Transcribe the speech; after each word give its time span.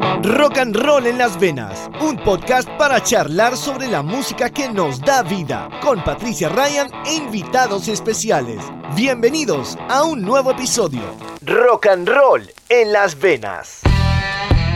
Rock 0.00 0.58
and 0.58 0.74
Roll 0.74 1.06
en 1.06 1.18
las 1.18 1.38
Venas, 1.38 1.88
un 2.00 2.16
podcast 2.16 2.68
para 2.70 3.00
charlar 3.00 3.56
sobre 3.56 3.86
la 3.86 4.02
música 4.02 4.50
que 4.50 4.68
nos 4.68 5.00
da 5.00 5.22
vida, 5.22 5.68
con 5.82 6.02
Patricia 6.02 6.48
Ryan 6.48 6.88
e 7.06 7.14
invitados 7.14 7.86
especiales. 7.86 8.58
Bienvenidos 8.96 9.78
a 9.88 10.02
un 10.02 10.22
nuevo 10.22 10.50
episodio. 10.50 11.02
Rock 11.42 11.86
and 11.86 12.08
Roll 12.08 12.50
en 12.70 12.92
las 12.92 13.18
Venas. 13.20 13.82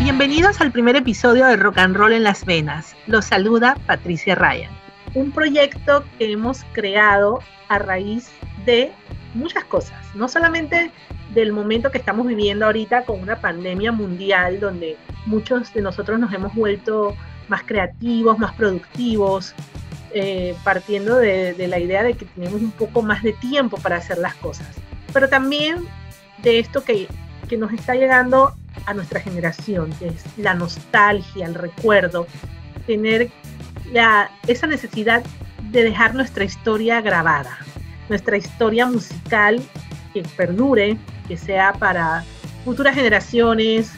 Bienvenidos 0.02 0.60
al 0.60 0.70
primer 0.70 0.94
episodio 0.94 1.46
de 1.46 1.56
Rock 1.56 1.78
and 1.78 1.96
Roll 1.96 2.12
en 2.12 2.22
las 2.22 2.44
Venas. 2.44 2.94
Los 3.06 3.24
saluda 3.24 3.76
Patricia 3.86 4.36
Ryan. 4.36 4.70
Un 5.14 5.32
proyecto 5.32 6.04
que 6.18 6.30
hemos 6.30 6.64
creado 6.72 7.40
a 7.68 7.80
raíz 7.80 8.30
de 8.64 8.92
muchas 9.34 9.64
cosas, 9.64 9.98
no 10.14 10.28
solamente 10.28 10.90
del 11.34 11.52
momento 11.52 11.90
que 11.90 11.98
estamos 11.98 12.26
viviendo 12.26 12.66
ahorita 12.66 13.04
con 13.04 13.20
una 13.20 13.36
pandemia 13.40 13.92
mundial 13.92 14.60
donde 14.60 14.96
muchos 15.26 15.72
de 15.74 15.82
nosotros 15.82 16.18
nos 16.18 16.32
hemos 16.32 16.54
vuelto 16.54 17.14
más 17.48 17.62
creativos, 17.64 18.38
más 18.38 18.54
productivos, 18.54 19.54
eh, 20.14 20.54
partiendo 20.64 21.16
de, 21.16 21.52
de, 21.54 21.68
la 21.68 21.78
idea 21.78 22.02
de 22.02 22.14
que 22.14 22.24
tenemos 22.24 22.60
un 22.60 22.70
poco 22.70 23.02
más 23.02 23.22
de 23.22 23.34
tiempo 23.34 23.76
para 23.78 23.96
hacer 23.96 24.18
las 24.18 24.34
cosas, 24.36 24.66
pero 25.12 25.28
también 25.28 25.86
de 26.42 26.58
esto 26.58 26.82
que, 26.82 27.08
que 27.48 27.56
nos 27.56 27.72
está 27.72 27.94
llegando 27.94 28.54
a 28.86 28.94
nuestra 28.94 29.20
generación, 29.20 29.90
que 29.98 30.08
es 30.08 30.24
la 30.36 30.54
nostalgia, 30.54 31.46
el 31.46 31.54
recuerdo, 31.54 32.26
tener 32.86 33.30
la, 33.92 34.30
esa 34.46 34.66
necesidad 34.66 35.22
de 35.70 35.82
dejar 35.82 36.14
nuestra 36.14 36.44
historia 36.44 37.00
grabada, 37.00 37.58
nuestra 38.08 38.36
historia 38.36 38.86
musical 38.86 39.60
que 40.14 40.22
perdure, 40.36 40.96
que 41.26 41.36
sea 41.36 41.72
para 41.74 42.24
futuras 42.64 42.94
generaciones, 42.94 43.92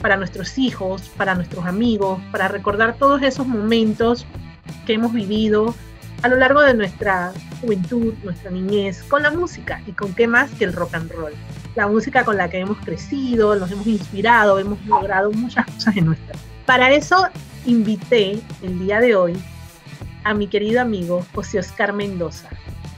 para 0.00 0.16
nuestros 0.16 0.58
hijos, 0.58 1.08
para 1.16 1.34
nuestros 1.34 1.64
amigos, 1.66 2.20
para 2.30 2.48
recordar 2.48 2.96
todos 2.96 3.22
esos 3.22 3.46
momentos 3.46 4.26
que 4.86 4.94
hemos 4.94 5.12
vivido 5.12 5.74
a 6.22 6.28
lo 6.28 6.36
largo 6.36 6.60
de 6.62 6.74
nuestra 6.74 7.32
juventud, 7.60 8.14
nuestra 8.22 8.50
niñez, 8.50 9.02
con 9.04 9.22
la 9.22 9.30
música 9.30 9.82
y 9.86 9.92
con 9.92 10.14
qué 10.14 10.26
más 10.26 10.50
que 10.52 10.64
el 10.64 10.72
rock 10.72 10.94
and 10.94 11.10
roll. 11.10 11.32
La 11.74 11.86
música 11.86 12.24
con 12.24 12.36
la 12.36 12.48
que 12.48 12.58
hemos 12.58 12.78
crecido, 12.78 13.54
nos 13.56 13.70
hemos 13.70 13.86
inspirado, 13.86 14.58
hemos 14.58 14.84
logrado 14.86 15.30
muchas 15.30 15.66
cosas 15.66 15.96
en 15.96 16.06
nuestra. 16.06 16.38
Para 16.64 16.90
eso 16.90 17.28
invité 17.66 18.40
el 18.62 18.78
día 18.78 19.00
de 19.00 19.14
hoy 19.14 19.36
a 20.24 20.34
mi 20.34 20.48
querido 20.48 20.80
amigo 20.80 21.24
José 21.34 21.58
Oscar 21.58 21.92
Mendoza, 21.92 22.48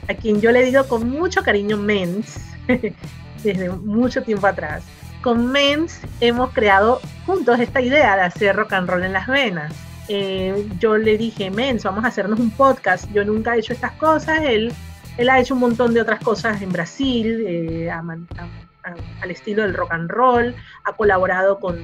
a 0.09 0.15
quien 0.15 0.41
yo 0.41 0.51
le 0.51 0.65
digo 0.65 0.85
con 0.89 1.09
mucho 1.09 1.43
cariño 1.43 1.77
Mens, 1.77 2.41
desde 3.45 3.71
mucho 3.71 4.23
tiempo 4.23 4.47
atrás. 4.47 4.83
Con 5.23 5.47
Mens 5.53 6.01
hemos 6.21 6.53
creado 6.53 7.01
juntos 7.27 7.61
esta 7.61 7.81
idea 7.81 8.17
de 8.17 8.23
hacer 8.23 8.57
rock 8.57 8.73
and 8.73 8.89
roll 8.89 9.05
en 9.05 9.13
las 9.13 9.27
venas. 9.27 9.73
Eh, 10.09 10.67
yo 10.79 10.97
le 10.97 11.19
dije, 11.19 11.51
Mens, 11.51 11.85
vamos 11.85 12.05
a 12.05 12.09
hacernos 12.09 12.41
un 12.41 12.51
podcast. 12.51 13.11
Yo 13.13 13.25
nunca 13.25 13.55
he 13.55 13.59
hecho 13.59 13.75
estas 13.75 13.93
cosas. 13.93 14.41
Él, 14.43 14.73
él 15.19 15.29
ha 15.29 15.39
hecho 15.39 15.55
un 15.55 15.61
montón 15.61 15.93
de 15.93 16.01
otras 16.01 16.21
cosas 16.21 16.63
en 16.63 16.73
Brasil, 16.73 17.45
eh, 17.47 17.91
a, 17.91 17.99
a, 17.99 18.91
a, 18.91 18.95
al 19.21 19.31
estilo 19.31 19.63
del 19.63 19.75
rock 19.75 19.93
and 19.93 20.09
roll. 20.09 20.55
Ha 20.85 20.93
colaborado 20.95 21.61
con, 21.61 21.79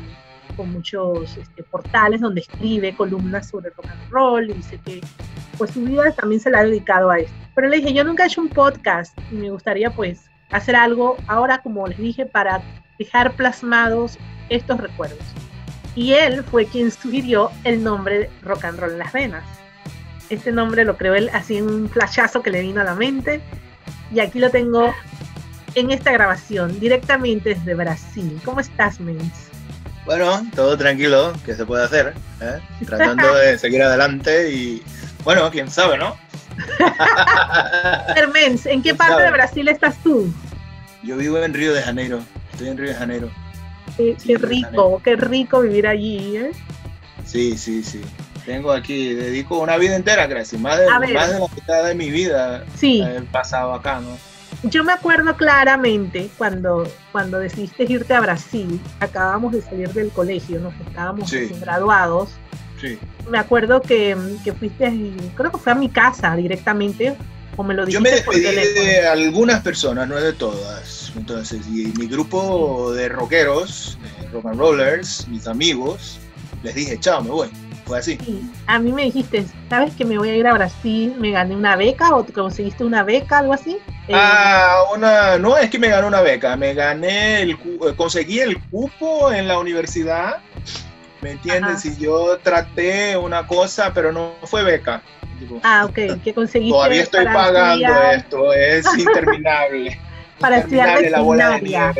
con 0.56 0.72
muchos 0.72 1.36
este, 1.36 1.62
portales 1.64 2.22
donde 2.22 2.40
escribe 2.40 2.96
columnas 2.96 3.50
sobre 3.50 3.68
rock 3.70 3.86
and 3.86 4.10
roll. 4.10 4.50
Y 4.50 4.54
dice 4.54 4.80
que 4.82 5.02
pues 5.58 5.72
su 5.72 5.82
vida 5.82 6.10
también 6.12 6.40
se 6.40 6.50
la 6.50 6.60
ha 6.60 6.64
dedicado 6.64 7.10
a 7.10 7.18
esto. 7.18 7.43
Pero 7.54 7.68
le 7.68 7.76
dije, 7.76 7.92
yo 7.92 8.04
nunca 8.04 8.24
he 8.24 8.26
hecho 8.26 8.40
un 8.40 8.48
podcast 8.48 9.16
y 9.30 9.36
me 9.36 9.50
gustaría 9.50 9.90
pues 9.90 10.22
hacer 10.50 10.76
algo 10.76 11.16
ahora, 11.26 11.58
como 11.58 11.86
les 11.86 11.98
dije, 11.98 12.26
para 12.26 12.62
dejar 12.98 13.34
plasmados 13.36 14.18
estos 14.48 14.80
recuerdos. 14.80 15.24
Y 15.96 16.14
él 16.14 16.42
fue 16.44 16.66
quien 16.66 16.90
sugirió 16.90 17.50
el 17.62 17.82
nombre 17.82 18.30
Rock 18.42 18.64
and 18.64 18.80
Roll 18.80 18.92
en 18.92 18.98
las 18.98 19.12
Venas. 19.12 19.44
Este 20.30 20.50
nombre 20.50 20.84
lo 20.84 20.96
creó 20.96 21.14
él 21.14 21.30
así 21.32 21.58
en 21.58 21.68
un 21.68 21.88
flashazo 21.88 22.42
que 22.42 22.50
le 22.50 22.62
vino 22.62 22.80
a 22.80 22.84
la 22.84 22.94
mente. 22.94 23.40
Y 24.12 24.20
aquí 24.20 24.38
lo 24.38 24.50
tengo 24.50 24.92
en 25.74 25.90
esta 25.90 26.12
grabación, 26.12 26.78
directamente 26.80 27.50
desde 27.50 27.74
Brasil. 27.74 28.40
¿Cómo 28.44 28.60
estás, 28.60 29.00
Mens? 29.00 29.50
Bueno, 30.04 30.46
todo 30.54 30.76
tranquilo, 30.76 31.32
que 31.44 31.54
se 31.54 31.64
puede 31.64 31.84
hacer. 31.84 32.14
¿eh? 32.40 32.60
Tratando 32.86 33.34
de 33.34 33.58
seguir 33.58 33.82
adelante 33.82 34.50
y, 34.50 34.82
bueno, 35.24 35.50
quién 35.50 35.70
sabe, 35.70 35.96
¿no? 35.96 36.16
Mens, 38.32 38.66
¿en 38.66 38.82
qué 38.82 38.94
parte 38.94 39.22
de 39.22 39.30
Brasil 39.30 39.68
estás 39.68 39.96
tú? 40.02 40.32
Yo 41.02 41.16
vivo 41.16 41.38
en 41.38 41.54
Río 41.54 41.72
de 41.74 41.82
Janeiro. 41.82 42.20
Estoy 42.52 42.68
en 42.68 42.78
Río 42.78 42.88
de 42.88 42.94
Janeiro. 42.94 43.30
Qué, 43.96 44.16
sí, 44.18 44.28
qué 44.28 44.38
rico, 44.38 45.00
qué 45.04 45.16
rico 45.16 45.60
vivir 45.60 45.86
allí, 45.86 46.36
¿eh? 46.36 46.52
Sí, 47.24 47.56
sí, 47.56 47.82
sí. 47.82 48.00
Tengo 48.44 48.72
aquí, 48.72 49.14
dedico 49.14 49.58
una 49.58 49.76
vida 49.76 49.96
entera, 49.96 50.26
gracias. 50.26 50.60
Más 50.60 50.78
de, 50.78 50.86
más 50.86 51.00
de 51.30 51.38
la 51.38 51.46
mitad 51.54 51.84
de 51.84 51.94
mi 51.94 52.10
vida 52.10 52.64
sí. 52.76 53.02
he 53.02 53.20
pasado 53.22 53.72
acá, 53.72 54.00
¿no? 54.00 54.16
Yo 54.70 54.84
me 54.84 54.92
acuerdo 54.92 55.36
claramente 55.36 56.30
cuando, 56.38 56.90
cuando 57.12 57.38
decidiste 57.38 57.84
irte 57.84 58.14
a 58.14 58.20
Brasil, 58.20 58.80
acabamos 59.00 59.52
de 59.52 59.62
salir 59.62 59.92
del 59.92 60.10
colegio, 60.10 60.58
nos 60.60 60.74
estábamos 60.86 61.28
Sí. 61.28 61.50
graduados. 61.60 62.30
Sí. 62.84 62.98
Me 63.30 63.38
acuerdo 63.38 63.80
que, 63.80 64.16
que 64.42 64.52
fuiste, 64.52 64.92
creo 65.34 65.50
que 65.50 65.58
fue 65.58 65.72
a 65.72 65.74
mi 65.74 65.88
casa 65.88 66.36
directamente, 66.36 67.16
o 67.56 67.62
me 67.62 67.72
lo 67.72 67.86
Yo 67.86 68.00
me 68.00 68.10
despedí 68.10 68.42
de 68.42 69.06
algunas 69.06 69.62
personas, 69.62 70.06
no 70.08 70.16
de 70.16 70.32
todas. 70.32 71.12
Entonces, 71.16 71.62
y 71.68 71.92
mi 71.98 72.06
grupo 72.06 72.92
de 72.92 73.08
rockeros, 73.08 73.98
de 74.20 74.28
rock 74.28 74.46
and 74.46 74.58
rollers, 74.58 75.26
mis 75.28 75.46
amigos, 75.46 76.18
les 76.62 76.74
dije, 76.74 76.98
chao, 77.00 77.22
me 77.22 77.30
voy. 77.30 77.48
Fue 77.86 77.98
así. 77.98 78.18
Sí, 78.24 78.50
a 78.66 78.78
mí 78.78 78.92
me 78.92 79.04
dijiste, 79.04 79.44
¿sabes 79.68 79.94
que 79.94 80.06
me 80.06 80.16
voy 80.16 80.30
a 80.30 80.36
ir 80.36 80.46
a 80.46 80.54
Brasil? 80.54 81.14
¿Me 81.18 81.32
gané 81.32 81.54
una 81.54 81.76
beca 81.76 82.14
o 82.14 82.24
te 82.24 82.32
conseguiste 82.32 82.82
una 82.82 83.02
beca, 83.02 83.40
algo 83.40 83.52
así? 83.52 83.76
Eh, 84.08 84.12
Ah, 84.14 84.84
una, 84.94 85.36
no 85.36 85.58
es 85.58 85.68
que 85.68 85.78
me 85.78 85.88
gané 85.88 86.06
una 86.06 86.22
beca, 86.22 86.56
me 86.56 86.72
gané, 86.72 87.42
el, 87.42 87.50
eh, 87.50 87.94
conseguí 87.94 88.40
el 88.40 88.58
cupo 88.70 89.30
en 89.30 89.48
la 89.48 89.58
universidad, 89.58 90.38
¿me 91.24 91.30
entiendes? 91.32 91.86
Ajá. 91.86 91.88
Y 91.88 92.02
yo 92.02 92.38
traté 92.42 93.16
una 93.16 93.46
cosa, 93.46 93.92
pero 93.94 94.12
no 94.12 94.34
fue 94.44 94.62
beca. 94.62 95.00
Digo, 95.40 95.58
ah, 95.64 95.86
ok, 95.88 96.20
que 96.22 96.34
conseguiste 96.34 96.76
Todavía 96.76 97.02
estoy 97.02 97.24
pagando 97.24 97.86
estudiar- 97.86 98.14
esto, 98.14 98.52
es 98.52 98.86
interminable. 98.98 99.98
Para 100.38 100.58
estudiar 100.58 100.98
veterinaria. 101.00 101.94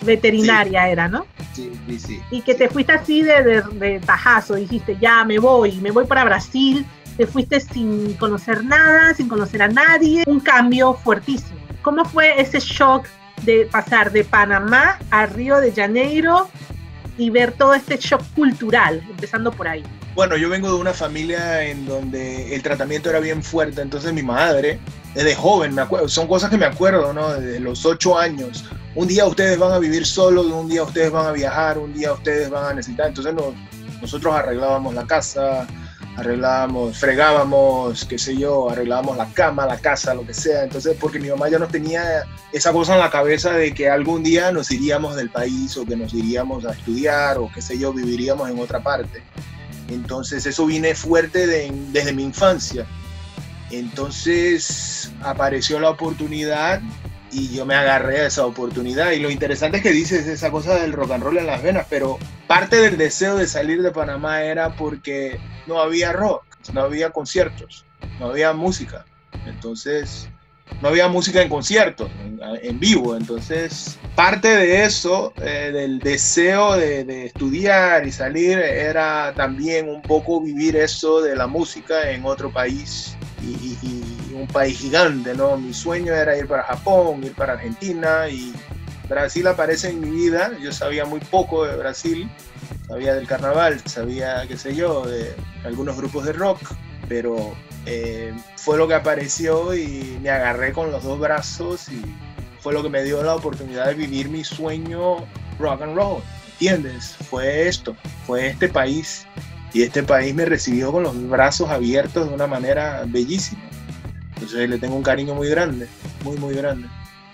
veterinaria 0.00 0.88
era, 0.88 1.06
¿no? 1.06 1.26
Sí, 1.52 1.70
sí, 1.86 1.98
sí. 1.98 2.22
Y 2.30 2.40
que 2.40 2.54
te 2.54 2.68
fuiste 2.70 2.92
así 2.92 3.22
de, 3.22 3.42
de, 3.42 3.62
de 3.74 4.00
tajazo, 4.00 4.54
dijiste, 4.54 4.96
ya 4.98 5.22
me 5.24 5.38
voy, 5.38 5.72
me 5.82 5.90
voy 5.90 6.06
para 6.06 6.24
Brasil, 6.24 6.86
te 7.18 7.26
fuiste 7.26 7.60
sin 7.60 8.14
conocer 8.14 8.64
nada, 8.64 9.12
sin 9.12 9.28
conocer 9.28 9.62
a 9.62 9.68
nadie, 9.68 10.24
un 10.26 10.40
cambio 10.40 10.94
fuertísimo. 10.94 11.60
¿Cómo 11.82 12.06
fue 12.06 12.40
ese 12.40 12.58
shock 12.58 13.06
de 13.42 13.68
pasar 13.70 14.12
de 14.12 14.24
Panamá 14.24 14.98
a 15.10 15.26
Río 15.26 15.60
de 15.60 15.72
Janeiro 15.72 16.48
y 17.22 17.30
ver 17.30 17.52
todo 17.52 17.72
este 17.74 17.96
shock 17.96 18.22
cultural, 18.34 19.02
empezando 19.08 19.52
por 19.52 19.68
ahí? 19.68 19.82
Bueno, 20.14 20.36
yo 20.36 20.48
vengo 20.48 20.68
de 20.68 20.74
una 20.74 20.92
familia 20.92 21.62
en 21.64 21.86
donde 21.86 22.54
el 22.54 22.62
tratamiento 22.62 23.08
era 23.10 23.20
bien 23.20 23.42
fuerte, 23.42 23.80
entonces 23.80 24.12
mi 24.12 24.22
madre, 24.22 24.78
desde 25.14 25.34
joven, 25.34 25.74
me 25.74 25.82
acuerdo, 25.82 26.08
son 26.08 26.26
cosas 26.26 26.50
que 26.50 26.58
me 26.58 26.66
acuerdo, 26.66 27.12
¿no? 27.12 27.32
Desde 27.34 27.60
los 27.60 27.86
ocho 27.86 28.18
años, 28.18 28.64
un 28.94 29.06
día 29.08 29.24
ustedes 29.24 29.58
van 29.58 29.72
a 29.72 29.78
vivir 29.78 30.04
solos, 30.04 30.46
un 30.46 30.68
día 30.68 30.82
ustedes 30.82 31.10
van 31.10 31.26
a 31.26 31.32
viajar, 31.32 31.78
un 31.78 31.94
día 31.94 32.12
ustedes 32.12 32.50
van 32.50 32.64
a 32.66 32.74
necesitar, 32.74 33.06
entonces 33.08 33.32
nos- 33.32 33.54
nosotros 34.02 34.34
arreglábamos 34.34 34.92
la 34.94 35.06
casa, 35.06 35.66
arreglábamos, 36.16 36.98
fregábamos, 36.98 38.04
qué 38.04 38.18
sé 38.18 38.36
yo, 38.36 38.68
arreglábamos 38.70 39.16
la 39.16 39.26
cama, 39.32 39.64
la 39.66 39.78
casa, 39.78 40.12
lo 40.14 40.26
que 40.26 40.34
sea, 40.34 40.64
entonces 40.64 40.96
porque 41.00 41.18
mi 41.18 41.28
mamá 41.30 41.48
ya 41.48 41.58
no 41.58 41.68
tenía 41.68 42.02
esa 42.52 42.70
cosa 42.72 42.94
en 42.94 43.00
la 43.00 43.10
cabeza 43.10 43.52
de 43.52 43.72
que 43.72 43.88
algún 43.88 44.22
día 44.22 44.52
nos 44.52 44.70
iríamos 44.70 45.16
del 45.16 45.30
país 45.30 45.76
o 45.76 45.86
que 45.86 45.96
nos 45.96 46.12
iríamos 46.12 46.64
a 46.66 46.72
estudiar 46.72 47.38
o 47.38 47.50
qué 47.52 47.62
sé 47.62 47.78
yo, 47.78 47.92
viviríamos 47.92 48.50
en 48.50 48.58
otra 48.58 48.80
parte. 48.82 49.22
Entonces 49.88 50.44
eso 50.46 50.66
viene 50.66 50.94
fuerte 50.94 51.46
de- 51.46 51.72
desde 51.92 52.12
mi 52.12 52.24
infancia. 52.24 52.86
Entonces 53.70 55.10
apareció 55.22 55.80
la 55.80 55.90
oportunidad 55.90 56.80
y 57.32 57.48
yo 57.48 57.66
me 57.66 57.74
agarré 57.74 58.20
a 58.20 58.26
esa 58.26 58.46
oportunidad. 58.46 59.12
Y 59.12 59.20
lo 59.20 59.30
interesante 59.30 59.78
es 59.78 59.82
que 59.82 59.90
dices 59.90 60.26
esa 60.26 60.50
cosa 60.50 60.76
del 60.76 60.92
rock 60.92 61.12
and 61.12 61.24
roll 61.24 61.38
en 61.38 61.46
las 61.46 61.62
venas, 61.62 61.86
pero 61.88 62.18
parte 62.46 62.76
del 62.76 62.96
deseo 62.96 63.36
de 63.36 63.46
salir 63.46 63.82
de 63.82 63.90
Panamá 63.90 64.42
era 64.42 64.76
porque 64.76 65.40
no 65.66 65.80
había 65.80 66.12
rock, 66.12 66.44
no 66.72 66.82
había 66.82 67.10
conciertos, 67.10 67.84
no 68.20 68.28
había 68.28 68.52
música. 68.52 69.04
Entonces 69.46 70.28
no 70.80 70.88
había 70.88 71.08
música 71.08 71.42
en 71.42 71.48
conciertos, 71.48 72.10
en, 72.62 72.80
vivo. 72.80 73.16
Entonces, 73.16 73.98
parte 74.14 74.48
de 74.48 74.84
eso, 74.84 75.32
eh, 75.36 75.70
del 75.72 75.98
deseo 75.98 76.76
de, 76.76 77.26
estudiar 77.26 78.06
y 78.06 78.12
salir, 78.12 78.58
era 78.58 79.32
también 79.34 79.88
un 79.88 80.02
poco 80.02 80.40
vivir 80.40 80.76
eso 80.76 81.20
de 81.20 81.36
la 81.36 81.46
música 81.46 82.10
en 82.10 82.24
otro 82.24 82.50
país 82.50 83.16
un 84.42 84.48
país 84.48 84.78
gigante, 84.78 85.34
¿no? 85.34 85.56
Mi 85.56 85.72
sueño 85.72 86.12
era 86.14 86.36
ir 86.36 86.46
para 86.46 86.64
Japón, 86.64 87.24
ir 87.24 87.32
para 87.32 87.54
Argentina 87.54 88.28
y 88.28 88.52
Brasil 89.08 89.46
aparece 89.46 89.90
en 89.90 90.00
mi 90.00 90.10
vida. 90.10 90.52
Yo 90.60 90.72
sabía 90.72 91.04
muy 91.04 91.20
poco 91.20 91.64
de 91.64 91.76
Brasil 91.76 92.30
sabía 92.92 93.14
del 93.14 93.26
carnaval, 93.26 93.80
sabía, 93.86 94.44
qué 94.46 94.56
sé 94.58 94.74
yo, 94.74 95.06
de 95.06 95.34
algunos 95.64 95.96
grupos 95.96 96.24
de 96.24 96.32
rock, 96.34 96.60
pero 97.08 97.54
eh, 97.86 98.34
fue 98.56 98.76
lo 98.76 98.86
que 98.86 98.94
apareció 98.94 99.74
y 99.74 100.18
me 100.22 100.30
agarré 100.30 100.72
con 100.72 100.90
los 100.90 101.02
dos 101.02 101.18
brazos 101.18 101.88
y 101.88 102.02
fue 102.60 102.74
lo 102.74 102.82
que 102.82 102.90
me 102.90 103.02
dio 103.02 103.22
la 103.22 103.34
oportunidad 103.34 103.86
de 103.86 103.94
vivir 103.94 104.28
mi 104.28 104.44
sueño 104.44 105.24
rock 105.58 105.82
and 105.82 105.96
roll. 105.96 106.22
¿Entiendes? 106.52 107.16
Fue 107.30 107.66
esto, 107.66 107.96
fue 108.26 108.48
este 108.48 108.68
país. 108.68 109.26
Y 109.72 109.82
este 109.82 110.02
país 110.02 110.34
me 110.34 110.44
recibió 110.44 110.92
con 110.92 111.02
los 111.02 111.28
brazos 111.30 111.70
abiertos 111.70 112.28
de 112.28 112.34
una 112.34 112.46
manera 112.46 113.04
bellísima. 113.06 113.62
Entonces 114.42 114.68
le 114.68 114.78
tengo 114.78 114.96
un 114.96 115.02
cariño 115.02 115.34
muy 115.34 115.48
grande, 115.48 115.88
muy, 116.24 116.36
muy 116.36 116.54
grande. 116.54 116.88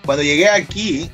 Cuando 0.05 0.23
llegué 0.23 0.49
aquí, 0.49 1.11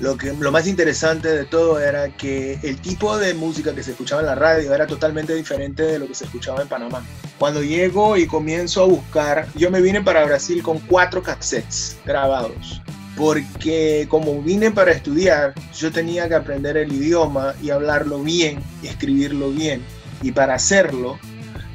lo, 0.00 0.16
que, 0.16 0.32
lo 0.32 0.52
más 0.52 0.66
interesante 0.66 1.28
de 1.28 1.44
todo 1.44 1.80
era 1.80 2.08
que 2.08 2.58
el 2.62 2.80
tipo 2.80 3.16
de 3.18 3.34
música 3.34 3.74
que 3.74 3.82
se 3.82 3.92
escuchaba 3.92 4.20
en 4.20 4.26
la 4.26 4.34
radio 4.34 4.74
era 4.74 4.86
totalmente 4.86 5.34
diferente 5.34 5.82
de 5.82 5.98
lo 5.98 6.06
que 6.06 6.14
se 6.14 6.24
escuchaba 6.24 6.62
en 6.62 6.68
Panamá. 6.68 7.04
Cuando 7.38 7.62
llego 7.62 8.16
y 8.16 8.26
comienzo 8.26 8.82
a 8.82 8.86
buscar, 8.86 9.48
yo 9.54 9.70
me 9.70 9.80
vine 9.80 10.02
para 10.02 10.24
Brasil 10.24 10.62
con 10.62 10.78
cuatro 10.80 11.22
cassettes 11.22 11.96
grabados 12.04 12.80
porque 13.16 14.06
como 14.08 14.40
vine 14.40 14.70
para 14.70 14.92
estudiar, 14.92 15.52
yo 15.76 15.90
tenía 15.90 16.28
que 16.28 16.36
aprender 16.36 16.76
el 16.76 16.92
idioma 16.92 17.52
y 17.60 17.70
hablarlo 17.70 18.22
bien 18.22 18.60
escribirlo 18.84 19.50
bien. 19.50 19.82
Y 20.22 20.32
para 20.32 20.54
hacerlo, 20.54 21.18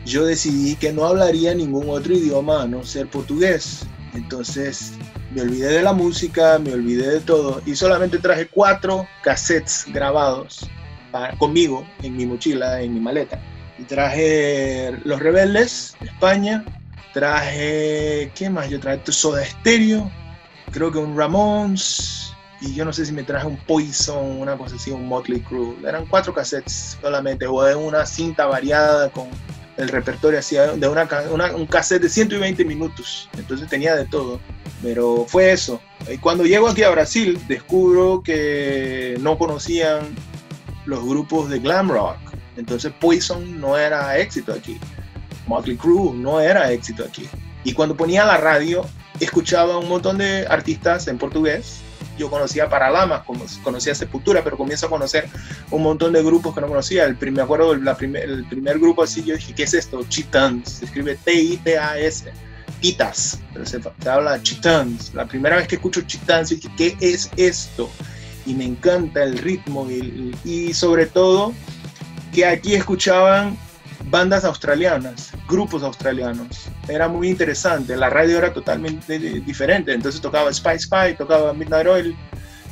yo 0.05 0.25
decidí 0.25 0.75
que 0.75 0.91
no 0.91 1.05
hablaría 1.05 1.53
ningún 1.53 1.89
otro 1.89 2.13
idioma 2.13 2.63
a 2.63 2.67
no 2.67 2.83
ser 2.83 3.07
portugués. 3.07 3.85
Entonces 4.13 4.93
me 5.33 5.41
olvidé 5.41 5.69
de 5.69 5.81
la 5.81 5.93
música, 5.93 6.59
me 6.59 6.73
olvidé 6.73 7.09
de 7.09 7.19
todo 7.19 7.61
y 7.65 7.75
solamente 7.75 8.19
traje 8.19 8.47
cuatro 8.47 9.07
cassettes 9.23 9.85
grabados 9.91 10.69
conmigo 11.37 11.85
en 12.01 12.17
mi 12.17 12.25
mochila, 12.25 12.81
en 12.81 12.93
mi 12.93 12.99
maleta. 12.99 13.39
Y 13.79 13.83
traje 13.83 14.95
Los 15.03 15.19
Rebeldes, 15.19 15.95
España, 16.01 16.63
traje, 17.13 18.31
¿qué 18.35 18.49
más? 18.49 18.69
Yo 18.69 18.79
traje 18.79 19.01
Soda 19.11 19.43
Stereo, 19.43 20.11
creo 20.71 20.91
que 20.91 20.99
un 20.99 21.17
Ramones 21.17 22.33
y 22.61 22.73
yo 22.73 22.85
no 22.85 22.93
sé 22.93 23.05
si 23.05 23.11
me 23.11 23.23
traje 23.23 23.45
un 23.45 23.57
Poison, 23.57 24.39
una 24.39 24.57
cosa 24.57 24.75
así, 24.75 24.91
un 24.91 25.05
Motley 25.07 25.41
Crue. 25.41 25.75
Eran 25.85 26.05
cuatro 26.05 26.33
cassettes 26.33 26.97
solamente, 27.01 27.45
o 27.45 27.77
una 27.77 28.05
cinta 28.05 28.45
variada 28.45 29.09
con 29.09 29.27
el 29.77 29.89
repertorio 29.89 30.39
así, 30.39 30.55
de 30.55 30.87
una, 30.87 31.07
un 31.55 31.65
cassette 31.65 32.03
de 32.03 32.09
120 32.09 32.65
minutos. 32.65 33.29
Entonces 33.37 33.67
tenía 33.69 33.95
de 33.95 34.05
todo. 34.05 34.39
Pero 34.81 35.25
fue 35.27 35.51
eso. 35.51 35.81
Y 36.11 36.17
cuando 36.17 36.45
llego 36.45 36.67
aquí 36.67 36.83
a 36.83 36.89
Brasil, 36.89 37.39
descubro 37.47 38.21
que 38.21 39.17
no 39.21 39.37
conocían 39.37 40.15
los 40.85 41.03
grupos 41.05 41.49
de 41.49 41.59
glam 41.59 41.89
rock. 41.89 42.17
Entonces 42.57 42.91
Poison 42.99 43.59
no 43.59 43.77
era 43.77 44.17
éxito 44.17 44.53
aquí. 44.53 44.77
Motley 45.47 45.77
Crue 45.77 46.13
no 46.13 46.39
era 46.39 46.71
éxito 46.71 47.03
aquí. 47.03 47.27
Y 47.63 47.73
cuando 47.73 47.95
ponía 47.95 48.25
la 48.25 48.37
radio, 48.37 48.85
escuchaba 49.19 49.77
un 49.77 49.89
montón 49.89 50.17
de 50.17 50.45
artistas 50.47 51.07
en 51.07 51.17
portugués. 51.17 51.82
Yo 52.17 52.29
conocía 52.29 52.69
Paralamas, 52.69 53.23
conocía 53.63 53.95
Sepultura, 53.95 54.43
pero 54.43 54.57
comienzo 54.57 54.85
a 54.85 54.89
conocer 54.89 55.27
un 55.71 55.83
montón 55.83 56.13
de 56.13 56.23
grupos 56.23 56.53
que 56.53 56.61
no 56.61 56.67
conocía. 56.67 57.05
El 57.05 57.15
primer, 57.15 57.37
me 57.37 57.43
acuerdo 57.43 57.73
del 57.73 57.95
primer, 57.95 58.23
el 58.23 58.45
primer 58.45 58.79
grupo 58.79 59.03
así, 59.03 59.23
yo 59.23 59.35
dije, 59.35 59.53
¿qué 59.53 59.63
es 59.63 59.73
esto? 59.73 60.03
Chitans, 60.07 60.69
se 60.69 60.85
escribe 60.85 61.17
T-I-T-A-S, 61.23 62.31
Titas, 62.79 63.39
pero 63.53 63.65
se, 63.65 63.81
habla 64.07 64.41
Chitans. 64.41 65.13
La 65.13 65.25
primera 65.25 65.57
vez 65.57 65.67
que 65.67 65.75
escucho 65.75 66.01
Chitans, 66.01 66.49
dije, 66.49 66.69
¿qué 66.77 66.97
es 66.99 67.29
esto? 67.37 67.89
Y 68.45 68.53
me 68.53 68.65
encanta 68.65 69.23
el 69.23 69.37
ritmo 69.37 69.87
y 70.43 70.73
sobre 70.73 71.05
todo 71.05 71.53
que 72.33 72.45
aquí 72.45 72.75
escuchaban 72.75 73.57
bandas 74.09 74.45
australianas, 74.45 75.31
grupos 75.47 75.83
australianos. 75.83 76.67
Era 76.87 77.07
muy 77.07 77.29
interesante, 77.29 77.95
la 77.95 78.09
radio 78.09 78.37
era 78.37 78.53
totalmente 78.53 79.19
diferente, 79.19 79.93
entonces 79.93 80.21
tocaba 80.21 80.53
Spy 80.53 80.79
Spy, 80.79 81.15
tocaba 81.17 81.53
Midnight 81.53 81.87
Oil, 81.87 82.15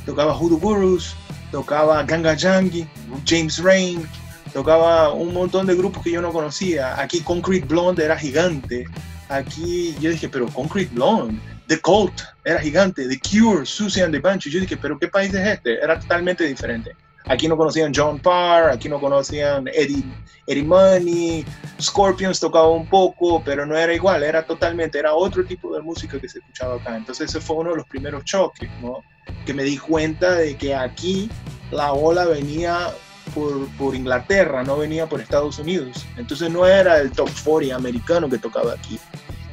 tocaba 0.06 0.34
Hoodoo 0.34 0.58
Gurus, 0.58 1.14
tocaba 1.50 2.02
Ganga 2.04 2.36
Jangi, 2.36 2.86
James 3.26 3.58
Rain, 3.58 4.06
tocaba 4.52 5.12
un 5.12 5.32
montón 5.32 5.66
de 5.66 5.74
grupos 5.74 6.02
que 6.02 6.12
yo 6.12 6.22
no 6.22 6.32
conocía. 6.32 7.00
Aquí 7.00 7.20
Concrete 7.20 7.66
Blonde 7.66 8.04
era 8.04 8.18
gigante. 8.18 8.86
Aquí 9.28 9.96
yo 10.00 10.10
dije, 10.10 10.28
pero 10.28 10.46
Concrete 10.48 10.94
Blonde, 10.94 11.40
The 11.66 11.80
Cult 11.80 12.20
era 12.44 12.60
gigante, 12.60 13.08
The 13.08 13.18
Cure, 13.18 13.64
Susie 13.64 14.02
and 14.02 14.12
the 14.12 14.20
Bunch. 14.20 14.48
Yo 14.48 14.60
dije, 14.60 14.76
pero 14.76 14.98
¿qué 14.98 15.08
país 15.08 15.32
es 15.32 15.46
este? 15.46 15.82
Era 15.82 15.98
totalmente 15.98 16.44
diferente. 16.44 16.94
Aquí 17.26 17.48
no 17.48 17.56
conocían 17.56 17.92
John 17.94 18.18
Parr, 18.18 18.70
aquí 18.70 18.88
no 18.88 19.00
conocían 19.00 19.68
Eddie, 19.68 20.04
Eddie 20.46 20.64
Money, 20.64 21.44
Scorpions 21.80 22.40
tocaba 22.40 22.68
un 22.68 22.86
poco, 22.88 23.42
pero 23.44 23.64
no 23.64 23.76
era 23.76 23.94
igual, 23.94 24.22
era 24.22 24.44
totalmente, 24.44 24.98
era 24.98 25.14
otro 25.14 25.44
tipo 25.44 25.74
de 25.74 25.82
música 25.82 26.18
que 26.20 26.28
se 26.28 26.38
escuchaba 26.38 26.76
acá. 26.76 26.96
Entonces 26.96 27.30
ese 27.30 27.40
fue 27.40 27.56
uno 27.56 27.70
de 27.70 27.76
los 27.76 27.86
primeros 27.86 28.24
choques, 28.24 28.68
¿no? 28.80 29.02
Que 29.46 29.54
me 29.54 29.62
di 29.62 29.78
cuenta 29.78 30.34
de 30.34 30.56
que 30.56 30.74
aquí 30.74 31.30
la 31.70 31.92
ola 31.92 32.24
venía 32.24 32.90
por, 33.34 33.68
por, 33.76 33.94
Inglaterra, 33.94 34.64
no 34.64 34.76
venía 34.76 35.08
por 35.08 35.20
Estados 35.20 35.58
Unidos. 35.58 36.04
Entonces 36.16 36.50
no 36.50 36.66
era 36.66 36.98
el 36.98 37.12
top 37.12 37.30
40 37.44 37.74
americano 37.74 38.28
que 38.28 38.38
tocaba 38.38 38.72
aquí. 38.72 38.98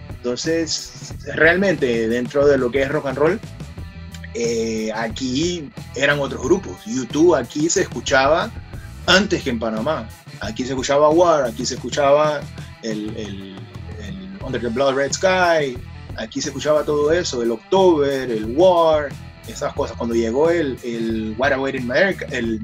Entonces, 0.10 1.13
realmente 1.36 2.10
dentro 2.10 2.45
de 2.45 2.57
lo 2.57 2.69
que 2.69 2.81
es 2.81 2.89
rock 2.89 3.07
and 3.07 3.18
roll, 3.18 3.39
eh, 4.34 4.92
aquí 4.94 5.70
eran 5.96 6.20
otros 6.20 6.44
grupos. 6.44 6.78
YouTube 6.86 7.36
aquí 7.36 7.70
se 7.70 7.81
escuchaba 7.81 8.52
antes 9.06 9.44
que 9.44 9.50
en 9.50 9.60
Panamá. 9.60 10.08
Aquí 10.42 10.64
se 10.64 10.70
escuchaba 10.70 11.10
War, 11.10 11.46
aquí 11.46 11.66
se 11.66 11.76
escuchaba 11.76 12.42
el, 12.84 13.56
Under 14.46 14.62
the 14.62 14.70
Blood 14.70 14.96
Red 14.96 15.14
Sky, 15.14 15.78
aquí 16.18 16.42
se 16.42 16.50
escuchaba 16.50 16.84
todo 16.84 17.12
eso, 17.12 17.44
el 17.44 17.52
October, 17.52 18.31
el 18.31 18.56
War, 18.56 19.10
esas 19.48 19.74
cosas. 19.74 19.98
Cuando 19.98 20.16
llegó 20.16 20.50
el, 20.50 20.78
el 20.84 21.36
What 21.38 21.74
in 21.74 21.92
America, 21.92 22.26
el, 22.31 22.62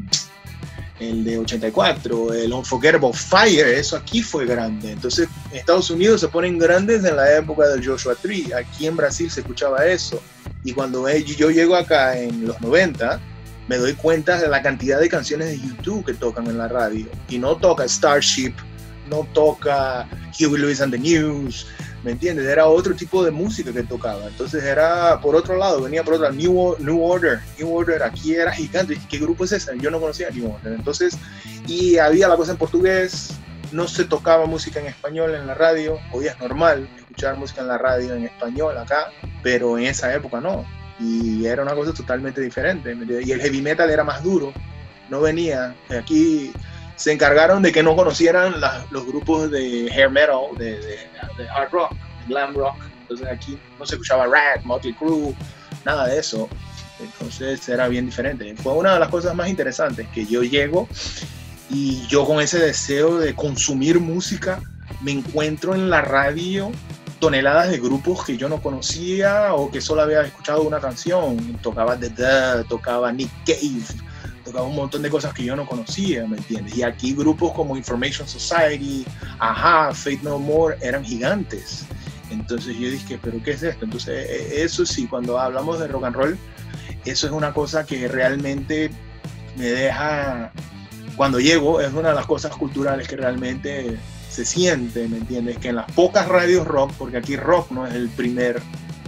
el 0.99 1.23
de 1.23 1.37
84, 1.39 2.33
el 2.33 2.53
Unforgettable 2.53 3.13
Fire, 3.13 3.67
eso 3.67 3.97
aquí 3.97 4.21
fue 4.21 4.45
grande. 4.45 4.91
Entonces, 4.91 5.27
Estados 5.51 5.89
Unidos 5.89 6.21
se 6.21 6.27
ponen 6.27 6.57
grandes 6.57 7.03
en 7.03 7.15
la 7.15 7.37
época 7.37 7.67
del 7.67 7.85
Joshua 7.85 8.15
Tree. 8.15 8.53
Aquí 8.53 8.87
en 8.87 8.95
Brasil 8.95 9.29
se 9.29 9.41
escuchaba 9.41 9.85
eso. 9.85 10.21
Y 10.63 10.71
cuando 10.73 11.07
yo 11.09 11.51
llego 11.51 11.75
acá 11.75 12.17
en 12.17 12.47
los 12.47 12.59
90, 12.61 13.19
me 13.67 13.77
doy 13.77 13.93
cuenta 13.93 14.39
de 14.39 14.47
la 14.47 14.61
cantidad 14.61 14.99
de 14.99 15.09
canciones 15.09 15.47
de 15.49 15.59
YouTube 15.59 16.05
que 16.05 16.13
tocan 16.13 16.47
en 16.47 16.57
la 16.57 16.67
radio. 16.67 17.07
Y 17.29 17.37
no 17.37 17.57
toca 17.57 17.87
Starship, 17.87 18.53
no 19.09 19.27
toca 19.33 20.07
Huey 20.39 20.59
Lewis 20.59 20.81
and 20.81 20.93
the 20.93 20.99
News, 20.99 21.67
¿me 22.05 22.11
entiendes? 22.11 22.45
Era 22.45 22.67
otro 22.67 22.95
tipo 22.95 23.25
de 23.25 23.31
música 23.31 23.73
que 23.73 23.81
tocaba. 23.81 24.27
Entonces 24.27 24.63
era 24.63 25.19
por 25.19 25.35
otro 25.35 25.57
lado, 25.57 25.81
venía 25.81 26.03
por 26.03 26.13
otro 26.13 26.31
New, 26.31 26.75
New 26.77 27.03
Order. 27.03 27.39
New 27.57 27.75
Order 27.75 28.03
aquí 28.03 28.35
era 28.35 28.51
gigante. 28.51 28.97
¿Qué 29.09 29.17
grupo 29.17 29.43
es 29.43 29.53
ese? 29.53 29.71
Yo 29.79 29.89
no 29.89 29.99
conocía 29.99 30.29
New 30.29 30.53
Order. 30.53 30.73
Entonces, 30.73 31.17
y 31.67 31.97
había 31.97 32.27
la 32.27 32.37
cosa 32.37 32.51
en 32.51 32.59
portugués, 32.59 33.31
no 33.71 33.87
se 33.87 34.05
tocaba 34.05 34.45
música 34.45 34.79
en 34.79 34.85
español 34.85 35.33
en 35.33 35.47
la 35.47 35.55
radio, 35.55 35.97
hoy 36.11 36.27
es 36.27 36.39
normal 36.39 36.87
escuchar 36.99 37.37
música 37.37 37.61
en 37.61 37.67
la 37.67 37.79
radio 37.79 38.13
en 38.13 38.25
español 38.25 38.77
acá, 38.77 39.09
pero 39.41 39.77
en 39.79 39.85
esa 39.85 40.13
época 40.13 40.39
no. 40.39 40.63
Y 40.99 41.47
era 41.47 41.63
una 41.63 41.73
cosa 41.73 41.91
totalmente 41.91 42.39
diferente. 42.39 42.95
Y 43.25 43.31
el 43.31 43.41
heavy 43.41 43.61
metal 43.63 43.89
era 43.89 44.03
más 44.03 44.23
duro, 44.23 44.53
no 45.09 45.21
venía. 45.21 45.75
Aquí 45.89 46.53
se 46.95 47.11
encargaron 47.11 47.61
de 47.61 47.71
que 47.71 47.83
no 47.83 47.95
conocieran 47.95 48.55
los 48.91 49.05
grupos 49.05 49.51
de 49.51 49.91
hair 49.91 50.09
metal, 50.09 50.55
de, 50.57 50.79
de, 50.79 51.49
hard 51.49 51.71
rock, 51.71 51.91
glam 52.27 52.53
rock. 52.53 52.75
Entonces 53.01 53.27
aquí 53.27 53.57
no 53.77 53.85
se 53.85 53.95
escuchaba 53.95 54.25
Rat, 54.25 54.63
Motley 54.63 54.93
Crue, 54.93 55.35
nada 55.85 56.07
de 56.07 56.19
eso. 56.19 56.49
Entonces 56.99 57.67
era 57.67 57.87
bien 57.87 58.05
diferente. 58.05 58.55
Fue 58.55 58.73
una 58.73 58.93
de 58.93 58.99
las 58.99 59.09
cosas 59.09 59.35
más 59.35 59.49
interesantes 59.49 60.07
que 60.13 60.25
yo 60.25 60.43
llego 60.43 60.87
y 61.69 62.05
yo 62.07 62.25
con 62.25 62.41
ese 62.41 62.59
deseo 62.59 63.17
de 63.17 63.35
consumir 63.35 63.99
música 63.99 64.61
me 65.01 65.11
encuentro 65.11 65.75
en 65.75 65.89
la 65.89 66.01
radio 66.01 66.71
toneladas 67.19 67.71
de 67.71 67.79
grupos 67.79 68.23
que 68.23 68.37
yo 68.37 68.49
no 68.49 68.61
conocía 68.61 69.53
o 69.53 69.71
que 69.71 69.81
solo 69.81 70.01
había 70.01 70.21
escuchado 70.21 70.61
una 70.63 70.79
canción. 70.79 71.57
Tocaba 71.61 71.97
The 71.97 72.09
Dead, 72.09 72.65
tocaba 72.65 73.11
Nick 73.11 73.31
Cave, 73.45 73.83
tocaba 74.45 74.65
un 74.65 74.75
montón 74.75 75.01
de 75.01 75.09
cosas 75.09 75.33
que 75.33 75.43
yo 75.43 75.55
no 75.55 75.65
conocía, 75.65 76.25
¿me 76.27 76.37
entiendes? 76.37 76.77
Y 76.77 76.83
aquí 76.83 77.13
grupos 77.13 77.51
como 77.53 77.75
Information 77.75 78.27
Society, 78.27 79.05
Aha, 79.39 79.93
Fate 79.93 80.19
No 80.21 80.39
More 80.39 80.77
eran 80.81 81.03
gigantes. 81.03 81.85
Entonces 82.29 82.77
yo 82.77 82.89
dije, 82.89 83.19
¿pero 83.21 83.41
qué 83.43 83.51
es 83.51 83.63
esto? 83.63 83.85
Entonces, 83.85 84.29
e, 84.29 84.61
e, 84.61 84.63
eso 84.63 84.85
sí, 84.85 85.07
cuando 85.07 85.39
hablamos 85.39 85.79
de 85.79 85.87
rock 85.87 86.05
and 86.05 86.15
roll, 86.15 86.37
eso 87.05 87.27
es 87.27 87.33
una 87.33 87.53
cosa 87.53 87.85
que 87.85 88.07
realmente 88.07 88.91
me 89.57 89.65
deja, 89.65 90.51
cuando 91.15 91.39
llego, 91.39 91.81
es 91.81 91.93
una 91.93 92.09
de 92.09 92.15
las 92.15 92.25
cosas 92.25 92.55
culturales 92.55 93.07
que 93.07 93.15
realmente 93.15 93.97
se 94.29 94.45
siente, 94.45 95.07
¿me 95.07 95.17
entiendes? 95.17 95.57
Que 95.57 95.69
en 95.69 95.77
las 95.77 95.91
pocas 95.91 96.27
radios 96.27 96.67
rock, 96.67 96.91
porque 96.97 97.17
aquí 97.17 97.35
rock 97.35 97.71
no 97.71 97.87
es 97.87 97.93
el 97.93 98.09
primer 98.09 98.61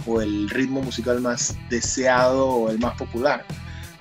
o 0.06 0.20
el 0.20 0.48
ritmo 0.48 0.80
musical 0.80 1.20
más 1.20 1.56
deseado 1.68 2.48
o 2.48 2.70
el 2.70 2.78
más 2.78 2.96
popular, 2.96 3.44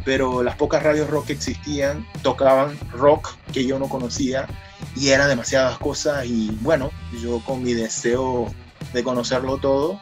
pero 0.08 0.42
las 0.42 0.56
pocas 0.56 0.82
radios 0.84 1.10
rock 1.10 1.28
que 1.28 1.34
existían 1.34 2.08
tocaban 2.22 2.78
rock 2.94 3.36
que 3.52 3.66
yo 3.66 3.78
no 3.78 3.90
conocía 3.90 4.48
y 4.96 5.10
eran 5.10 5.28
demasiadas 5.28 5.78
cosas 5.80 6.26
y 6.26 6.58
bueno, 6.62 6.92
yo 7.22 7.42
con 7.44 7.62
mi 7.62 7.74
deseo 7.74 8.50
de 8.94 9.04
conocerlo 9.04 9.58
todo, 9.58 10.00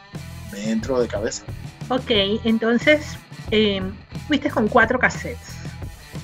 me 0.52 0.70
entro 0.70 1.00
de 1.00 1.08
cabeza. 1.08 1.42
Ok, 1.88 2.12
entonces 2.44 3.16
eh, 3.50 3.82
fuiste 4.28 4.48
con 4.48 4.68
cuatro 4.68 5.00
cassettes. 5.00 5.56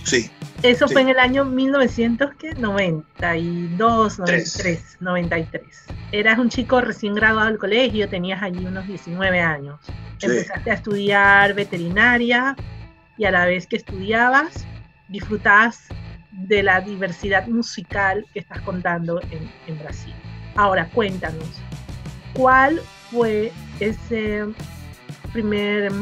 Sí. 0.05 0.31
Eso 0.63 0.87
fue 0.87 1.01
en 1.01 1.09
el 1.09 1.19
año 1.19 1.45
1992, 1.45 4.19
93, 4.21 4.99
93. 5.01 5.65
Eras 6.13 6.39
un 6.39 6.51
chico 6.51 6.81
recién 6.81 7.17
graduado 7.17 7.49
del 7.49 7.59
colegio, 7.59 8.09
tenías 8.09 8.41
allí 8.45 8.65
unos 8.65 8.87
19 8.87 9.41
años. 9.41 9.81
Empezaste 10.21 10.71
a 10.71 10.75
estudiar 10.75 11.55
veterinaria 11.55 12.55
y 13.19 13.25
a 13.25 13.31
la 13.31 13.47
vez 13.47 13.67
que 13.67 13.77
estudiabas, 13.77 14.67
disfrutabas 15.09 15.89
de 16.33 16.63
la 16.63 16.81
diversidad 16.81 17.47
musical 17.47 18.25
que 18.33 18.41
estás 18.41 18.61
contando 18.63 19.21
en, 19.31 19.51
en 19.67 19.79
Brasil. 19.79 20.15
Ahora, 20.57 20.89
cuéntanos, 20.89 21.49
¿cuál 22.35 22.81
fue 23.11 23.53
ese 23.81 24.47
primer 25.33 25.93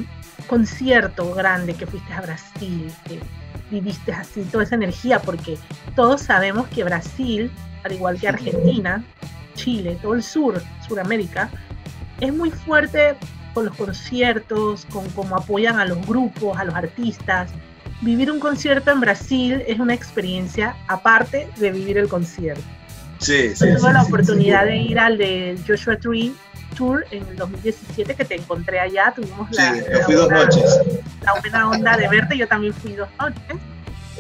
concierto 0.47 1.35
grande 1.35 1.75
que 1.75 1.87
fuiste 1.87 2.13
a 2.13 2.21
Brasil? 2.23 2.93
Que 3.07 3.21
viviste 3.71 4.13
así 4.13 4.43
toda 4.45 4.65
esa 4.65 4.75
energía, 4.75 5.21
porque 5.21 5.57
todos 5.95 6.23
sabemos 6.23 6.69
que 6.69 6.85
Brasil, 6.85 7.51
al 7.85 7.93
igual 7.93 8.19
que 8.19 8.29
Argentina, 8.29 9.05
Chile, 9.55 9.99
todo 10.03 10.15
el 10.15 10.23
sur, 10.23 10.63
Suramérica, 10.87 11.51
es 12.21 12.33
muy 12.33 12.51
fuerte 12.51 13.17
con 13.53 13.67
los 13.67 13.77
conciertos, 13.77 14.87
con 14.87 15.09
cómo 15.11 15.37
apoyan 15.37 15.79
a 15.79 15.85
los 15.85 16.05
grupos, 16.07 16.59
a 16.59 16.65
los 16.65 16.75
artistas. 16.75 17.51
Vivir 18.01 18.31
un 18.31 18.41
concierto 18.41 18.91
en 18.91 19.01
Brasil 19.01 19.63
es 19.67 19.79
una 19.79 19.95
experiencia 19.95 20.77
aparte 20.89 21.49
de 21.59 21.71
vivir 21.71 21.99
el 21.99 22.09
concierto. 22.09 22.63
Sí, 23.19 23.55
sí. 23.55 23.67
tuve 23.77 23.93
la 23.93 24.03
oportunidad 24.03 24.65
de 24.65 24.77
ir 24.79 24.99
al 24.99 25.19
de 25.19 25.59
Joshua 25.67 25.99
Tree 25.99 26.33
Tour 26.75 27.05
en 27.11 27.27
el 27.27 27.37
2017 27.37 28.15
que 28.15 28.25
te 28.25 28.37
encontré 28.37 28.81
allá. 28.81 29.13
Tuvimos 29.15 29.51
la, 29.53 29.75
sí, 29.75 29.81
fui 30.07 30.15
dos 30.15 30.31
noches. 30.31 30.81
la 31.23 31.41
buena 31.41 31.69
onda 31.69 31.97
de 31.99 32.09
verte. 32.09 32.39
Yo 32.39 32.49
también 32.49 32.73
fui 32.73 32.95
dos 32.95 33.09
noches. 33.19 33.59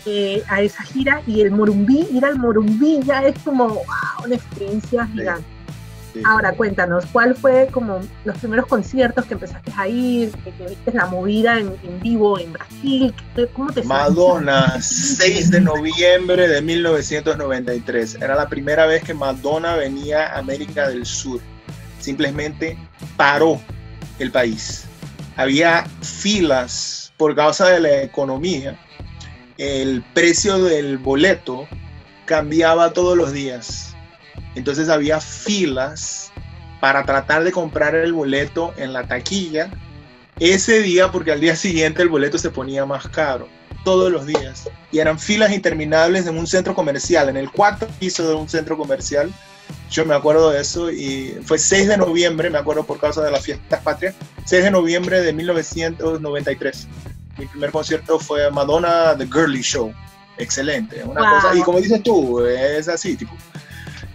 Eh, 0.07 0.43
a 0.49 0.63
esa 0.63 0.83
gira 0.83 1.21
y 1.27 1.43
el 1.43 1.51
Morumbí, 1.51 2.09
ir 2.11 2.25
al 2.25 2.39
Morumbí 2.39 3.01
ya 3.05 3.23
es 3.23 3.39
como 3.41 3.69
wow, 3.69 4.25
una 4.25 4.35
experiencia 4.35 5.07
gigante. 5.07 5.45
Ahora 6.25 6.53
cuéntanos, 6.53 7.07
¿cuál 7.07 7.35
fue 7.35 7.69
como 7.71 8.01
los 8.25 8.39
primeros 8.39 8.67
conciertos 8.67 9.25
que 9.27 9.35
empezaste 9.35 9.73
a 9.77 9.89
ir, 9.89 10.31
que, 10.45 10.51
viste 10.69 10.93
la 10.93 11.07
movida 11.07 11.59
en, 11.59 11.73
vivo 12.01 12.39
en 12.39 12.53
Brasil? 12.53 13.15
¿Cómo 13.55 13.73
te 13.73 13.83
Madonna, 13.83 14.81
6 14.81 15.51
de 15.51 15.61
noviembre 15.61 16.49
de 16.49 16.63
1993. 16.63 18.17
Era 18.21 18.35
la 18.35 18.49
primera 18.49 18.87
vez 18.87 19.05
que 19.05 19.15
Madonna 19.15 19.77
venía 19.77 20.27
a 20.27 20.39
América 20.39 20.89
del 20.89 21.07
Sur. 21.07 21.41
Simplemente 22.01 22.77
paró 23.17 23.61
el 24.19 24.31
país. 24.31 24.85
Había 25.37 25.85
filas 26.03 27.13
por 27.17 27.35
causa 27.35 27.69
de 27.69 27.81
la 27.81 28.03
economía. 28.03 28.79
El 29.59 30.03
precio 30.15 30.59
del 30.59 30.99
boleto 30.99 31.69
cambiaba 32.25 32.93
todos 32.93 33.17
los 33.17 33.33
días 33.33 33.90
entonces 34.55 34.89
había 34.89 35.21
filas 35.21 36.33
para 36.81 37.05
tratar 37.05 37.45
de 37.45 37.53
comprar 37.53 37.95
el 37.95 38.13
boleto 38.13 38.73
en 38.77 38.93
la 38.93 39.07
taquilla 39.07 39.71
ese 40.41 40.81
día 40.81 41.13
porque 41.13 41.33
al 41.33 41.41
día 41.41 41.55
siguiente 41.55 42.01
el 42.01 42.09
boleto 42.09 42.39
se 42.39 42.51
ponía 42.51 42.87
más 42.87 43.07
caro 43.09 43.47
todos 43.85 44.11
los 44.11 44.27
días 44.27 44.69
y 44.91 44.99
eran 44.99 45.19
filas 45.19 45.53
interminables 45.53 46.27
en 46.27 46.39
un 46.39 46.47
centro 46.47 46.75
comercial, 46.75 47.29
en 47.29 47.37
el 47.37 47.51
cuarto 47.51 47.87
piso 47.99 48.27
de 48.27 48.35
un 48.35 48.49
centro 48.49 48.77
comercial. 48.77 49.31
Yo 49.91 50.05
me 50.05 50.15
acuerdo 50.15 50.51
de 50.51 50.61
eso 50.61 50.91
y 50.91 51.37
fue 51.45 51.59
6 51.59 51.89
de 51.89 51.97
noviembre, 51.97 52.49
me 52.49 52.59
acuerdo 52.59 52.85
por 52.85 52.99
causa 52.99 53.23
de 53.23 53.31
las 53.31 53.45
fiestas 53.45 53.81
patrias, 53.83 54.15
6 54.47 54.65
de 54.65 54.71
noviembre 54.71 55.21
de 55.21 55.33
1993. 55.33 56.89
Mi 57.39 57.47
primer 57.47 57.71
concierto 57.71 58.19
fue 58.19 58.51
Madonna 58.51 59.17
The 59.17 59.27
Girly 59.27 59.63
Show. 59.63 59.93
Excelente, 60.39 61.03
una 61.05 61.41
cosa. 61.41 61.55
Y 61.55 61.61
como 61.61 61.81
dices 61.81 62.03
tú, 62.03 62.41
es 62.45 62.89
así, 62.89 63.17
tipo, 63.17 63.35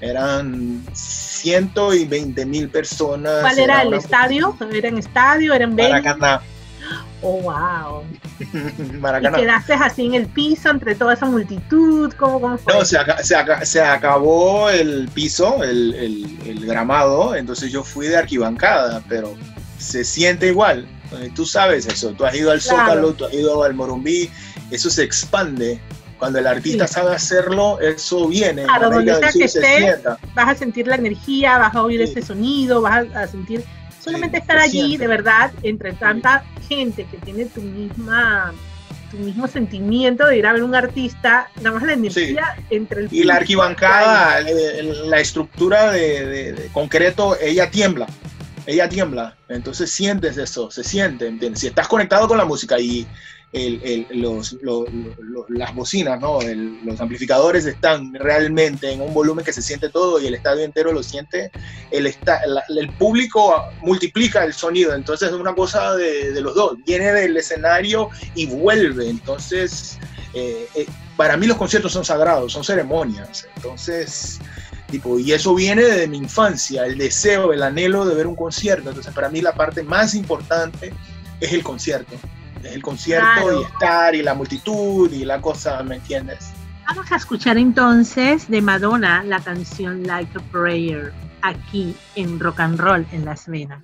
eran 0.02 0.84
120 0.94 2.46
mil 2.46 2.70
personas. 2.70 3.42
¿Cuál 3.42 3.60
era, 3.60 3.82
el 3.82 3.94
estadio? 3.94 4.56
¿Era 4.72 4.90
en 4.90 4.98
estadio? 4.98 5.54
¿Era 5.54 5.66
en 5.66 5.76
Maracaná. 5.76 6.42
Oh, 7.22 7.42
wow. 7.42 8.04
Maracaná. 9.00 9.38
¿Y 9.38 9.42
quedaste 9.42 9.74
así 9.74 10.06
en 10.06 10.14
el 10.16 10.28
piso 10.28 10.70
entre 10.70 10.96
toda 10.96 11.14
esa 11.14 11.26
multitud? 11.26 12.14
¿Cómo, 12.14 12.40
cómo 12.40 12.58
fue? 12.58 12.74
No, 12.74 12.86
se, 12.86 12.98
se, 13.64 13.82
acabó 13.82 14.70
el 14.70 15.10
piso, 15.14 15.64
el, 15.64 15.94
el, 15.96 16.40
el, 16.46 16.66
gramado, 16.66 17.36
entonces 17.36 17.72
yo 17.72 17.84
fui 17.84 18.08
de 18.08 18.18
arquibancada, 18.18 19.02
pero 19.08 19.34
se 19.80 20.04
siente 20.04 20.48
igual. 20.48 20.88
Tú 21.34 21.46
sabes 21.46 21.86
eso, 21.86 22.12
tú 22.12 22.26
has 22.26 22.36
ido 22.36 22.52
al 22.52 22.62
Zócalo, 22.62 23.14
tú 23.14 23.26
has 23.26 23.34
ido 23.34 23.64
al 23.64 23.74
Morumbí, 23.74 24.30
eso 24.72 24.90
se 24.90 25.04
expande 25.04 25.80
cuando 26.26 26.40
el 26.40 26.48
artista 26.48 26.88
sabe 26.88 27.14
hacerlo, 27.14 27.80
eso 27.80 28.28
viene. 28.28 28.64
Claro, 28.64 28.90
donde 28.90 29.14
sea 29.14 29.32
que 29.32 29.44
estés, 29.44 30.00
vas 30.34 30.50
a 30.50 30.56
sentir 30.56 30.88
la 30.88 30.96
energía, 30.96 31.60
vas 31.60 31.76
a 31.76 31.84
oír 31.84 32.02
ese 32.02 32.24
sonido, 32.24 32.82
vas 32.82 33.06
a, 33.14 33.28
sentir. 33.28 33.64
Solamente 34.00 34.40
estar 34.40 34.58
allí, 34.58 34.98
de 34.98 35.08
verdad, 35.08 35.52
entre 35.62 35.94
tanta 35.94 36.44
gente 36.68 37.06
que 37.06 37.18
tiene 37.18 37.46
tu 37.46 37.62
misma 37.62 38.52
tu 39.12 39.18
mismo 39.18 39.48
sentimiento 39.48 40.26
de 40.26 40.38
ir 40.38 40.48
a 40.48 40.54
ver 40.54 40.64
un 40.64 40.74
artista, 40.74 41.48
nada 41.58 41.76
más 41.76 41.84
la 41.84 41.94
energía 41.94 42.56
entre 42.72 43.02
el 43.02 43.10
Y 43.12 43.24
la 43.24 43.36
arquibancada, 43.36 44.42
la 44.42 45.20
estructura 45.20 45.92
de, 45.92 46.70
concreto, 46.74 47.38
ella 47.40 47.70
tiembla 47.70 48.08
ella 48.68 48.90
tiembla, 48.90 49.36
entonces 49.48 49.92
sientes 49.92 50.38
eso, 50.38 50.72
se 50.72 50.84
siente, 50.84 51.28
¿entiendes? 51.28 51.62
Si 51.62 51.68
estás 51.68 51.88
conectado 51.88 52.28
con 52.28 52.40
la 52.40 52.46
música 52.46 52.80
y 52.80 53.06
las 55.50 55.74
bocinas, 55.74 56.20
¿no? 56.20 56.40
los 56.42 57.00
amplificadores 57.00 57.66
están 57.66 58.14
realmente 58.14 58.92
en 58.92 59.02
un 59.02 59.14
volumen 59.14 59.46
que 59.46 59.54
se 59.54 59.62
siente 59.62 59.90
todo 59.90 60.20
y 60.20 60.28
el 60.28 60.36
estadio 60.36 60.64
entero 60.64 60.92
lo 60.92 61.02
siente, 61.02 61.52
el, 61.92 62.08
el 62.08 62.90
público 62.98 63.64
multiplica 63.82 64.44
el 64.44 64.54
sonido, 64.54 64.94
entonces 64.94 65.30
es 65.30 65.36
una 65.36 65.56
cosa 65.56 65.96
de, 65.96 66.40
los 66.42 66.56
dos, 66.56 66.78
viene 66.86 67.14
del 67.14 67.38
escenario 67.38 68.10
y 68.36 68.46
vuelve, 68.48 69.10
entonces 69.10 69.98
eh, 70.34 70.68
eh, 70.76 70.86
para 71.16 71.38
mí 71.38 71.48
los 71.48 71.58
conciertos 71.58 71.94
son 71.94 72.04
sagrados, 72.04 72.52
son 72.54 72.64
ceremonias, 72.64 73.48
entonces... 73.56 74.40
Tipo, 74.88 75.18
y 75.18 75.34
eso 75.34 75.56
viene 75.56 75.82
de 75.82 76.08
mi 76.08 76.18
infancia, 76.18 76.86
el 76.86 77.00
deseo, 77.00 77.52
el 77.52 77.64
anhelo 77.64 78.06
de 78.06 78.14
ver 78.14 78.28
un 78.28 78.36
concierto. 78.36 78.90
Entonces, 78.90 79.12
para 79.16 79.30
mí 79.30 79.42
la 79.42 79.56
parte 79.56 79.82
más 79.82 80.14
importante 80.14 80.94
es 81.42 81.54
el 81.54 81.64
concierto 81.64 82.16
el 82.66 82.82
concierto 82.82 83.62
y 83.62 83.64
estar 83.64 84.16
y 84.16 84.24
la 84.24 84.34
multitud 84.34 85.12
y 85.12 85.26
la 85.26 85.42
cosa, 85.42 85.82
¿me 85.84 85.96
entiendes? 85.96 86.52
Vamos 86.88 87.12
a 87.12 87.16
escuchar 87.16 87.58
entonces 87.58 88.48
de 88.50 88.62
Madonna 88.62 89.24
la 89.24 89.40
canción 89.40 90.04
Like 90.04 90.38
a 90.38 90.42
Prayer 90.52 91.14
aquí 91.42 91.96
en 92.16 92.40
Rock 92.40 92.60
and 92.60 92.80
Roll 92.80 93.06
en 93.12 93.26
Las 93.26 93.48
Venas. 93.48 93.84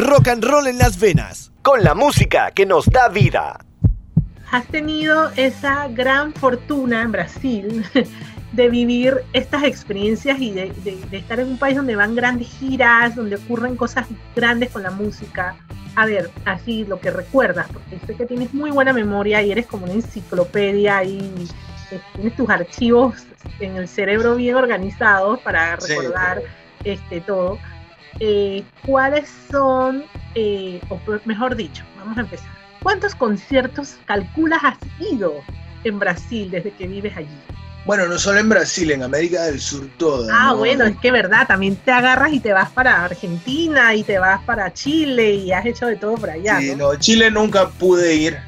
Rock 0.00 0.28
and 0.28 0.42
roll 0.42 0.66
en 0.66 0.78
las 0.78 0.98
venas, 0.98 1.52
con 1.62 1.84
la 1.84 1.94
música 1.94 2.50
que 2.52 2.64
nos 2.64 2.86
da 2.86 3.08
vida. 3.08 3.60
Has 4.50 4.66
tenido 4.66 5.30
esa 5.36 5.88
gran 5.88 6.32
fortuna 6.32 7.02
en 7.02 7.12
Brasil 7.12 7.84
de 8.52 8.68
vivir 8.68 9.22
estas 9.32 9.62
experiencias 9.64 10.40
y 10.40 10.52
de, 10.52 10.72
estar 11.12 11.38
en 11.38 11.48
un 11.48 11.58
país 11.58 11.76
donde 11.76 11.96
van 11.96 12.14
grandes 12.16 12.48
giras, 12.48 13.14
donde 13.14 13.36
ocurren 13.36 13.76
cosas 13.76 14.06
grandes 14.34 14.70
con 14.70 14.82
la 14.82 14.90
música. 14.90 15.54
A 15.96 16.06
ver, 16.06 16.30
así 16.46 16.84
lo 16.84 16.98
que 16.98 17.10
recuerdas, 17.10 17.68
porque 17.70 17.98
sé 18.06 18.14
que 18.14 18.24
tienes 18.24 18.54
muy 18.54 18.70
buena 18.70 18.92
memoria 18.92 19.42
y 19.42 19.52
eres 19.52 19.66
como 19.66 19.84
una 19.84 19.92
enciclopedia 19.94 21.04
y 21.04 21.46
eh, 21.90 22.00
tienes 22.14 22.34
tus 22.36 22.48
archivos 22.48 23.26
en 23.58 23.76
el 23.76 23.86
cerebro 23.86 24.34
bien 24.36 24.54
organizados 24.56 25.40
para 25.40 25.76
recordar 25.76 26.42
este, 26.84 27.20
todo. 27.20 27.58
Eh, 28.18 28.64
cuáles 28.84 29.28
son, 29.50 30.04
eh, 30.34 30.80
o 30.88 30.98
mejor 31.24 31.56
dicho, 31.56 31.84
vamos 31.96 32.18
a 32.18 32.22
empezar. 32.22 32.50
¿Cuántos 32.82 33.14
conciertos 33.14 33.98
calculas 34.06 34.60
has 34.64 34.78
ido 34.98 35.34
en 35.84 35.98
Brasil 35.98 36.50
desde 36.50 36.72
que 36.72 36.86
vives 36.86 37.16
allí? 37.16 37.28
Bueno, 37.84 38.06
no 38.06 38.18
solo 38.18 38.38
en 38.40 38.48
Brasil, 38.48 38.90
en 38.90 39.02
América 39.02 39.44
del 39.44 39.58
Sur 39.60 39.88
toda. 39.96 40.32
Ah, 40.32 40.52
bueno, 40.52 40.84
es 40.84 40.96
que 40.98 41.10
verdad, 41.10 41.46
también 41.46 41.76
te 41.76 41.90
agarras 41.90 42.32
y 42.32 42.40
te 42.40 42.52
vas 42.52 42.70
para 42.70 43.04
Argentina 43.04 43.94
y 43.94 44.02
te 44.02 44.18
vas 44.18 44.42
para 44.44 44.72
Chile 44.72 45.34
y 45.34 45.52
has 45.52 45.64
hecho 45.64 45.86
de 45.86 45.96
todo 45.96 46.14
por 46.14 46.30
allá. 46.30 46.58
Sí, 46.60 46.74
no, 46.76 46.94
Chile 46.96 47.30
nunca 47.30 47.68
pude 47.70 48.14
ir, 48.14 48.38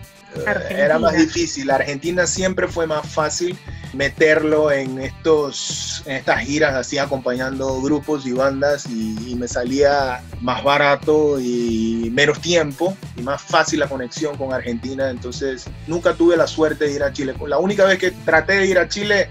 era 0.71 0.99
más 0.99 1.16
difícil. 1.16 1.71
Argentina 1.71 2.26
siempre 2.26 2.69
fue 2.69 2.87
más 2.87 3.07
fácil 3.09 3.57
meterlo 3.92 4.72
en, 4.72 4.99
estos, 5.00 6.02
en 6.06 6.16
estas 6.16 6.40
giras 6.40 6.75
así 6.75 6.99
acompañando 6.99 7.80
grupos 7.82 8.26
y 8.26 8.32
bandas 8.32 8.87
y, 8.87 9.32
me 9.32 9.49
salía 9.49 10.22
más 10.40 10.62
barato 10.62 11.40
y 11.40 12.11
menos 12.12 12.40
tiempo 12.40 12.96
y 13.16 13.22
más 13.22 13.42
fácil 13.42 13.80
la 13.80 13.88
conexión 13.88 14.37
con 14.37 14.52
Argentina. 14.52 15.11
Entonces 15.11 15.64
nunca 15.88 16.14
tuve 16.14 16.37
la 16.37 16.46
suerte 16.46 16.84
de 16.84 16.92
ir 16.92 17.02
a 17.02 17.12
Chile. 17.12 17.34
La 17.49 17.58
única 17.58 17.84
vez 17.84 17.99
que 17.99 18.12
traté 18.12 18.58
de 18.58 18.66
ir 18.66 18.78
a 18.78 18.88
Chile 18.88 19.28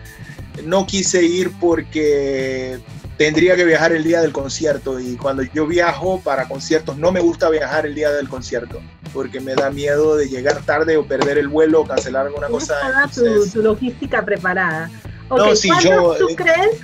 no 0.66 0.86
quise 0.86 1.24
ir 1.24 1.52
porque 1.62 2.80
tendría 3.22 3.56
que 3.56 3.66
viajar 3.66 3.92
el 3.92 4.04
día 4.04 4.20
del 4.20 4.32
concierto 4.32 5.00
y 5.00 5.16
cuando 5.16 5.44
yo 5.44 5.68
viajo 5.68 6.20
para 6.22 6.48
conciertos 6.48 6.98
no 6.98 7.12
me 7.12 7.20
gusta 7.20 7.52
viajar 7.52 7.86
el 7.86 7.94
día 7.94 8.10
del 8.10 8.28
concierto 8.28 8.82
porque 9.14 9.40
me 9.40 9.54
da 9.54 9.70
miedo 9.70 10.16
de 10.16 10.28
llegar 10.28 10.64
tarde 10.64 10.98
o 10.98 11.06
perder 11.06 11.38
el 11.38 11.48
vuelo 11.48 11.82
o 11.82 11.86
cancelar 11.86 12.26
alguna 12.26 12.48
cosa. 12.48 12.74
Toda 13.14 13.46
tu, 13.54 13.62
logística 13.62 14.26
preparada. 14.26 14.90
Okay, 15.30 15.70
no, 15.92 16.16
tú 16.16 16.30
eh, 16.30 16.36
crees 16.36 16.80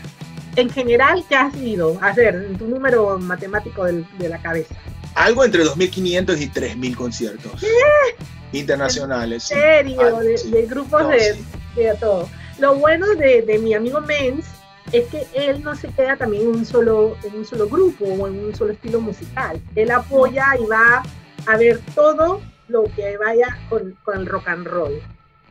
en 0.57 0.69
general 0.69 1.25
que 1.27 1.35
has 1.35 1.55
ido? 1.55 1.97
A 2.01 2.13
ver, 2.13 2.55
tu 2.59 2.67
número 2.67 3.17
matemático 3.17 3.85
de 3.85 4.29
la 4.29 4.39
cabeza. 4.39 4.75
Algo 5.15 5.43
entre 5.43 5.63
2.500 5.65 6.39
y 6.39 6.49
3.000 6.49 6.95
conciertos. 6.95 7.61
¿Qué? 7.61 8.59
Internacionales. 8.59 9.49
¿En 9.49 9.57
serio? 9.57 10.19
de, 10.19 10.65
grupos 10.67 11.09
de, 11.09 11.43
de, 11.75 11.95
todo. 11.99 12.29
Lo 12.59 12.75
bueno 12.75 13.07
de, 13.15 13.41
de 13.41 13.57
mi 13.57 13.73
amigo 13.73 14.01
Menz 14.01 14.45
es 14.91 15.05
que 15.07 15.27
él 15.33 15.63
no 15.63 15.75
se 15.75 15.89
queda 15.89 16.15
también 16.15 16.43
en 16.43 16.49
un 16.49 16.65
solo, 16.65 17.17
en 17.23 17.35
un 17.35 17.45
solo 17.45 17.67
grupo 17.67 18.05
o 18.05 18.27
en 18.27 18.45
un 18.45 18.55
solo 18.55 18.73
estilo 18.73 19.01
musical. 19.01 19.61
Él 19.75 19.91
apoya 19.91 20.45
y 20.59 20.65
va 20.65 21.03
a 21.45 21.57
ver 21.57 21.79
todo 21.93 22.41
lo 22.67 22.83
que 22.95 23.17
vaya 23.17 23.57
con, 23.69 23.97
el 24.13 24.25
rock 24.25 24.47
and 24.47 24.67
roll. 24.67 25.01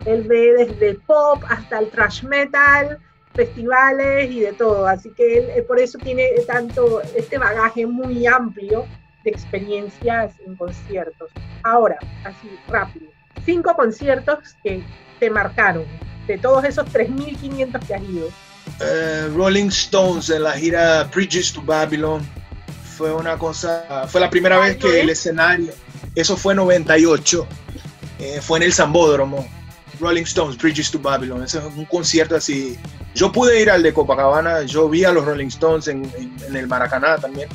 Él 0.04 0.22
ve 0.22 0.52
desde 0.66 0.94
pop 0.94 1.42
hasta 1.48 1.78
el 1.78 1.90
thrash 1.90 2.22
metal, 2.22 2.98
festivales 3.34 4.30
y 4.30 4.40
de 4.40 4.52
todo. 4.52 4.86
Así 4.86 5.10
que 5.10 5.38
él, 5.38 5.64
por 5.64 5.78
eso 5.78 5.98
tiene 5.98 6.28
tanto 6.46 7.02
este 7.14 7.38
bagaje 7.38 7.86
muy 7.86 8.26
amplio 8.26 8.86
de 9.24 9.30
experiencias 9.30 10.34
en 10.46 10.56
conciertos. 10.56 11.30
Ahora, 11.62 11.98
así 12.24 12.48
rápido, 12.68 13.10
cinco 13.44 13.74
conciertos 13.74 14.56
que 14.62 14.82
te 15.18 15.30
marcaron 15.30 15.84
de 16.26 16.38
todos 16.38 16.64
esos 16.64 16.86
3.500 16.86 17.86
que 17.86 17.94
has 17.94 18.02
ido. 18.02 18.28
Eh, 18.80 19.28
Rolling 19.34 19.68
Stones 19.68 20.28
en 20.28 20.42
la 20.42 20.52
gira 20.52 21.04
Bridges 21.04 21.52
to 21.52 21.62
Babylon 21.62 22.26
fue 22.96 23.12
una 23.12 23.38
cosa, 23.38 24.06
fue 24.08 24.20
la 24.20 24.28
primera 24.28 24.58
vez 24.58 24.76
que 24.76 25.00
el 25.00 25.10
escenario, 25.10 25.72
eso 26.14 26.36
fue 26.36 26.54
98, 26.54 27.46
eh, 28.18 28.40
fue 28.42 28.58
en 28.58 28.64
el 28.64 28.72
Zambódromo, 28.72 29.46
Rolling 30.00 30.22
Stones, 30.22 30.56
Bridges 30.56 30.90
to 30.90 30.98
Babylon, 30.98 31.42
ese 31.42 31.58
es 31.58 31.64
un 31.64 31.84
concierto 31.86 32.36
así. 32.36 32.78
Yo 33.14 33.32
pude 33.32 33.60
ir 33.60 33.70
al 33.70 33.82
de 33.82 33.94
Copacabana, 33.94 34.62
yo 34.62 34.88
vi 34.88 35.04
a 35.04 35.12
los 35.12 35.24
Rolling 35.24 35.48
Stones 35.48 35.88
en, 35.88 36.10
en, 36.46 36.56
el 36.56 36.66
Maracaná 36.66 37.16
también, 37.16 37.48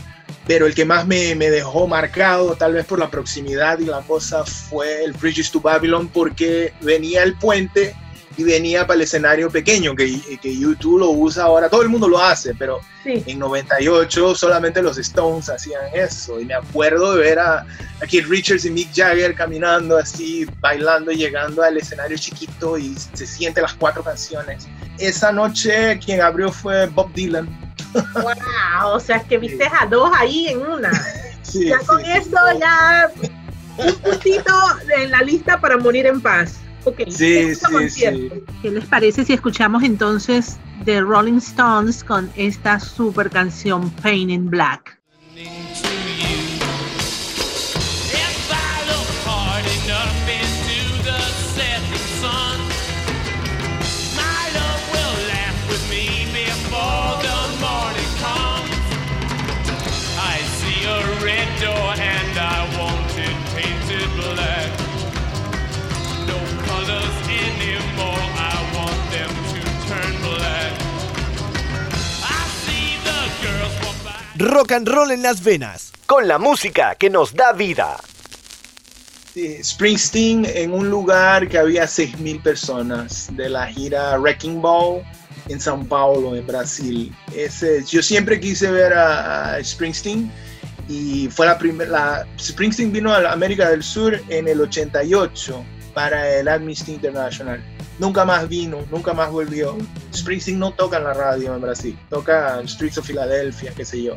pero 0.47 0.65
el 0.65 0.73
que 0.73 0.85
más 0.85 1.05
me, 1.05 1.35
me, 1.35 1.49
dejó 1.49 1.87
marcado, 1.87 2.55
tal 2.55 2.73
vez 2.73 2.85
por 2.85 2.99
la 2.99 3.09
proximidad 3.09 3.79
y 3.79 3.85
la 3.85 4.01
cosa, 4.01 4.43
fue 4.43 5.03
el 5.03 5.13
Bridges 5.13 5.51
to 5.51 5.59
Babylon, 5.59 6.07
porque 6.07 6.73
venía 6.81 7.21
el 7.23 7.35
puente 7.35 7.95
y 8.37 8.43
venía 8.43 8.85
para 8.85 8.95
el 8.95 9.01
escenario 9.01 9.49
pequeño, 9.49 9.95
que, 9.95 10.19
que 10.41 10.57
YouTube 10.57 10.99
lo 10.99 11.09
usa 11.11 11.45
ahora, 11.45 11.69
todo 11.69 11.81
el 11.81 11.89
mundo 11.89 12.07
lo 12.07 12.21
hace, 12.21 12.53
pero 12.55 12.81
en 13.05 13.39
98 13.39 14.35
solamente 14.35 14.81
los 14.81 14.97
Stones 14.97 15.49
hacían 15.49 15.81
eso. 15.93 16.39
Y 16.39 16.45
me 16.45 16.53
acuerdo 16.53 17.15
de 17.15 17.21
ver 17.21 17.39
a, 17.39 17.59
a 17.59 18.07
Keith 18.07 18.27
Richards 18.27 18.65
y 18.65 18.71
Mick 18.71 18.93
Jagger 18.93 19.35
caminando 19.35 19.97
así, 19.97 20.45
bailando, 20.59 21.11
y 21.11 21.17
llegando 21.17 21.63
al 21.63 21.77
escenario 21.77 22.17
chiquito 22.17 22.77
y 22.77 22.95
se 23.13 23.25
siente 23.25 23.61
las 23.61 23.73
cuatro 23.73 24.03
canciones. 24.03 24.67
Esa 24.97 25.31
noche 25.31 25.99
quien 26.03 26.21
abrió 26.21 26.51
fue 26.51 26.87
Bob 26.87 27.11
Dylan. 27.13 27.49
¡Wow! 27.93 28.93
O 28.93 28.99
sea, 28.99 29.19
que 29.19 29.37
viste 29.37 29.65
a 29.65 29.85
dos 29.85 30.11
ahí 30.17 30.47
en 30.47 30.61
una. 30.61 30.91
ya 31.53 31.79
con 31.79 31.99
esto, 32.05 32.37
ya 32.59 33.11
un 33.77 33.93
puntito 33.95 34.53
en 34.95 35.11
la 35.11 35.21
lista 35.21 35.59
para 35.59 35.77
morir 35.77 36.05
en 36.05 36.21
paz. 36.21 36.59
Ok, 36.83 37.01
sí, 37.09 37.53
sí, 37.55 37.89
sí. 37.89 38.29
¿Qué 38.61 38.71
les 38.71 38.85
parece 38.85 39.23
si 39.23 39.33
escuchamos 39.33 39.83
entonces 39.83 40.57
The 40.85 41.01
Rolling 41.01 41.37
Stones 41.37 42.03
con 42.03 42.31
esta 42.35 42.79
super 42.79 43.29
canción 43.29 43.89
Pain 44.01 44.29
in 44.29 44.49
Black? 44.49 45.00
Rock 74.41 74.71
and 74.71 74.87
roll 74.87 75.11
en 75.11 75.21
las 75.21 75.43
venas, 75.43 75.91
con 76.07 76.27
la 76.27 76.39
música 76.39 76.95
que 76.95 77.09
nos 77.09 77.33
da 77.33 77.53
vida. 77.53 77.97
Springsteen 79.63 80.45
en 80.45 80.73
un 80.73 80.89
lugar 80.89 81.47
que 81.47 81.57
había 81.57 81.83
6.000 81.85 82.41
personas 82.41 83.29
de 83.35 83.49
la 83.49 83.67
gira 83.67 84.17
Wrecking 84.17 84.61
Ball 84.61 85.03
en 85.47 85.59
São 85.59 85.87
Paulo, 85.87 86.35
en 86.35 86.45
Brasil. 86.45 87.15
Ese, 87.35 87.83
yo 87.85 88.01
siempre 88.01 88.39
quise 88.39 88.69
ver 88.71 88.93
a, 88.93 89.63
Springsteen 89.63 90.31
y 90.89 91.29
fue 91.29 91.45
la 91.45 91.57
primera. 91.57 92.25
Springsteen 92.39 92.91
vino 92.91 93.13
a 93.13 93.31
América 93.31 93.69
del 93.69 93.83
Sur 93.83 94.19
en 94.29 94.47
el 94.47 94.59
88 94.59 95.63
para 95.93 96.27
el 96.37 96.47
Amnesty 96.47 96.93
International 96.93 97.61
nunca 97.99 98.25
más 98.25 98.47
vino, 98.47 98.79
nunca 98.91 99.13
más 99.13 99.31
volvió. 99.31 99.77
Springsteen 100.13 100.59
no 100.59 100.73
toca 100.73 100.97
en 100.97 101.03
la 101.03 101.13
radio 101.13 101.55
en 101.55 101.61
Brasil, 101.61 101.97
toca 102.09 102.61
Streets 102.65 102.97
of 102.97 103.07
Philadelphia, 103.07 103.73
qué 103.75 103.85
sé 103.85 104.01
yo. 104.01 104.15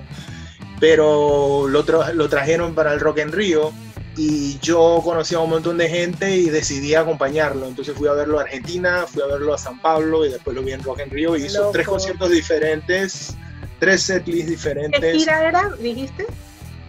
Pero 0.80 1.66
lo, 1.68 1.84
lo 2.12 2.28
trajeron 2.28 2.74
para 2.74 2.92
el 2.92 3.00
Rock 3.00 3.18
en 3.18 3.32
Río 3.32 3.72
y 4.16 4.58
yo 4.60 5.00
conocí 5.02 5.34
a 5.34 5.40
un 5.40 5.50
montón 5.50 5.76
de 5.76 5.88
gente 5.88 6.36
y 6.36 6.48
decidí 6.48 6.94
acompañarlo. 6.94 7.66
Entonces 7.66 7.96
fui 7.96 8.08
a 8.08 8.12
verlo 8.12 8.38
a 8.38 8.42
Argentina, 8.42 9.06
fui 9.06 9.22
a 9.22 9.26
verlo 9.26 9.54
a 9.54 9.58
San 9.58 9.80
Pablo 9.80 10.24
y 10.24 10.30
después 10.30 10.54
lo 10.54 10.62
vi 10.62 10.72
en 10.72 10.82
Rock 10.82 11.00
en 11.00 11.10
Río 11.10 11.36
y 11.36 11.44
hizo 11.44 11.70
tres 11.70 11.86
conciertos 11.86 12.30
diferentes, 12.30 13.36
tres 13.80 14.02
setlists 14.02 14.50
diferentes. 14.50 15.00
¿Qué 15.00 15.18
gira 15.18 15.48
era, 15.48 15.70
dijiste? 15.80 16.26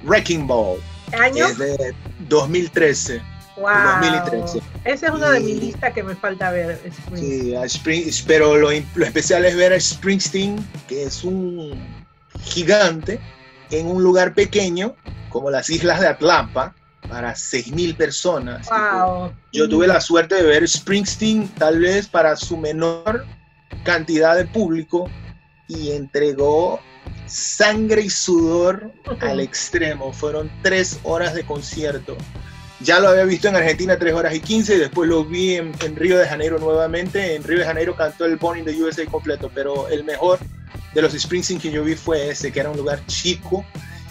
Wrecking 0.03 0.45
Ball. 0.47 0.79
¿Año? 1.19 1.47
Desde 1.47 1.95
2013. 2.27 3.21
Wow. 3.57 3.67
2013. 4.01 4.61
Ese 4.85 5.07
es 5.07 5.11
uno 5.11 5.31
de 5.31 5.39
mis 5.39 5.59
listas 5.59 5.93
que 5.93 6.03
me 6.03 6.15
falta 6.15 6.51
ver. 6.51 6.79
Sí, 7.15 7.55
pero 8.27 8.55
lo, 8.55 8.69
lo, 8.69 9.05
especial 9.05 9.43
es 9.43 9.55
ver 9.55 9.73
a 9.73 9.79
Springsteen, 9.79 10.63
que 10.87 11.03
es 11.03 11.23
un 11.23 11.73
gigante, 12.43 13.19
en 13.71 13.87
un 13.87 14.03
lugar 14.03 14.35
pequeño, 14.35 14.95
como 15.29 15.49
las 15.49 15.71
islas 15.71 16.01
de 16.01 16.07
Atlanta, 16.07 16.75
para 17.09 17.33
6.000 17.33 17.97
personas. 17.97 18.69
Wow. 18.69 19.33
Yo 19.51 19.67
tuve 19.67 19.87
la 19.87 19.99
suerte 19.99 20.35
de 20.35 20.43
ver 20.43 20.67
Springsteen, 20.67 21.47
tal 21.55 21.79
vez 21.79 22.07
para 22.07 22.35
su 22.35 22.55
menor 22.55 23.25
cantidad 23.83 24.35
de 24.35 24.45
público, 24.45 25.09
y 25.67 25.93
entregó 25.93 26.79
sangre 27.25 28.01
y 28.01 28.09
sudor 28.11 28.91
al 29.21 29.39
extremo. 29.39 30.13
Fueron 30.13 30.51
tres 30.61 30.99
horas 31.01 31.33
de 31.33 31.43
concierto 31.43 32.15
ya 32.85 32.99
lo 32.99 33.09
había 33.09 33.25
visto 33.25 33.47
en 33.47 33.55
Argentina 33.55 33.97
3 33.97 34.13
horas 34.13 34.35
y 34.35 34.39
15 34.39 34.75
y 34.75 34.77
después 34.77 35.09
lo 35.09 35.25
vi 35.25 35.55
en, 35.55 35.73
Río 35.95 36.19
de 36.19 36.27
Janeiro 36.27 36.59
nuevamente. 36.59 37.35
En 37.35 37.43
Río 37.43 37.59
de 37.59 37.65
Janeiro 37.65 37.95
cantó 37.95 38.25
el 38.25 38.37
Born 38.37 38.59
in 38.59 38.65
the 38.65 38.81
USA 38.81 39.05
completo, 39.05 39.51
pero 39.53 39.87
el 39.89 40.03
mejor 40.03 40.39
de 40.93 41.01
los 41.01 41.13
Springsteen 41.13 41.59
que 41.59 41.71
yo 41.71 41.83
vi 41.83 41.95
fue 41.95 42.29
ese, 42.29 42.51
que 42.51 42.59
era 42.59 42.69
un 42.69 42.77
lugar 42.77 43.03
chico 43.07 43.65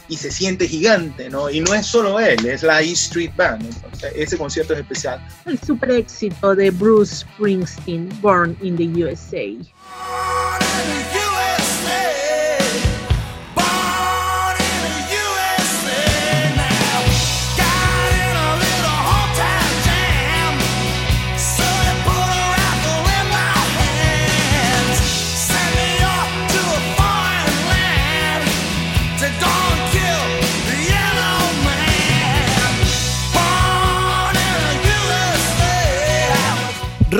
y 0.09 0.17
se 0.17 0.31
siente 0.31 0.67
gigante, 0.67 1.31
¿no? 1.31 1.49
Y 1.49 1.61
no 1.61 1.73
es 1.73 1.87
solo 1.87 2.19
él, 2.19 2.45
es 2.45 2.63
la 2.63 2.83
E 2.83 2.93
Street 2.93 3.31
Band. 3.37 3.65
Entonces, 3.65 4.13
ese 4.17 4.37
concierto 4.37 4.75
es 4.75 4.81
especial. 4.81 5.25
El 5.47 5.59
super 5.61 5.93
éxito 5.93 6.55
de 6.55 6.71
Bruce 6.71 7.25
Springsteen, 7.25 8.11
Born 8.21 8.57
in 8.61 8.77
the 8.77 9.05
USA. 9.05 9.57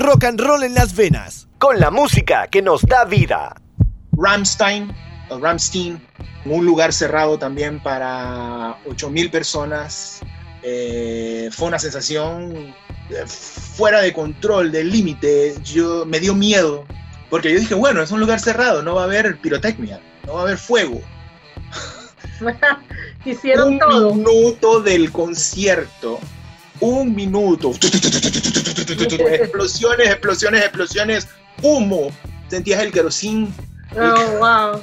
Rock 0.05 0.25
and 0.25 0.39
roll 0.39 0.63
en 0.63 0.75
las 0.75 0.95
venas, 0.95 1.49
con 1.57 1.81
la 1.81 1.91
música 1.91 2.47
que 2.49 2.61
nos 2.61 2.83
da 2.83 3.07
vida. 3.07 3.57
Ramstein, 4.13 4.95
o 5.31 5.39
Ramstein, 5.39 5.99
un 6.45 6.67
lugar 6.67 6.93
cerrado 6.93 7.39
también 7.39 7.83
para 7.83 8.77
8.000 8.85 9.31
personas. 9.31 10.21
Eh, 10.63 11.49
fue 11.53 11.69
una 11.69 11.79
sensación 11.79 12.75
eh, 13.09 13.25
fuera 13.27 14.03
de 14.03 14.13
control, 14.13 14.71
del 14.73 14.91
límite. 14.91 15.55
Yo 15.65 16.05
me 16.05 16.21
dio 16.21 16.35
miedo, 16.35 16.85
porque 17.31 17.51
yo 17.53 17.59
dije, 17.59 17.75
bueno, 17.75 18.03
es 18.03 18.11
un 18.11 18.21
lugar 18.21 18.41
cerrado, 18.41 18.83
no 18.83 18.97
va 18.97 19.03
a 19.03 19.05
haber 19.05 19.39
pirotecnia, 19.39 20.01
no 20.27 20.35
va 20.35 20.41
a 20.41 20.43
haber 20.45 20.59
fuego. 20.59 21.01
Hicieron 23.25 23.79
todo. 23.79 24.11
Un 24.11 24.19
minuto 24.19 24.81
del 24.81 25.11
concierto, 25.11 26.21
un 26.85 27.15
minuto. 27.15 27.73
explosiones, 29.31 30.09
explosiones, 30.09 30.63
explosiones, 30.63 31.29
humo. 31.63 32.11
Sentías 32.49 32.83
el 32.83 32.93
querosín. 32.93 33.53
Oh, 33.97 34.39
wow 34.39 34.83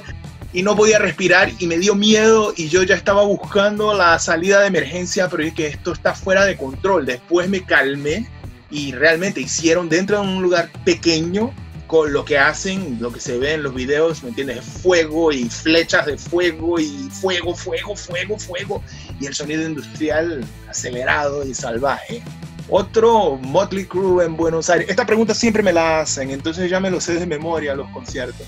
y 0.52 0.62
no 0.62 0.76
podía 0.76 0.98
respirar 0.98 1.50
y 1.58 1.66
me 1.66 1.78
dio 1.78 1.94
miedo 1.94 2.52
y 2.56 2.68
yo 2.68 2.82
ya 2.82 2.94
estaba 2.94 3.22
buscando 3.22 3.94
la 3.94 4.18
salida 4.18 4.60
de 4.60 4.66
emergencia, 4.66 5.28
pero 5.28 5.42
es 5.42 5.54
que 5.54 5.66
esto 5.66 5.92
está 5.92 6.14
fuera 6.14 6.44
de 6.44 6.56
control. 6.56 7.06
Después 7.06 7.48
me 7.48 7.64
calmé 7.64 8.28
y 8.70 8.92
realmente 8.92 9.40
hicieron 9.40 9.88
dentro 9.88 10.20
de 10.20 10.26
un 10.26 10.42
lugar 10.42 10.70
pequeño 10.84 11.52
con 11.92 12.10
lo 12.10 12.24
que 12.24 12.38
hacen, 12.38 12.96
lo 13.02 13.12
que 13.12 13.20
se 13.20 13.36
ve 13.36 13.52
en 13.52 13.64
los 13.64 13.74
videos, 13.74 14.22
¿me 14.22 14.30
entiendes? 14.30 14.64
Fuego 14.64 15.30
y 15.30 15.50
flechas 15.50 16.06
de 16.06 16.16
fuego 16.16 16.80
y 16.80 17.10
fuego, 17.10 17.54
fuego, 17.54 17.94
fuego, 17.94 18.38
fuego 18.38 18.82
y 19.20 19.26
el 19.26 19.34
sonido 19.34 19.62
industrial 19.62 20.42
acelerado 20.70 21.44
y 21.44 21.52
salvaje. 21.52 22.22
Otro 22.70 23.36
Motley 23.36 23.84
Crue 23.84 24.24
en 24.24 24.38
Buenos 24.38 24.70
Aires. 24.70 24.88
Esta 24.88 25.04
pregunta 25.04 25.34
siempre 25.34 25.62
me 25.62 25.70
la 25.70 26.00
hacen, 26.00 26.30
entonces 26.30 26.70
ya 26.70 26.80
me 26.80 26.90
lo 26.90 26.98
sé 26.98 27.16
de 27.16 27.26
memoria 27.26 27.74
los 27.74 27.90
conciertos. 27.90 28.46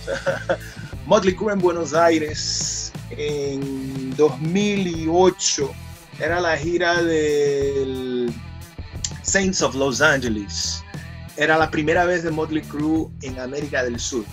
Motley 1.07 1.35
Crue 1.35 1.53
en 1.53 1.59
Buenos 1.59 1.93
Aires 1.93 2.93
en 3.11 4.17
2008. 4.17 5.71
Era 6.19 6.41
la 6.41 6.57
gira 6.57 7.03
del 7.03 8.33
Saints 9.21 9.61
of 9.61 9.75
Los 9.75 10.01
Angeles. 10.01 10.84
Era 11.37 11.59
la 11.59 11.71
primera 11.71 12.05
vez 12.05 12.23
de 12.23 12.31
Motley 12.31 12.63
Crue 12.63 13.09
en 13.23 13.39
América 13.39 13.83
del 13.83 13.99
Sur. 13.99 14.25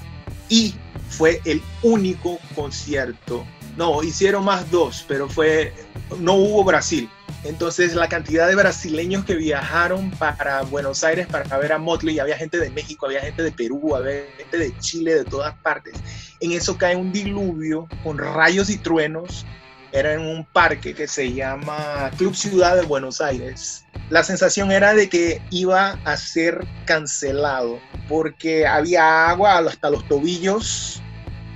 Y 0.49 0.75
fue 1.09 1.41
el 1.45 1.61
único 1.81 2.39
concierto. 2.55 3.45
No, 3.77 4.03
hicieron 4.03 4.45
más 4.45 4.69
dos, 4.69 5.05
pero 5.07 5.29
fue 5.29 5.73
no 6.19 6.33
hubo 6.33 6.63
Brasil. 6.63 7.09
Entonces 7.43 7.95
la 7.95 8.07
cantidad 8.07 8.47
de 8.47 8.55
brasileños 8.55 9.25
que 9.25 9.35
viajaron 9.35 10.11
para 10.11 10.61
Buenos 10.63 11.03
Aires 11.03 11.27
para 11.27 11.57
ver 11.57 11.73
a 11.73 11.79
Motley, 11.79 12.19
había 12.19 12.37
gente 12.37 12.59
de 12.59 12.69
México, 12.69 13.07
había 13.07 13.21
gente 13.21 13.41
de 13.41 13.51
Perú, 13.51 13.95
había 13.95 14.23
gente 14.37 14.57
de 14.57 14.77
Chile, 14.79 15.15
de 15.15 15.25
todas 15.25 15.55
partes. 15.59 15.95
En 16.39 16.51
eso 16.51 16.77
cae 16.77 16.95
un 16.95 17.11
diluvio 17.11 17.87
con 18.03 18.17
rayos 18.17 18.69
y 18.69 18.77
truenos. 18.77 19.45
Era 19.91 20.13
en 20.13 20.21
un 20.21 20.45
parque 20.45 20.93
que 20.93 21.07
se 21.07 21.33
llama 21.33 22.09
Club 22.17 22.35
Ciudad 22.35 22.75
de 22.75 22.83
Buenos 22.83 23.19
Aires. 23.19 23.85
La 24.09 24.23
sensación 24.23 24.71
era 24.71 24.93
de 24.93 25.09
que 25.09 25.41
iba 25.49 25.99
a 26.05 26.17
ser 26.17 26.65
cancelado 26.85 27.79
porque 28.07 28.65
había 28.65 29.29
agua 29.29 29.57
hasta 29.57 29.89
los 29.89 30.07
tobillos 30.07 31.01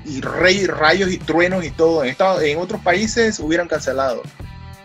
y 0.06 0.22
rayos 0.22 1.12
y 1.12 1.18
truenos 1.18 1.64
y 1.64 1.72
todo. 1.72 2.04
En, 2.04 2.16
en 2.42 2.58
otros 2.60 2.82
países 2.82 3.40
hubieran 3.40 3.68
cancelado 3.68 4.22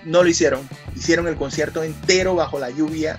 no 0.05 0.23
lo 0.23 0.29
hicieron. 0.29 0.69
Hicieron 0.97 1.29
el 1.29 1.37
concierto 1.37 1.83
entero 1.83 2.35
bajo 2.35 2.59
la 2.59 2.71
lluvia 2.71 3.19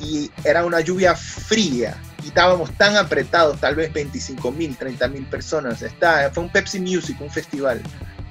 y 0.00 0.30
era 0.44 0.64
una 0.64 0.80
lluvia 0.80 1.14
fría 1.14 1.96
y 2.22 2.28
estábamos 2.28 2.70
tan 2.76 2.96
apretados, 2.96 3.60
tal 3.60 3.76
vez 3.76 3.92
25 3.92 4.52
mil, 4.52 4.76
30 4.76 5.08
mil 5.08 5.24
personas. 5.26 5.82
Está, 5.82 6.30
fue 6.32 6.44
un 6.44 6.50
Pepsi 6.50 6.80
Music, 6.80 7.16
un 7.20 7.30
festival. 7.30 7.80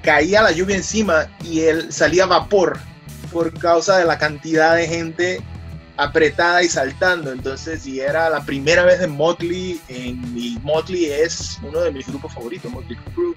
Caía 0.06 0.40
la 0.40 0.52
lluvia 0.52 0.76
encima 0.76 1.26
y 1.42 1.62
él 1.62 1.92
salía 1.92 2.26
vapor 2.26 2.78
por 3.32 3.52
causa 3.58 3.98
de 3.98 4.04
la 4.04 4.16
cantidad 4.18 4.76
de 4.76 4.86
gente 4.86 5.40
apretada 5.96 6.62
y 6.62 6.68
saltando. 6.68 7.32
Entonces, 7.32 7.84
y 7.88 7.98
era 7.98 8.30
la 8.30 8.44
primera 8.44 8.84
vez 8.84 9.00
de 9.00 9.08
Motley, 9.08 9.80
en, 9.88 10.22
y 10.38 10.60
Motley 10.62 11.06
es 11.06 11.58
uno 11.60 11.80
de 11.80 11.90
mis 11.90 12.06
grupos 12.06 12.32
favoritos, 12.32 12.70
Motley 12.70 12.96
Crue 13.16 13.34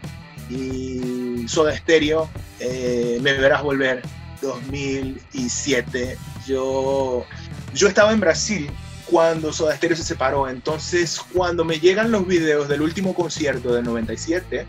y 0.47 1.47
Soda 1.47 1.75
Stereo, 1.75 2.29
eh, 2.59 3.17
Me 3.19 3.33
Verás 3.33 3.63
Volver 3.63 4.03
2007. 4.39 6.19
Yo, 6.45 7.25
yo 7.73 7.87
estaba 7.87 8.11
en 8.11 8.19
Brasil 8.19 8.69
cuando 9.07 9.51
Soda 9.51 9.75
Stereo 9.75 9.97
se 9.97 10.03
separó. 10.03 10.47
Entonces, 10.47 11.19
cuando 11.33 11.65
me 11.65 11.79
llegan 11.79 12.11
los 12.11 12.27
videos 12.27 12.67
del 12.67 12.83
último 12.83 13.15
concierto 13.15 13.73
del 13.73 13.85
97, 13.85 14.67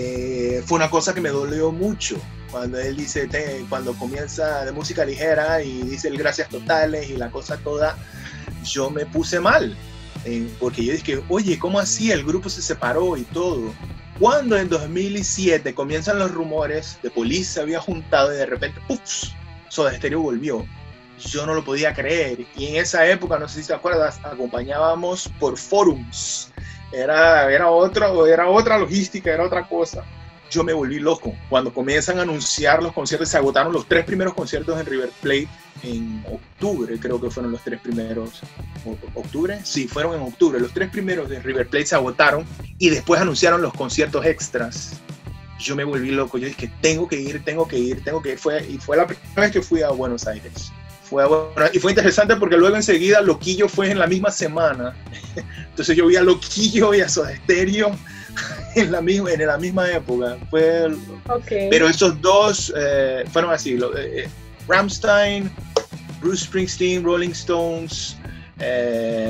eh, 0.00 0.62
fue 0.64 0.76
una 0.76 0.88
cosa 0.90 1.12
que 1.12 1.20
me 1.20 1.30
dolió 1.30 1.72
mucho. 1.72 2.20
Cuando 2.52 2.78
él 2.78 2.96
dice, 2.96 3.28
cuando 3.68 3.94
comienza 3.94 4.64
de 4.64 4.70
música 4.70 5.04
ligera 5.04 5.60
y 5.62 5.82
dice 5.82 6.06
el 6.08 6.16
gracias 6.16 6.48
totales 6.48 7.10
y 7.10 7.16
la 7.16 7.30
cosa 7.30 7.56
toda, 7.58 7.96
yo 8.62 8.90
me 8.90 9.06
puse 9.06 9.40
mal. 9.40 9.76
Eh, 10.24 10.48
porque 10.60 10.84
yo 10.84 10.92
dije, 10.92 11.20
oye, 11.28 11.58
¿cómo 11.58 11.80
así? 11.80 12.12
El 12.12 12.24
grupo 12.24 12.48
se 12.48 12.62
separó 12.62 13.16
y 13.16 13.22
todo. 13.22 13.74
Cuando 14.20 14.56
en 14.56 14.68
2007 14.68 15.74
comienzan 15.74 16.20
los 16.20 16.30
rumores 16.30 16.98
de 17.02 17.10
Police 17.10 17.54
se 17.54 17.60
había 17.60 17.80
juntado 17.80 18.32
y 18.32 18.36
de 18.36 18.46
repente, 18.46 18.80
¡puf! 18.86 19.00
Soda 19.68 19.94
Stereo 19.94 20.20
volvió. 20.20 20.64
Yo 21.18 21.44
no 21.44 21.54
lo 21.54 21.64
podía 21.64 21.92
creer. 21.92 22.46
Y 22.56 22.66
en 22.66 22.76
esa 22.76 23.04
época, 23.08 23.38
no 23.38 23.48
sé 23.48 23.62
si 23.62 23.68
te 23.68 23.74
acuerdas, 23.74 24.20
acompañábamos 24.22 25.28
por 25.40 25.58
forums. 25.58 26.52
Era, 26.92 27.52
era, 27.52 27.70
otra, 27.70 28.10
era 28.26 28.48
otra 28.48 28.78
logística, 28.78 29.32
era 29.32 29.44
otra 29.44 29.66
cosa 29.68 30.04
yo 30.50 30.64
me 30.64 30.72
volví 30.72 30.98
loco. 30.98 31.34
Cuando 31.48 31.72
comienzan 31.72 32.18
a 32.18 32.22
anunciar 32.22 32.82
los 32.82 32.92
conciertos, 32.92 33.28
se 33.28 33.36
agotaron 33.36 33.72
los 33.72 33.86
tres 33.86 34.04
primeros 34.04 34.34
conciertos 34.34 34.78
en 34.78 34.86
River 34.86 35.10
Plate 35.20 35.48
en 35.82 36.24
octubre, 36.26 36.98
creo 36.98 37.20
que 37.20 37.30
fueron 37.30 37.52
los 37.52 37.62
tres 37.62 37.80
primeros. 37.80 38.40
¿Octubre? 39.14 39.60
Sí, 39.62 39.86
fueron 39.86 40.14
en 40.14 40.22
octubre. 40.22 40.58
Los 40.58 40.72
tres 40.72 40.90
primeros 40.90 41.28
de 41.28 41.40
River 41.40 41.68
Plate 41.68 41.86
se 41.86 41.94
agotaron 41.94 42.44
y 42.78 42.90
después 42.90 43.20
anunciaron 43.20 43.62
los 43.62 43.72
conciertos 43.74 44.24
extras. 44.24 45.00
Yo 45.58 45.76
me 45.76 45.84
volví 45.84 46.10
loco. 46.10 46.38
Yo 46.38 46.46
dije, 46.46 46.70
tengo 46.80 47.08
que 47.08 47.16
ir, 47.20 47.44
tengo 47.44 47.66
que 47.66 47.78
ir, 47.78 48.02
tengo 48.02 48.22
que 48.22 48.32
ir. 48.32 48.38
Fue, 48.38 48.64
y 48.66 48.78
fue 48.78 48.96
la 48.96 49.06
primera 49.06 49.42
vez 49.42 49.50
que 49.52 49.62
fui 49.62 49.82
a 49.82 49.90
Buenos 49.90 50.26
Aires. 50.26 50.72
Fue 51.08 51.24
y 51.72 51.78
fue 51.78 51.92
interesante 51.92 52.36
porque 52.36 52.56
luego 52.56 52.76
enseguida 52.76 53.20
Loquillo 53.22 53.68
fue 53.68 53.90
en 53.90 53.98
la 53.98 54.06
misma 54.06 54.30
semana. 54.30 54.94
Entonces 55.70 55.96
yo 55.96 56.06
vi 56.06 56.16
a 56.16 56.22
Loquillo 56.22 56.92
y 56.92 57.00
a 57.00 57.08
Soda 57.08 57.34
Stereo 57.36 57.96
en 58.74 58.92
la 58.92 59.00
misma, 59.00 59.32
en 59.32 59.46
la 59.46 59.58
misma 59.58 59.90
época. 59.90 60.36
Fue, 60.50 60.88
Pero 61.48 61.88
esos 61.88 62.20
dos 62.20 62.72
eh, 62.76 63.24
fueron 63.32 63.52
así. 63.52 63.76
Lo, 63.76 63.96
eh, 63.96 64.24
eh, 64.24 64.28
Ramstein, 64.68 65.50
Bruce 66.20 66.44
Springsteen, 66.44 67.02
Rolling 67.02 67.30
Stones, 67.30 68.16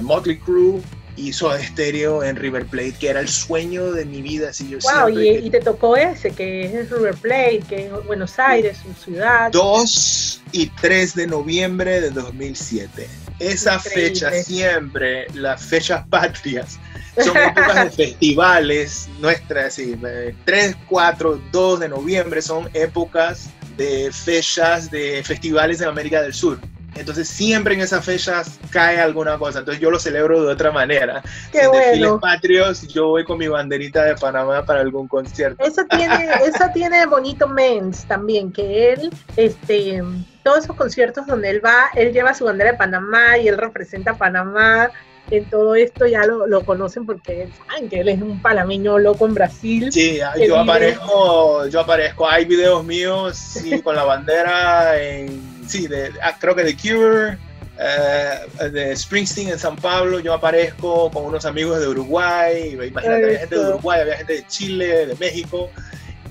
Motley 0.02 0.38
Crue 0.38 0.82
y 1.18 1.32
Soda 1.32 1.62
Stereo 1.62 2.22
en 2.22 2.36
River 2.36 2.66
Plate, 2.66 2.94
que 2.98 3.08
era 3.08 3.20
el 3.20 3.28
sueño 3.28 3.92
de 3.92 4.04
mi 4.04 4.22
vida. 4.22 4.50
Así 4.50 4.68
yo 4.68 4.78
wow, 4.78 5.08
y, 5.08 5.50
te 5.50 5.60
tocó 5.60 5.96
ese, 5.96 6.30
que 6.30 6.64
es 6.64 6.90
River 6.90 7.16
Plate, 7.16 7.62
que 7.68 7.86
es 7.86 8.06
Buenos 8.06 8.38
Aires, 8.38 8.78
su 8.82 9.04
ciudad. 9.04 9.50
2 9.50 10.42
y 10.52 10.66
3 10.68 11.14
de 11.14 11.26
noviembre 11.26 12.00
de 12.00 12.10
2007. 12.10 13.08
Esa 13.40 13.78
fecha 13.78 14.30
siempre, 14.42 15.26
las 15.34 15.62
fechas 15.62 16.06
patrias, 16.08 16.78
son 17.22 17.36
épocas 17.36 17.84
de 17.84 17.90
festivales 18.06 19.08
nuestras, 19.20 19.74
sí, 19.74 19.96
3, 20.44 20.76
4, 20.88 21.40
2 21.52 21.80
de 21.80 21.88
noviembre 21.88 22.42
son 22.42 22.68
épocas 22.74 23.50
de 23.76 24.10
fechas 24.12 24.90
de 24.90 25.22
festivales 25.24 25.80
en 25.80 25.88
América 25.88 26.22
del 26.22 26.34
Sur. 26.34 26.58
Entonces 26.98 27.28
siempre 27.28 27.74
en 27.74 27.80
esas 27.80 28.04
fechas 28.04 28.58
cae 28.70 28.98
alguna 28.98 29.38
cosa. 29.38 29.60
Entonces 29.60 29.80
yo 29.80 29.90
lo 29.90 29.98
celebro 29.98 30.44
de 30.44 30.52
otra 30.52 30.70
manera. 30.70 31.22
Qué 31.52 31.60
en 31.60 31.72
desfiles 31.72 32.12
patrios 32.20 32.88
yo 32.88 33.08
voy 33.08 33.24
con 33.24 33.38
mi 33.38 33.48
banderita 33.48 34.04
de 34.04 34.14
Panamá 34.16 34.64
para 34.64 34.80
algún 34.80 35.08
concierto. 35.08 35.62
Eso 35.64 35.84
tiene, 35.88 36.28
eso 36.44 36.64
tiene 36.72 37.06
bonito 37.06 37.48
Mens 37.48 38.04
también, 38.06 38.52
que 38.52 38.92
él, 38.92 39.10
este, 39.36 40.02
todos 40.42 40.64
esos 40.64 40.76
conciertos 40.76 41.26
donde 41.26 41.50
él 41.50 41.64
va, 41.64 41.90
él 41.94 42.12
lleva 42.12 42.34
su 42.34 42.44
bandera 42.44 42.72
de 42.72 42.78
Panamá 42.78 43.38
y 43.38 43.48
él 43.48 43.58
representa 43.58 44.12
a 44.12 44.18
Panamá 44.18 44.90
en 45.30 45.44
todo 45.44 45.74
esto 45.74 46.06
ya 46.06 46.24
lo, 46.24 46.46
lo, 46.46 46.64
conocen 46.64 47.04
porque 47.04 47.48
saben 47.66 47.88
que 47.88 48.00
él 48.00 48.08
es 48.08 48.22
un 48.22 48.40
panameño 48.40 48.98
loco 48.98 49.26
en 49.26 49.34
Brasil. 49.34 49.92
Sí, 49.92 50.18
yo 50.46 50.58
aparezco, 50.58 51.66
yo 51.66 51.80
aparezco, 51.80 52.28
hay 52.28 52.44
videos 52.44 52.84
míos 52.84 53.36
sí, 53.36 53.80
con 53.82 53.94
la 53.94 54.04
bandera 54.04 55.00
en, 55.00 55.57
sí, 55.68 55.86
de, 55.86 56.12
ah, 56.22 56.36
creo 56.38 56.54
que 56.54 56.64
de 56.64 56.76
Cure, 56.76 57.38
eh, 57.78 58.68
de 58.70 58.96
Springsteen 58.96 59.50
en 59.50 59.58
San 59.58 59.76
Pablo, 59.76 60.18
yo 60.20 60.34
aparezco 60.34 61.10
con 61.10 61.26
unos 61.26 61.44
amigos 61.44 61.80
de 61.80 61.88
Uruguay, 61.88 62.72
imagínate, 62.72 63.24
había 63.24 63.38
gente 63.40 63.58
de 63.58 63.68
Uruguay, 63.68 64.00
había 64.00 64.16
gente 64.16 64.32
de 64.34 64.46
Chile, 64.46 65.06
de 65.06 65.14
México. 65.16 65.70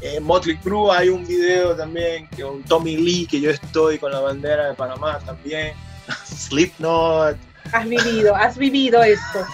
En 0.01 0.23
Motley 0.23 0.57
Crue 0.57 0.95
hay 0.95 1.09
un 1.09 1.25
video 1.25 1.75
también 1.75 2.27
con 2.39 2.63
Tommy 2.63 2.97
Lee, 2.97 3.25
que 3.25 3.41
yo 3.41 3.49
estoy 3.49 3.97
con 3.97 4.11
la 4.11 4.19
bandera 4.19 4.67
de 4.67 4.73
Panamá 4.75 5.19
también. 5.25 5.73
Slipknot, 6.25 7.37
Has 7.71 7.87
vivido, 7.87 8.35
has 8.35 8.57
vivido 8.57 9.03
esto. 9.03 9.45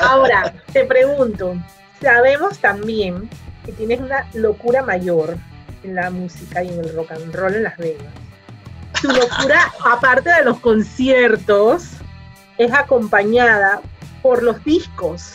Ahora, 0.00 0.54
te 0.72 0.84
pregunto, 0.84 1.56
sabemos 2.00 2.58
también 2.58 3.28
que 3.64 3.72
tienes 3.72 4.00
una 4.00 4.26
locura 4.34 4.82
mayor 4.82 5.36
en 5.82 5.94
la 5.94 6.10
música 6.10 6.62
y 6.62 6.68
en 6.68 6.80
el 6.80 6.94
rock 6.94 7.12
and 7.12 7.34
roll 7.34 7.54
en 7.54 7.64
Las 7.64 7.76
Vegas. 7.76 8.06
Tu 9.00 9.08
locura, 9.08 9.72
aparte 9.84 10.30
de 10.30 10.44
los 10.44 10.58
conciertos, 10.60 11.88
es 12.58 12.72
acompañada 12.72 13.80
por 14.22 14.42
los 14.42 14.62
discos. 14.64 15.34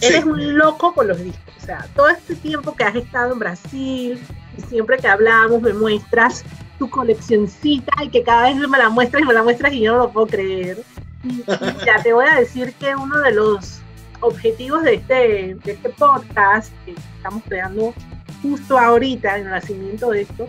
Eres 0.00 0.24
un 0.24 0.58
loco 0.58 0.92
con 0.92 1.08
los 1.08 1.18
discos. 1.22 1.54
O 1.62 1.66
sea, 1.66 1.86
todo 1.94 2.08
este 2.08 2.34
tiempo 2.34 2.74
que 2.74 2.84
has 2.84 2.94
estado 2.94 3.32
en 3.32 3.38
Brasil 3.38 4.22
y 4.58 4.60
siempre 4.62 4.98
que 4.98 5.08
hablamos 5.08 5.62
me 5.62 5.72
muestras 5.72 6.44
tu 6.78 6.90
coleccioncita 6.90 7.92
y 8.02 8.10
que 8.10 8.22
cada 8.22 8.42
vez 8.42 8.56
me 8.56 8.78
la 8.78 8.90
muestras 8.90 9.22
y 9.22 9.26
me 9.26 9.32
la 9.32 9.42
muestras 9.42 9.72
y 9.72 9.80
yo 9.80 9.92
no 9.92 9.98
lo 9.98 10.10
puedo 10.10 10.26
creer. 10.26 10.82
Y, 11.22 11.42
ya 11.86 12.02
te 12.02 12.12
voy 12.12 12.26
a 12.26 12.40
decir 12.40 12.74
que 12.74 12.94
uno 12.94 13.18
de 13.20 13.32
los 13.32 13.80
objetivos 14.20 14.82
de 14.82 14.94
este, 14.94 15.56
de 15.64 15.72
este 15.72 15.88
podcast 15.90 16.72
que 16.84 16.92
estamos 17.16 17.42
creando 17.46 17.94
justo 18.42 18.78
ahorita 18.78 19.38
en 19.38 19.46
el 19.46 19.50
nacimiento 19.50 20.10
de 20.10 20.22
esto, 20.22 20.48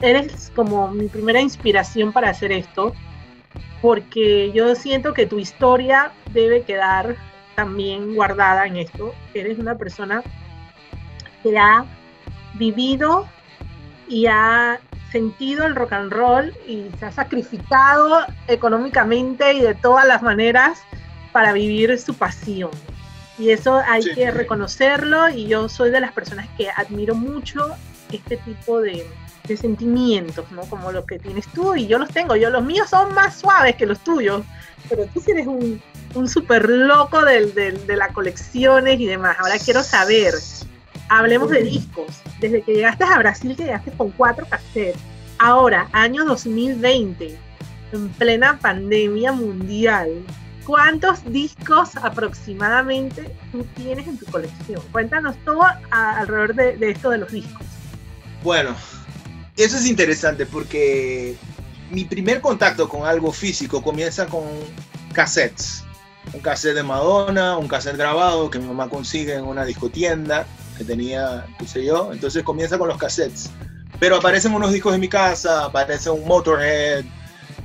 eres 0.00 0.52
como 0.54 0.88
mi 0.88 1.08
primera 1.08 1.40
inspiración 1.40 2.12
para 2.12 2.30
hacer 2.30 2.52
esto, 2.52 2.94
porque 3.82 4.52
yo 4.52 4.74
siento 4.74 5.14
que 5.14 5.26
tu 5.26 5.38
historia 5.38 6.12
debe 6.32 6.62
quedar 6.62 7.16
también 7.54 8.14
guardada 8.14 8.66
en 8.66 8.76
esto. 8.76 9.14
Eres 9.34 9.58
una 9.58 9.76
persona 9.76 10.22
que 11.42 11.58
ha 11.58 11.84
vivido 12.54 13.26
y 14.08 14.26
ha 14.26 14.80
sentido 15.10 15.66
el 15.66 15.74
rock 15.74 15.92
and 15.92 16.12
roll 16.12 16.54
y 16.66 16.86
se 16.98 17.06
ha 17.06 17.12
sacrificado 17.12 18.24
económicamente 18.48 19.52
y 19.54 19.60
de 19.60 19.74
todas 19.74 20.06
las 20.06 20.22
maneras 20.22 20.82
para 21.32 21.52
vivir 21.52 21.98
su 21.98 22.14
pasión. 22.14 22.70
Y 23.38 23.50
eso 23.50 23.80
hay 23.86 24.02
que 24.14 24.30
reconocerlo 24.30 25.30
y 25.30 25.46
yo 25.46 25.68
soy 25.68 25.90
de 25.90 26.00
las 26.00 26.12
personas 26.12 26.46
que 26.56 26.68
admiro 26.70 27.14
mucho 27.14 27.70
este 28.12 28.36
tipo 28.38 28.80
de, 28.80 29.06
de, 29.46 29.56
sentimientos, 29.56 30.50
¿no? 30.52 30.62
Como 30.62 30.92
lo 30.92 31.04
que 31.04 31.18
tienes 31.18 31.46
tú 31.48 31.74
y 31.74 31.86
yo 31.86 31.98
los 31.98 32.08
tengo. 32.10 32.36
Yo 32.36 32.50
los 32.50 32.64
míos 32.64 32.88
son 32.90 33.14
más 33.14 33.40
suaves 33.40 33.76
que 33.76 33.86
los 33.86 33.98
tuyos, 34.00 34.42
pero 34.88 35.06
tú 35.06 35.22
eres 35.26 35.46
un, 35.46 35.80
un 36.14 36.28
súper 36.28 36.68
loco 36.68 37.24
de, 37.24 37.46
de, 37.46 37.72
de 37.72 37.96
las 37.96 38.12
colecciones 38.12 39.00
y 39.00 39.06
demás. 39.06 39.36
Ahora 39.40 39.58
quiero 39.58 39.82
saber, 39.82 40.34
hablemos 41.08 41.50
de 41.50 41.62
discos. 41.62 42.20
Desde 42.40 42.62
que 42.62 42.74
llegaste 42.74 43.04
a 43.04 43.18
Brasil, 43.18 43.54
que 43.56 43.64
llegaste 43.64 43.90
con 43.92 44.10
cuatro 44.10 44.46
cassettes. 44.48 45.00
Ahora, 45.38 45.88
año 45.92 46.24
2020, 46.24 47.38
en 47.92 48.08
plena 48.10 48.58
pandemia 48.58 49.32
mundial, 49.32 50.10
¿cuántos 50.66 51.24
discos 51.32 51.96
aproximadamente 51.96 53.34
tú 53.50 53.64
tienes 53.74 54.06
en 54.06 54.18
tu 54.18 54.26
colección? 54.26 54.82
Cuéntanos 54.92 55.36
todo 55.44 55.62
a, 55.62 56.18
alrededor 56.18 56.54
de, 56.54 56.76
de 56.76 56.90
esto 56.90 57.10
de 57.10 57.18
los 57.18 57.32
discos. 57.32 57.66
Bueno, 58.42 58.74
eso 59.62 59.76
es 59.76 59.86
interesante 59.86 60.46
porque 60.46 61.36
mi 61.90 62.04
primer 62.04 62.40
contacto 62.40 62.88
con 62.88 63.06
algo 63.06 63.32
físico 63.32 63.82
comienza 63.82 64.26
con 64.26 64.44
cassettes. 65.12 65.84
Un 66.32 66.40
cassette 66.40 66.76
de 66.76 66.82
Madonna, 66.82 67.56
un 67.56 67.66
cassette 67.66 67.96
grabado 67.96 68.50
que 68.50 68.58
mi 68.58 68.66
mamá 68.66 68.88
consigue 68.88 69.34
en 69.34 69.44
una 69.44 69.64
discotienda 69.64 70.46
que 70.78 70.84
tenía, 70.84 71.46
qué 71.58 71.66
sé 71.66 71.84
yo. 71.84 72.12
Entonces 72.12 72.42
comienza 72.44 72.78
con 72.78 72.88
los 72.88 72.98
cassettes. 72.98 73.50
Pero 73.98 74.16
aparecen 74.16 74.54
unos 74.54 74.72
discos 74.72 74.94
en 74.94 75.00
mi 75.00 75.08
casa, 75.08 75.64
aparece 75.64 76.08
un 76.10 76.26
Motorhead, 76.26 77.04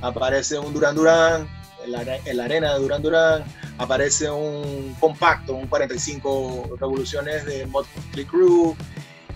aparece 0.02 0.58
un 0.58 0.74
Duran 0.74 0.94
Duran, 0.94 1.48
en 1.84 2.36
la 2.36 2.44
arena 2.44 2.74
de 2.74 2.80
Duran 2.80 3.02
Duran, 3.02 3.44
aparece 3.78 4.28
un 4.30 4.94
compacto, 4.98 5.54
un 5.54 5.66
45 5.66 6.76
revoluciones 6.80 7.44
de 7.46 7.66
Motley 7.66 8.24
Crue, 8.24 8.74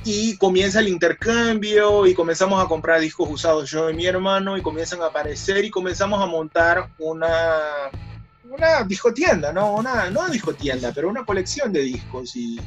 y 0.04 0.36
comienza 0.36 0.80
el 0.80 0.88
intercambio 0.88 2.06
y 2.06 2.14
comenzamos 2.14 2.62
a 2.64 2.68
comprar 2.68 3.00
discos 3.00 3.28
usados 3.30 3.70
yo 3.70 3.90
y 3.90 3.94
mi 3.94 4.06
hermano 4.06 4.56
y 4.56 4.62
comienzan 4.62 5.02
a 5.02 5.06
aparecer 5.06 5.64
y 5.64 5.70
comenzamos 5.70 6.22
a 6.22 6.26
montar 6.26 6.88
una 6.98 7.90
una 8.50 8.82
discotienda, 8.82 9.52
¿no? 9.52 9.74
Una, 9.74 10.10
no 10.10 10.28
discotienda, 10.28 10.92
pero 10.92 11.08
una 11.08 11.24
colección 11.24 11.72
de 11.72 11.82
discos 11.82 12.34
y 12.34 12.58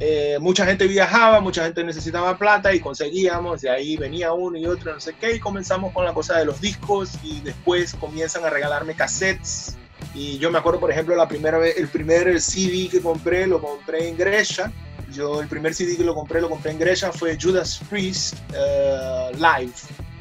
eh, 0.00 0.36
mucha 0.40 0.66
gente 0.66 0.86
viajaba, 0.86 1.40
mucha 1.40 1.64
gente 1.64 1.84
necesitaba 1.84 2.36
plata 2.36 2.74
y 2.74 2.80
conseguíamos, 2.80 3.60
de 3.60 3.70
ahí 3.70 3.96
venía 3.96 4.32
uno 4.32 4.58
y 4.58 4.66
otro, 4.66 4.92
no 4.92 5.00
sé 5.00 5.14
qué, 5.14 5.36
y 5.36 5.40
comenzamos 5.40 5.92
con 5.92 6.04
la 6.04 6.12
cosa 6.12 6.38
de 6.38 6.44
los 6.44 6.60
discos 6.60 7.12
y 7.22 7.40
después 7.40 7.94
comienzan 7.94 8.44
a 8.44 8.50
regalarme 8.50 8.94
cassettes. 8.94 9.76
Y 10.14 10.38
yo 10.38 10.50
me 10.50 10.58
acuerdo, 10.58 10.80
por 10.80 10.90
ejemplo, 10.90 11.14
la 11.14 11.28
primera 11.28 11.56
vez, 11.58 11.76
el 11.76 11.88
primer 11.88 12.40
CD 12.40 12.88
que 12.90 13.00
compré, 13.00 13.46
lo 13.46 13.62
compré 13.62 14.08
en 14.08 14.16
Grecia. 14.16 14.72
Yo 15.12 15.40
el 15.40 15.48
primer 15.48 15.74
CD 15.74 15.96
que 15.96 16.04
lo 16.04 16.14
compré, 16.14 16.40
lo 16.40 16.48
compré 16.48 16.72
en 16.72 16.78
Grecia, 16.78 17.12
fue 17.12 17.38
Judas 17.40 17.80
Priest 17.90 18.34
uh, 18.50 19.36
Live, 19.36 19.72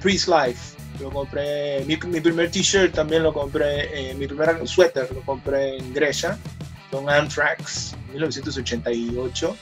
Priest 0.01 0.27
Live. 0.27 0.57
Lo 0.99 1.09
compré, 1.09 1.83
mi, 1.85 1.97
mi 2.07 2.21
primer 2.21 2.51
t-shirt 2.51 2.93
también 2.93 3.23
lo 3.23 3.33
compré, 3.33 4.11
eh, 4.11 4.13
mi 4.13 4.27
primer 4.27 4.67
suéter 4.67 5.11
lo 5.13 5.21
compré 5.21 5.77
en 5.77 5.93
Grecia, 5.93 6.37
con 6.91 7.09
Anthrax, 7.09 7.95
1988, 8.11 9.57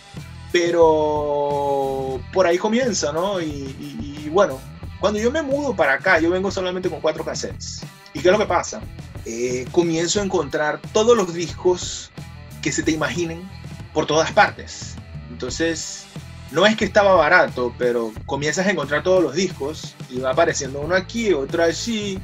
pero 0.52 2.20
por 2.34 2.46
ahí 2.46 2.58
comienza, 2.58 3.14
¿no? 3.14 3.40
Y, 3.40 3.46
y, 3.46 4.24
y, 4.26 4.30
bueno, 4.30 4.60
cuando 5.00 5.20
yo 5.20 5.32
me 5.32 5.42
mudo 5.42 5.76
para 5.76 5.94
acá, 5.94 6.20
yo 6.20 6.30
vengo 6.30 6.52
solamente 6.52 6.90
con 6.90 7.00
cuatro 7.00 7.24
cassettes. 7.24 7.84
¿Y 8.14 8.20
qué 8.20 8.28
es 8.28 8.32
lo 8.32 8.40
que 8.40 8.46
pasa? 8.46 8.82
Eh, 9.26 9.66
comienzo 9.72 10.20
a 10.20 10.24
encontrar 10.24 10.82
todos 10.92 11.16
los 11.16 11.34
discos 11.34 12.12
que 12.62 12.72
se 12.72 12.84
te 12.84 12.92
imaginen 12.92 13.48
por 13.94 14.06
todas 14.06 14.32
partes. 14.32 14.96
Entonces, 15.40 16.04
no 16.52 16.66
es 16.66 16.76
que 16.76 16.84
estaba 16.84 17.16
barato, 17.16 17.74
pero 17.78 18.12
comienzas 18.26 18.68
a 18.68 18.72
encontrar 18.72 19.04
todos 19.04 19.24
los 19.24 19.36
discos 19.36 19.96
y 20.10 20.20
va 20.20 20.32
apareciendo 20.32 20.82
uno 20.82 20.96
aquí, 20.96 21.32
otro 21.32 21.64
allí, 21.64 22.20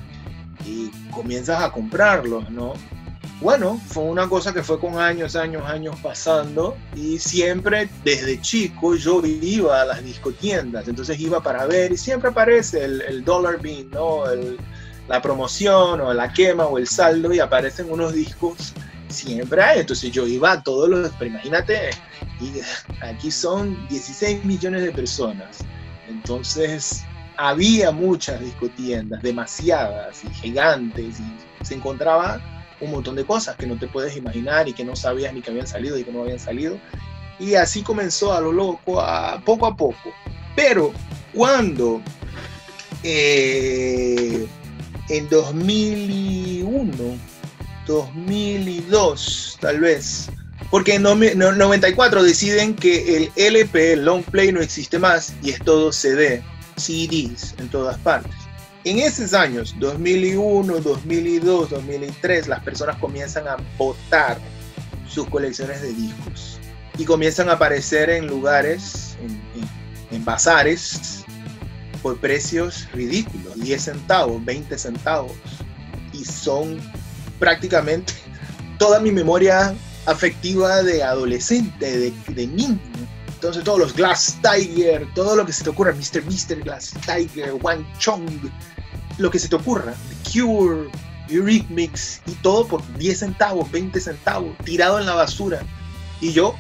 y 0.66 0.92
comienzas 1.12 1.64
a 1.64 1.72
comprarlos, 1.72 2.50
¿no? 2.50 2.74
bueno, 3.40 3.80
fue 3.88 4.04
una 4.04 4.28
cosa 4.28 4.54
que 4.54 4.64
fue 4.64 4.80
con 4.80 4.98
años, 4.98 5.38
años, 5.38 5.64
años 5.66 5.96
pasando 6.02 6.76
y 6.94 7.20
siempre 7.20 7.90
desde 8.04 8.42
chico 8.42 8.96
yo 8.96 9.22
iba 9.26 9.82
a 9.82 9.86
las 9.86 10.04
discotiendas, 10.04 10.88
entonces 10.90 11.18
iba 11.20 11.42
para 11.42 11.66
ver 11.66 11.94
y 11.94 11.98
siempre 11.98 12.32
aparece 12.32 12.84
el, 12.84 13.24
dollar 13.24 13.62
bean, 13.62 13.92
¿no? 13.92 14.24
La 15.08 15.22
promoción 15.22 16.02
o 16.02 16.14
la 16.14 16.34
quema 16.34 16.66
o 16.66 16.78
el 16.78 16.88
saldo 16.88 17.34
y 17.34 17.40
aparecen 17.40 17.90
unos 17.90 18.14
discos 18.14 18.74
siempre 19.10 19.62
hay, 19.62 19.80
entonces 19.80 20.12
yo 20.12 20.26
iba 20.28 20.52
a 20.52 20.64
todos 20.64 20.90
los, 20.90 21.12
pero 21.20 21.32
imagínate, 21.32 21.92
y 22.42 22.62
aquí 23.04 23.32
son 23.32 23.88
16 23.88 24.44
millones 24.46 24.84
de 24.84 24.92
personas, 24.92 25.60
entonces 26.08 27.04
había 27.38 27.92
muchas 27.92 28.40
discotiendas, 28.40 29.22
demasiadas 29.22 30.24
y 30.24 30.30
gigantes 30.34 31.20
y 31.20 31.66
se 31.66 31.76
encontraba 31.76 32.42
un 32.80 32.92
montón 32.92 33.16
de 33.16 33.26
cosas 33.26 33.56
que 33.56 33.68
no 33.68 33.78
te 33.78 33.88
puedes 33.88 34.16
imaginar 34.16 34.68
y 34.68 34.74
que 34.74 34.84
no 34.84 34.96
sabías 34.96 35.34
ni 35.34 35.42
que 35.42 35.52
habían 35.52 35.68
salido 35.68 35.98
y 35.98 36.04
que 36.04 36.12
no 36.12 36.22
habían 36.22 36.40
salido. 36.40 36.78
Y 37.40 37.56
así 37.56 37.82
comenzó 37.82 38.34
a 38.34 38.42
lo 38.42 38.52
loco, 38.52 39.02
a 39.02 39.42
poco 39.44 39.66
a 39.66 39.76
poco. 39.76 40.14
Pero 40.56 40.94
cuando 41.34 42.02
eh, 43.04 44.48
en 45.10 45.30
2001, 45.30 47.18
2002 47.86 49.58
tal 49.60 49.80
vez, 49.80 50.30
porque 50.70 50.96
en 50.96 51.04
94 51.04 52.24
deciden 52.24 52.76
que 52.76 53.18
el 53.18 53.32
LP, 53.36 53.94
el 53.94 54.06
long 54.06 54.24
play, 54.24 54.52
no 54.52 54.62
existe 54.62 55.00
más 55.00 55.34
y 55.42 55.52
es 55.52 55.60
todo 55.60 55.92
CD, 55.92 56.44
CDs 56.78 57.56
en 57.58 57.70
todas 57.70 57.98
partes. 58.00 58.34
En 58.84 59.00
esos 59.00 59.34
años, 59.34 59.76
2001, 59.80 60.80
2002, 60.80 61.70
2003, 61.72 62.48
las 62.48 62.64
personas 62.64 62.98
comienzan 62.98 63.48
a 63.48 63.58
botar 63.78 64.38
sus 65.08 65.28
colecciones 65.28 65.82
de 65.82 65.92
discos 65.94 66.60
y 66.98 67.06
comienzan 67.06 67.50
a 67.50 67.54
aparecer 67.54 68.10
en 68.10 68.28
lugares, 68.28 69.18
en, 70.12 70.24
bazares, 70.24 71.26
por 72.02 72.20
precios 72.20 72.88
ridículos, 72.94 73.60
10 73.60 73.82
centavos, 73.82 74.46
20 74.46 74.78
centavos. 74.78 75.34
Y 76.14 76.24
son 76.24 76.80
prácticamente 77.40 78.14
toda 78.78 79.00
mi 79.00 79.12
memoria 79.12 79.74
afectiva 80.06 80.84
de 80.84 81.04
adolescente, 81.04 81.98
de, 81.98 82.14
de 82.28 82.48
niño. 82.48 82.80
Entonces 83.34 83.64
todos 83.64 83.80
los 83.80 83.94
Glass 83.94 84.38
Tiger, 84.42 85.08
todo 85.14 85.36
lo 85.36 85.46
que 85.46 85.54
se 85.54 85.64
te 85.64 85.70
ocurra, 85.70 85.94
Mr. 85.94 86.24
Mr. 86.24 86.64
Glass 86.64 86.94
Tiger, 87.06 87.54
Wang 87.62 87.86
Chong, 88.00 88.50
lo 89.18 89.30
que 89.30 89.40
se 89.40 89.48
te 89.48 89.56
ocurra, 89.56 89.94
The 89.94 90.40
Cure, 90.40 90.90
Eurythmics 91.30 92.22
y 92.26 92.32
todo 92.36 92.68
por 92.68 92.82
10 92.98 93.20
centavos, 93.20 93.72
20 93.72 94.00
centavos, 94.00 94.58
tirado 94.64 95.00
en 95.00 95.06
la 95.06 95.14
basura. 95.14 95.62
Y 96.22 96.32
yo 96.32 96.56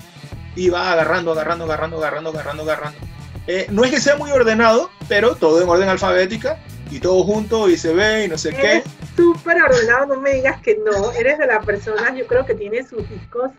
iba 0.55 0.91
agarrando, 0.91 1.31
agarrando, 1.31 1.65
agarrando, 1.65 1.97
agarrando, 1.97 2.29
agarrando, 2.31 2.63
agarrando. 2.63 2.99
Eh, 3.47 3.67
no 3.69 3.83
es 3.83 3.91
que 3.91 4.01
sea 4.01 4.15
muy 4.17 4.31
ordenado, 4.31 4.89
pero 5.07 5.35
todo 5.35 5.61
en 5.61 5.69
orden 5.69 5.89
alfabética 5.89 6.59
y 6.89 6.99
todo 6.99 7.23
junto 7.23 7.69
y 7.69 7.77
se 7.77 7.93
ve 7.93 8.25
y 8.25 8.27
no 8.27 8.37
sé 8.37 8.51
qué. 8.51 8.83
Súper 9.15 9.61
ordenado, 9.61 10.07
no 10.07 10.21
me 10.21 10.33
digas 10.33 10.61
que 10.61 10.77
no. 10.77 11.11
Eres 11.11 11.37
de 11.37 11.47
las 11.47 11.65
personas, 11.65 12.15
yo 12.15 12.27
creo 12.27 12.45
que 12.45 12.55
tiene 12.55 12.83
sus 12.83 13.07
discos 13.09 13.51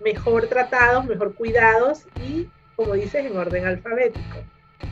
mejor 0.00 0.46
tratados, 0.48 1.04
mejor 1.06 1.34
cuidados 1.34 2.04
y, 2.22 2.48
como 2.76 2.94
dices, 2.94 3.24
en 3.26 3.36
orden 3.36 3.66
alfabético. 3.66 4.38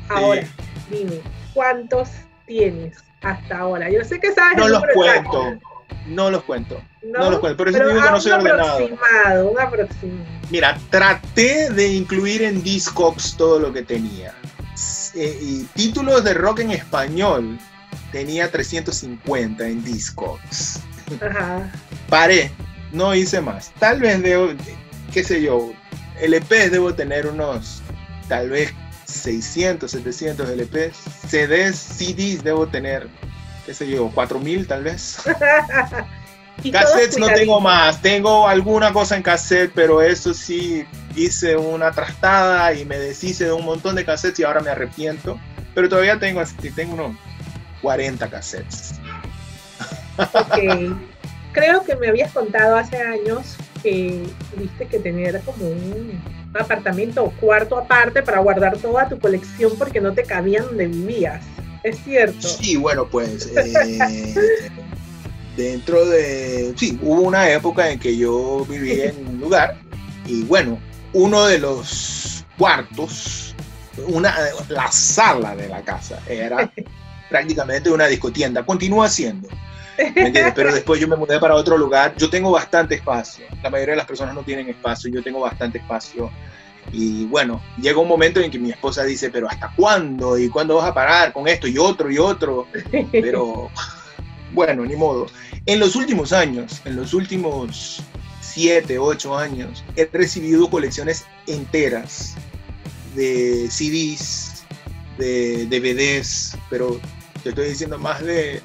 Ahora, 0.09 0.43
dime, 0.91 1.21
¿cuántos 1.55 2.11
tienes 2.47 2.99
hasta 3.23 3.59
ahora? 3.59 3.91
Yo 3.91 4.05
sé 4.05 4.21
que 4.21 4.33
sabes. 4.33 4.59
No 4.59 4.69
los 4.69 4.83
cuento. 4.95 5.59
No 6.07 6.31
los 6.31 6.43
cuento. 6.45 6.81
No, 7.03 7.31
los 7.31 7.41
cuento. 7.41 7.65
Pero, 7.65 7.71
eso 7.71 7.89
digo 7.89 8.03
que 8.03 8.11
no 8.11 8.21
soy 8.21 8.33
un 8.33 8.41
ordenado. 8.41 8.73
Aproximado, 8.73 9.51
un 9.51 9.61
aproximado. 9.61 10.31
Mira, 10.51 10.79
traté 10.91 11.71
de 11.71 11.89
incluir 11.89 12.43
en 12.43 12.63
Discogs 12.63 13.37
todo 13.37 13.59
lo 13.59 13.73
que 13.73 13.83
tenía. 13.83 14.33
Eh, 15.15 15.39
y 15.41 15.65
títulos 15.75 16.23
de 16.25 16.35
rock 16.35 16.61
en 16.61 16.73
español 16.73 17.59
tenía 18.17 18.51
350 18.51 19.67
en 19.67 19.85
Discogs. 19.85 20.81
Ajá. 21.21 21.71
Paré, 22.09 22.51
no 22.91 23.15
hice 23.15 23.43
más. 23.43 23.73
Tal 23.79 24.01
vez 24.01 24.23
debo, 24.23 24.49
qué 25.13 25.23
sé 25.23 25.43
yo, 25.43 25.71
LPs 26.23 26.71
debo 26.71 26.95
tener 26.95 27.27
unos, 27.27 27.83
tal 28.27 28.49
vez 28.49 28.73
600, 29.05 29.91
700 29.91 30.49
LPs. 30.49 30.97
CDs, 31.29 31.77
CDs 31.77 32.43
debo 32.43 32.67
tener, 32.67 33.07
qué 33.67 33.75
sé 33.75 33.87
yo, 33.87 34.11
4000 34.11 34.67
tal 34.67 34.85
vez. 34.85 35.19
Cassettes 36.73 37.19
no 37.19 37.27
tengo 37.29 37.61
más, 37.61 38.01
tengo 38.01 38.49
alguna 38.49 38.95
cosa 38.95 39.15
en 39.15 39.23
cassette, 39.23 39.73
pero 39.75 40.01
eso 40.01 40.33
sí 40.33 40.87
hice 41.15 41.55
una 41.55 41.93
trastada 41.93 42.73
y 42.73 42.87
me 42.87 42.97
deshice 42.97 43.45
de 43.45 43.53
un 43.53 43.67
montón 43.67 43.95
de 43.95 44.07
cassettes 44.07 44.41
y 44.41 44.45
ahora 44.45 44.61
me 44.61 44.71
arrepiento. 44.71 45.39
Pero 45.75 45.91
todavía 45.91 46.19
tengo, 46.19 46.43
tengo 46.75 46.95
unos 46.95 47.17
40 47.87 48.29
cassettes. 48.29 48.95
Ok. 50.19 50.97
Creo 51.53 51.85
que 51.85 51.95
me 51.95 52.09
habías 52.09 52.33
contado 52.33 52.75
hace 52.75 52.97
años 52.97 53.55
que 53.81 54.25
tuviste 54.53 54.87
que 54.87 54.99
tener 54.99 55.41
como 55.43 55.69
un 55.69 56.21
apartamento 56.59 57.23
o 57.23 57.31
cuarto 57.31 57.79
aparte 57.79 58.25
para 58.25 58.41
guardar 58.41 58.77
toda 58.79 59.09
tu 59.09 59.21
colección 59.21 59.73
porque 59.79 60.01
no 60.01 60.13
te 60.15 60.25
cabían 60.25 60.65
donde 60.65 60.89
vivías. 60.89 61.45
¿Es 61.85 61.99
cierto? 62.03 62.49
Sí, 62.49 62.75
bueno, 62.75 63.07
pues 63.09 63.53
eh, 63.57 64.35
dentro 65.57 66.05
de... 66.07 66.75
Sí, 66.77 66.99
hubo 67.01 67.21
una 67.21 67.49
época 67.53 67.89
en 67.89 68.01
que 68.01 68.17
yo 68.17 68.67
vivía 68.69 69.11
en 69.11 69.29
un 69.29 69.41
lugar 69.43 69.77
y 70.27 70.43
bueno, 70.43 70.81
uno 71.13 71.47
de 71.47 71.61
los 71.61 72.45
cuartos, 72.59 73.55
una, 74.07 74.35
la 74.69 74.91
sala 74.91 75.55
de 75.57 75.69
la 75.69 75.83
casa 75.83 76.21
era 76.29 76.71
prácticamente 77.31 77.91
una 77.91 78.07
discotienda, 78.07 78.65
continúa 78.65 79.09
siendo. 79.09 79.49
Pero 80.55 80.75
después 80.75 81.01
yo 81.01 81.09
me 81.09 81.17
mudé 81.17 81.39
para 81.39 81.55
otro 81.55 81.79
lugar. 81.79 82.15
Yo 82.17 82.29
tengo 82.29 82.51
bastante 82.51 82.97
espacio. 82.97 83.47
La 83.63 83.71
mayoría 83.71 83.93
de 83.93 83.99
las 83.99 84.07
personas 84.07 84.35
no 84.35 84.43
tienen 84.43 84.69
espacio. 84.69 85.11
Yo 85.11 85.23
tengo 85.23 85.41
bastante 85.41 85.79
espacio. 85.79 86.31
Y 86.93 87.25
bueno, 87.27 87.63
llega 87.81 87.99
un 87.99 88.09
momento 88.09 88.41
en 88.41 88.51
que 88.51 88.59
mi 88.59 88.71
esposa 88.71 89.03
dice, 89.05 89.31
pero 89.31 89.49
¿hasta 89.49 89.73
cuándo? 89.75 90.39
¿Y 90.39 90.49
cuándo 90.49 90.77
vas 90.77 90.89
a 90.89 90.95
parar 90.95 91.33
con 91.33 91.49
esto 91.49 91.67
y 91.67 91.79
otro 91.79 92.11
y 92.11 92.19
otro? 92.19 92.67
Pero 93.11 93.71
bueno, 94.53 94.85
ni 94.85 94.97
modo. 94.97 95.27
En 95.65 95.81
los 95.81 95.97
últimos 95.97 96.33
años, 96.33 96.83
en 96.85 96.97
los 96.97 97.13
últimos 97.13 98.03
siete, 98.41 98.99
ocho 98.99 99.37
años, 99.37 99.85
he 99.97 100.09
recibido 100.13 100.71
colecciones 100.71 101.27
enteras 101.47 102.37
de 103.17 103.69
CDs, 103.71 104.65
de 105.19 105.67
DVDs, 105.67 106.57
pero 106.71 107.01
te 107.43 107.49
estoy 107.49 107.69
diciendo 107.71 107.99
más 107.99 108.23
de 108.23 108.63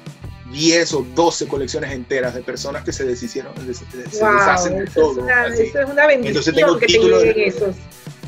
10 0.52 0.92
o 0.94 1.06
12 1.14 1.48
colecciones 1.48 1.92
enteras 1.92 2.34
de 2.34 2.42
personas 2.42 2.84
que 2.84 2.92
se 2.92 3.04
deshicieron, 3.04 3.52
se, 3.56 3.96
deshacen 3.96 4.78
de 4.78 4.86
todo. 4.86 5.26
eso 5.28 5.80
es 5.80 5.88
una 5.88 6.06
bendición 6.06 6.26
Entonces 6.26 6.54
tengo 6.54 6.78
que 6.78 6.86
títulos 6.86 7.22
de, 7.22 7.46
esos. 7.46 7.76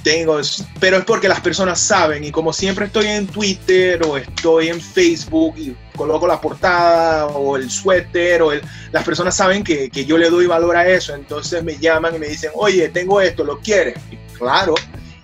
Tengo, 0.03 0.39
pero 0.81 0.99
es 0.99 1.05
porque 1.05 1.29
las 1.29 1.41
personas 1.41 1.81
saben 1.81 2.25
y 2.25 2.31
como 2.31 2.53
siempre 2.53 2.87
estoy 2.87 3.07
en 3.07 3.27
Twitter 3.27 4.03
o 4.07 4.19
estoy 4.19 4.69
en 4.69 4.79
Facebook 4.79 5.55
y 5.57 5.75
coloco 5.97 6.27
la 6.27 6.41
portada 6.41 7.27
o 7.27 7.57
el 7.57 7.71
suéter 7.71 8.43
o 8.43 8.53
el, 8.53 8.61
las 8.93 9.03
personas 9.03 9.35
saben 9.35 9.65
que, 9.65 9.89
que 9.89 10.05
yo 10.05 10.19
le 10.19 10.29
doy 10.29 10.47
valor 10.47 10.77
a 10.77 10.87
eso, 10.87 11.15
entonces 11.15 11.65
me 11.65 11.79
llaman 11.79 12.15
y 12.17 12.19
me 12.19 12.29
dicen, 12.29 12.51
oye, 12.55 12.91
tengo 12.91 13.21
esto, 13.21 13.45
¿lo 13.45 13.61
quieres? 13.61 13.95
Y 14.11 14.17
claro, 14.37 14.75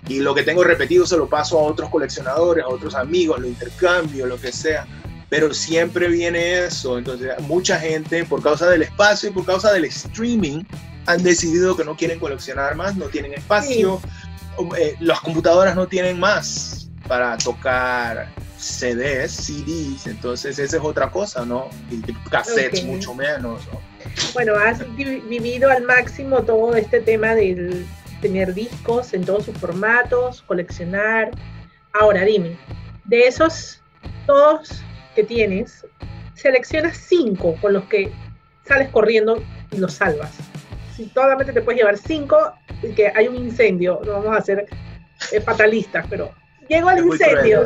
y 0.07 0.19
lo 0.19 0.33
que 0.33 0.43
tengo 0.43 0.63
repetido 0.63 1.05
se 1.05 1.17
lo 1.17 1.27
paso 1.29 1.59
a 1.59 1.63
otros 1.63 1.89
coleccionadores, 1.89 2.63
a 2.63 2.67
otros 2.67 2.95
amigos, 2.95 3.39
lo 3.39 3.47
intercambio, 3.47 4.25
lo 4.25 4.39
que 4.39 4.51
sea 4.51 4.85
pero 5.31 5.53
siempre 5.53 6.09
viene 6.09 6.65
eso. 6.65 6.97
Entonces, 6.97 7.31
mucha 7.39 7.79
gente, 7.79 8.25
por 8.25 8.43
causa 8.43 8.69
del 8.69 8.81
espacio 8.81 9.29
y 9.29 9.31
por 9.31 9.45
causa 9.45 9.71
del 9.71 9.85
streaming, 9.85 10.65
han 11.05 11.23
decidido 11.23 11.77
que 11.77 11.85
no 11.85 11.95
quieren 11.95 12.19
coleccionar 12.19 12.75
más, 12.75 12.97
no 12.97 13.05
tienen 13.05 13.33
espacio. 13.35 14.01
Eh, 14.77 14.97
las 14.99 15.21
computadoras 15.21 15.73
no 15.73 15.87
tienen 15.87 16.19
más 16.19 16.89
para 17.07 17.37
tocar 17.37 18.27
CDs, 18.57 19.31
CDs, 19.31 20.05
entonces 20.05 20.59
esa 20.59 20.75
es 20.75 20.83
otra 20.83 21.09
cosa, 21.09 21.45
¿no? 21.45 21.69
Y 21.89 22.01
cassettes 22.29 22.83
mucho 22.83 23.13
menos. 23.13 23.61
Bueno, 24.33 24.55
has 24.55 24.83
vivido 24.95 25.69
al 25.69 25.83
máximo 25.83 26.43
todo 26.43 26.75
este 26.75 26.99
tema 26.99 27.35
del 27.35 27.85
tener 28.21 28.53
discos 28.53 29.13
en 29.13 29.25
todos 29.25 29.45
sus 29.45 29.57
formatos, 29.57 30.41
coleccionar. 30.43 31.31
Ahora 31.93 32.23
dime, 32.23 32.57
de 33.05 33.27
esos 33.27 33.81
todos 34.25 34.81
que 35.15 35.23
tienes, 35.23 35.85
seleccionas 36.35 36.97
cinco 36.97 37.55
con 37.61 37.73
los 37.73 37.83
que 37.85 38.11
sales 38.65 38.89
corriendo 38.89 39.43
y 39.71 39.77
los 39.77 39.93
salvas. 39.93 40.31
Si 40.95 41.09
solamente 41.09 41.53
te 41.53 41.61
puedes 41.61 41.79
llevar 41.79 41.97
cinco 41.97 42.53
y 42.81 42.93
que 42.93 43.11
hay 43.13 43.27
un 43.27 43.35
incendio, 43.35 44.01
no 44.05 44.13
vamos 44.13 44.37
a 44.37 44.41
ser 44.41 44.65
eh, 45.31 45.41
fatalistas, 45.41 46.05
pero 46.09 46.31
llegó 46.69 46.91
el 46.91 47.05
incendio. 47.05 47.63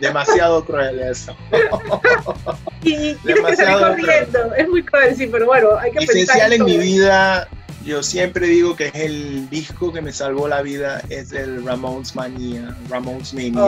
Demasiado 0.00 0.62
cruel 0.64 1.00
eso. 1.00 1.34
y 2.82 3.14
tienes 3.14 3.44
que 3.46 3.56
salir 3.56 3.78
corriendo. 3.78 4.54
Es 4.54 4.68
muy 4.68 4.82
cruel, 4.82 5.16
sí, 5.16 5.26
pero 5.26 5.46
bueno, 5.46 5.76
hay 5.78 5.90
que 5.90 6.04
Esencial 6.04 6.52
en, 6.52 6.60
en 6.60 6.66
mi 6.66 6.76
vida, 6.76 7.48
yo 7.86 8.02
siempre 8.02 8.48
digo 8.48 8.74
que 8.74 8.88
es 8.88 8.94
el 8.96 9.48
disco 9.48 9.92
que 9.92 10.02
me 10.02 10.12
salvó 10.12 10.48
la 10.48 10.60
vida, 10.60 11.02
es 11.08 11.32
el 11.32 11.64
Ramones 11.64 12.16
Mania, 12.16 12.76
Ramones 12.90 13.32
Mania. 13.32 13.62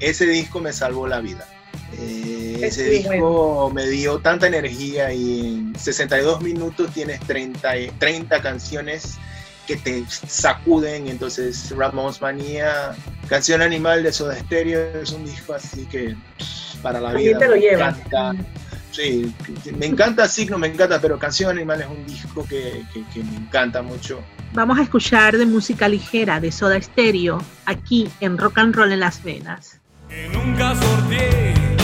Ese 0.00 0.26
disco 0.26 0.60
me 0.60 0.72
salvó 0.72 1.06
la 1.06 1.20
vida. 1.20 1.46
Eh, 1.98 2.60
ese 2.62 2.84
disco 2.88 3.70
me 3.74 3.86
dio 3.86 4.18
tanta 4.18 4.46
energía 4.46 5.12
y 5.12 5.40
en 5.40 5.78
62 5.78 6.42
minutos 6.42 6.90
tienes 6.92 7.20
30, 7.20 7.70
30 7.98 8.42
canciones 8.42 9.18
que 9.66 9.76
te 9.76 10.04
sacuden. 10.08 11.08
Entonces, 11.08 11.70
Ramones 11.76 12.20
Manía, 12.22 12.94
Canción 13.28 13.60
Animal 13.60 14.02
de 14.02 14.12
Soda 14.12 14.34
Stereo 14.34 15.02
es 15.02 15.12
un 15.12 15.24
disco 15.24 15.52
así 15.52 15.84
que 15.86 16.16
para 16.82 17.00
la 17.00 17.12
vida. 17.12 17.38
Te 17.38 17.48
lo 17.48 17.56
me 17.56 17.66
encanta. 17.66 18.34
Sí, 18.96 19.30
me 19.78 19.84
encanta 19.84 20.26
Signo, 20.26 20.56
me 20.56 20.68
encanta, 20.68 20.98
pero 20.98 21.18
Canción 21.18 21.50
Animal 21.50 21.82
es 21.82 21.86
un 21.86 22.06
disco 22.06 22.46
que, 22.48 22.82
que 23.12 23.22
me 23.22 23.36
encanta 23.36 23.82
mucho. 23.82 24.22
Vamos 24.54 24.78
a 24.78 24.82
escuchar 24.84 25.36
de 25.36 25.44
música 25.44 25.86
ligera 25.86 26.40
de 26.40 26.50
Soda 26.50 26.80
Stereo 26.80 27.36
aquí 27.66 28.08
en 28.20 28.38
Rock 28.38 28.56
and 28.56 28.74
Roll 28.74 28.92
en 28.92 29.00
Las 29.00 29.22
Venas. 29.22 29.82
Que 30.08 30.30
nunca 30.30 30.74
sorteé 30.74 31.75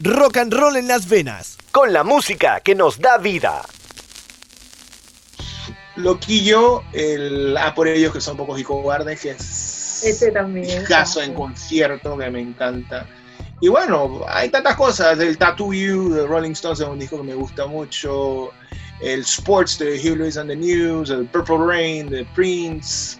Rock 0.00 0.36
and 0.36 0.52
roll 0.54 0.76
en 0.76 0.86
las 0.86 1.08
venas, 1.08 1.58
con 1.72 1.92
la 1.92 2.04
música 2.04 2.60
que 2.60 2.74
nos 2.76 3.00
da 3.00 3.18
vida. 3.18 3.62
Loquillo, 5.96 6.84
el 6.92 7.56
A 7.56 7.74
por 7.74 7.88
ellos 7.88 8.12
que 8.12 8.20
son 8.20 8.36
pocos 8.36 8.60
y 8.60 8.62
cobardes, 8.62 9.20
que 9.20 9.30
es 9.30 10.04
Ese 10.04 10.30
también. 10.30 10.84
caso 10.84 11.20
en 11.20 11.34
concierto 11.34 12.16
que 12.16 12.30
me 12.30 12.40
encanta. 12.40 13.06
Y 13.60 13.66
bueno, 13.66 14.20
hay 14.28 14.50
tantas 14.50 14.76
cosas. 14.76 15.18
El 15.18 15.36
Tattoo 15.36 15.72
You 15.72 16.14
de 16.14 16.26
Rolling 16.28 16.52
Stones 16.52 16.78
es 16.78 16.86
un 16.86 17.00
disco 17.00 17.16
que 17.16 17.24
me 17.24 17.34
gusta 17.34 17.66
mucho. 17.66 18.52
El 19.00 19.22
Sports 19.22 19.78
de 19.78 19.96
Hugh 19.98 20.16
Lewis 20.16 20.36
and 20.36 20.48
the 20.48 20.54
News. 20.54 21.10
El 21.10 21.26
Purple 21.26 21.58
Rain 21.66 22.08
de 22.08 22.24
Prince. 22.36 23.18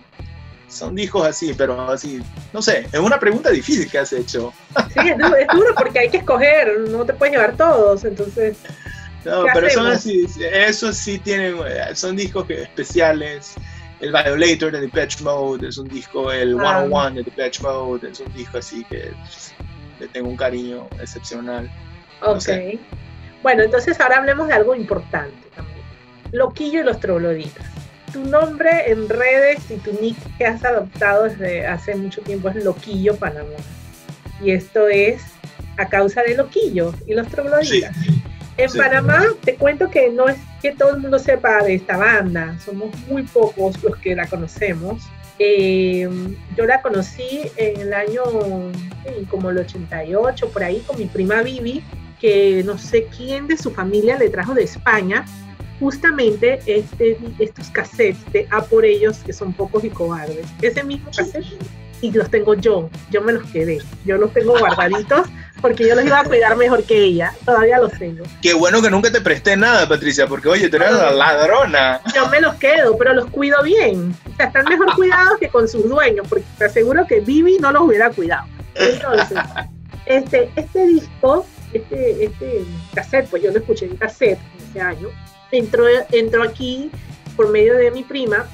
Son 0.68 0.94
discos 0.94 1.26
así, 1.26 1.54
pero 1.56 1.90
así, 1.90 2.20
no 2.52 2.60
sé, 2.60 2.86
es 2.92 3.00
una 3.00 3.18
pregunta 3.18 3.50
difícil 3.50 3.90
que 3.90 3.98
has 3.98 4.12
hecho. 4.12 4.52
Sí, 4.92 5.08
es 5.08 5.16
duro, 5.18 5.36
es 5.36 5.46
duro 5.48 5.74
porque 5.74 5.98
hay 6.00 6.10
que 6.10 6.18
escoger, 6.18 6.80
no 6.90 7.04
te 7.06 7.14
puedes 7.14 7.34
llevar 7.34 7.56
todos, 7.56 8.04
entonces. 8.04 8.58
No, 9.24 9.44
¿Qué 9.44 9.50
pero 9.54 9.70
son 9.70 9.86
así, 9.88 10.26
esos 10.52 10.96
sí 10.96 11.18
tienen, 11.18 11.56
eh, 11.66 11.94
son 11.94 12.16
discos 12.16 12.46
que- 12.46 12.62
especiales. 12.62 13.54
El 14.00 14.12
Violator 14.12 14.70
de 14.70 14.80
Depeche 14.82 15.24
Mode 15.24 15.68
es 15.68 15.76
un 15.78 15.88
disco, 15.88 16.30
el 16.30 16.56
Ah. 16.60 16.82
101 16.86 17.14
de 17.16 17.22
Depeche 17.24 17.62
Mode 17.62 18.10
es 18.10 18.20
un 18.20 18.32
disco 18.32 18.58
así 18.58 18.84
que 18.84 19.10
le 19.98 20.06
tengo 20.08 20.28
un 20.28 20.36
cariño 20.36 20.86
excepcional. 21.00 21.68
Ok. 22.20 22.34
No 22.34 22.40
sé. 22.40 22.78
Bueno, 23.42 23.62
entonces 23.64 23.98
ahora 24.00 24.18
hablemos 24.18 24.46
de 24.48 24.54
algo 24.54 24.74
importante 24.74 25.34
también. 25.56 25.78
Loquillo 26.30 26.80
y 26.80 26.84
los 26.84 27.00
trogloditas. 27.00 27.66
Tu 28.12 28.24
nombre 28.24 28.90
en 28.90 29.08
redes 29.08 29.70
y 29.70 29.76
tu 29.76 29.92
nick 30.00 30.16
que 30.38 30.46
has 30.46 30.64
adoptado 30.64 31.24
desde 31.24 31.66
hace 31.66 31.94
mucho 31.94 32.22
tiempo 32.22 32.48
es 32.48 32.64
Loquillo 32.64 33.16
Panamá. 33.16 33.56
Y 34.42 34.52
esto 34.52 34.88
es 34.88 35.22
a 35.76 35.88
causa 35.88 36.22
de 36.22 36.36
Loquillo 36.36 36.94
y 37.06 37.14
los 37.14 37.28
trogloditas. 37.28 37.94
En 38.56 38.68
sí. 38.68 38.78
Panamá 38.78 39.24
te 39.44 39.54
cuento 39.54 39.90
que 39.90 40.10
no 40.10 40.28
es 40.28 40.36
que 40.60 40.72
todo 40.72 40.94
el 40.94 41.00
mundo 41.00 41.18
sepa 41.18 41.62
de 41.62 41.74
esta 41.74 41.96
banda, 41.96 42.58
somos 42.64 42.90
muy 43.08 43.22
pocos 43.22 43.82
los 43.82 43.96
que 43.98 44.16
la 44.16 44.26
conocemos. 44.26 45.02
Eh, 45.38 46.08
yo 46.56 46.66
la 46.66 46.82
conocí 46.82 47.42
en 47.56 47.80
el 47.80 47.94
año 47.94 48.22
como 49.30 49.50
el 49.50 49.58
88, 49.58 50.50
por 50.50 50.64
ahí, 50.64 50.80
con 50.80 50.98
mi 50.98 51.06
prima 51.06 51.42
Vivi, 51.42 51.84
que 52.20 52.62
no 52.64 52.76
sé 52.78 53.06
quién 53.16 53.46
de 53.46 53.56
su 53.56 53.70
familia 53.70 54.18
le 54.18 54.28
trajo 54.28 54.54
de 54.54 54.64
España 54.64 55.24
justamente 55.80 56.60
este, 56.66 57.18
estos 57.38 57.68
cassettes 57.70 58.32
de 58.32 58.46
A 58.50 58.62
por 58.62 58.84
ellos, 58.84 59.18
que 59.18 59.32
son 59.32 59.52
pocos 59.52 59.84
y 59.84 59.90
cobardes. 59.90 60.46
Ese 60.62 60.82
mismo 60.84 61.10
cassette 61.14 61.46
y 62.00 62.12
los 62.12 62.30
tengo 62.30 62.54
yo, 62.54 62.90
yo 63.10 63.22
me 63.22 63.32
los 63.32 63.50
quedé, 63.50 63.78
yo 64.04 64.18
los 64.18 64.32
tengo 64.32 64.56
guardaditos 64.58 65.26
porque 65.60 65.88
yo 65.88 65.94
los 65.94 66.04
iba 66.04 66.20
a 66.20 66.24
cuidar 66.24 66.56
mejor 66.56 66.84
que 66.84 66.96
ella, 66.96 67.32
todavía 67.44 67.78
los 67.78 67.92
tengo. 67.92 68.24
Qué 68.40 68.54
bueno 68.54 68.80
que 68.80 68.90
nunca 68.90 69.10
te 69.10 69.20
presté 69.20 69.56
nada, 69.56 69.88
Patricia, 69.88 70.26
porque 70.26 70.48
oye, 70.48 70.68
tú 70.68 70.76
eres 70.76 70.92
la 70.92 71.10
ladrona. 71.10 72.00
Yo 72.14 72.28
me 72.28 72.40
los 72.40 72.54
quedo, 72.56 72.96
pero 72.96 73.14
los 73.14 73.26
cuido 73.26 73.60
bien. 73.62 74.14
O 74.32 74.36
sea, 74.36 74.46
están 74.46 74.64
mejor 74.66 74.94
cuidados 74.94 75.38
que 75.40 75.48
con 75.48 75.66
sus 75.66 75.88
dueños, 75.88 76.26
porque 76.28 76.44
te 76.56 76.66
aseguro 76.66 77.06
que 77.06 77.20
Vivi 77.20 77.58
no 77.58 77.72
los 77.72 77.82
hubiera 77.82 78.10
cuidado. 78.10 78.46
Entonces, 78.76 79.38
este, 80.06 80.50
este 80.54 80.86
disco, 80.86 81.44
este, 81.72 82.24
este 82.24 82.64
cassette, 82.94 83.28
pues 83.28 83.42
yo 83.42 83.50
lo 83.50 83.58
escuché 83.58 83.86
en 83.86 83.96
cassette 83.96 84.38
en 84.38 84.70
ese 84.70 84.80
año, 84.80 85.08
entró, 85.52 85.84
entró 86.12 86.42
aquí 86.42 86.90
por 87.36 87.50
medio 87.50 87.76
de 87.76 87.90
mi 87.90 88.02
prima 88.02 88.46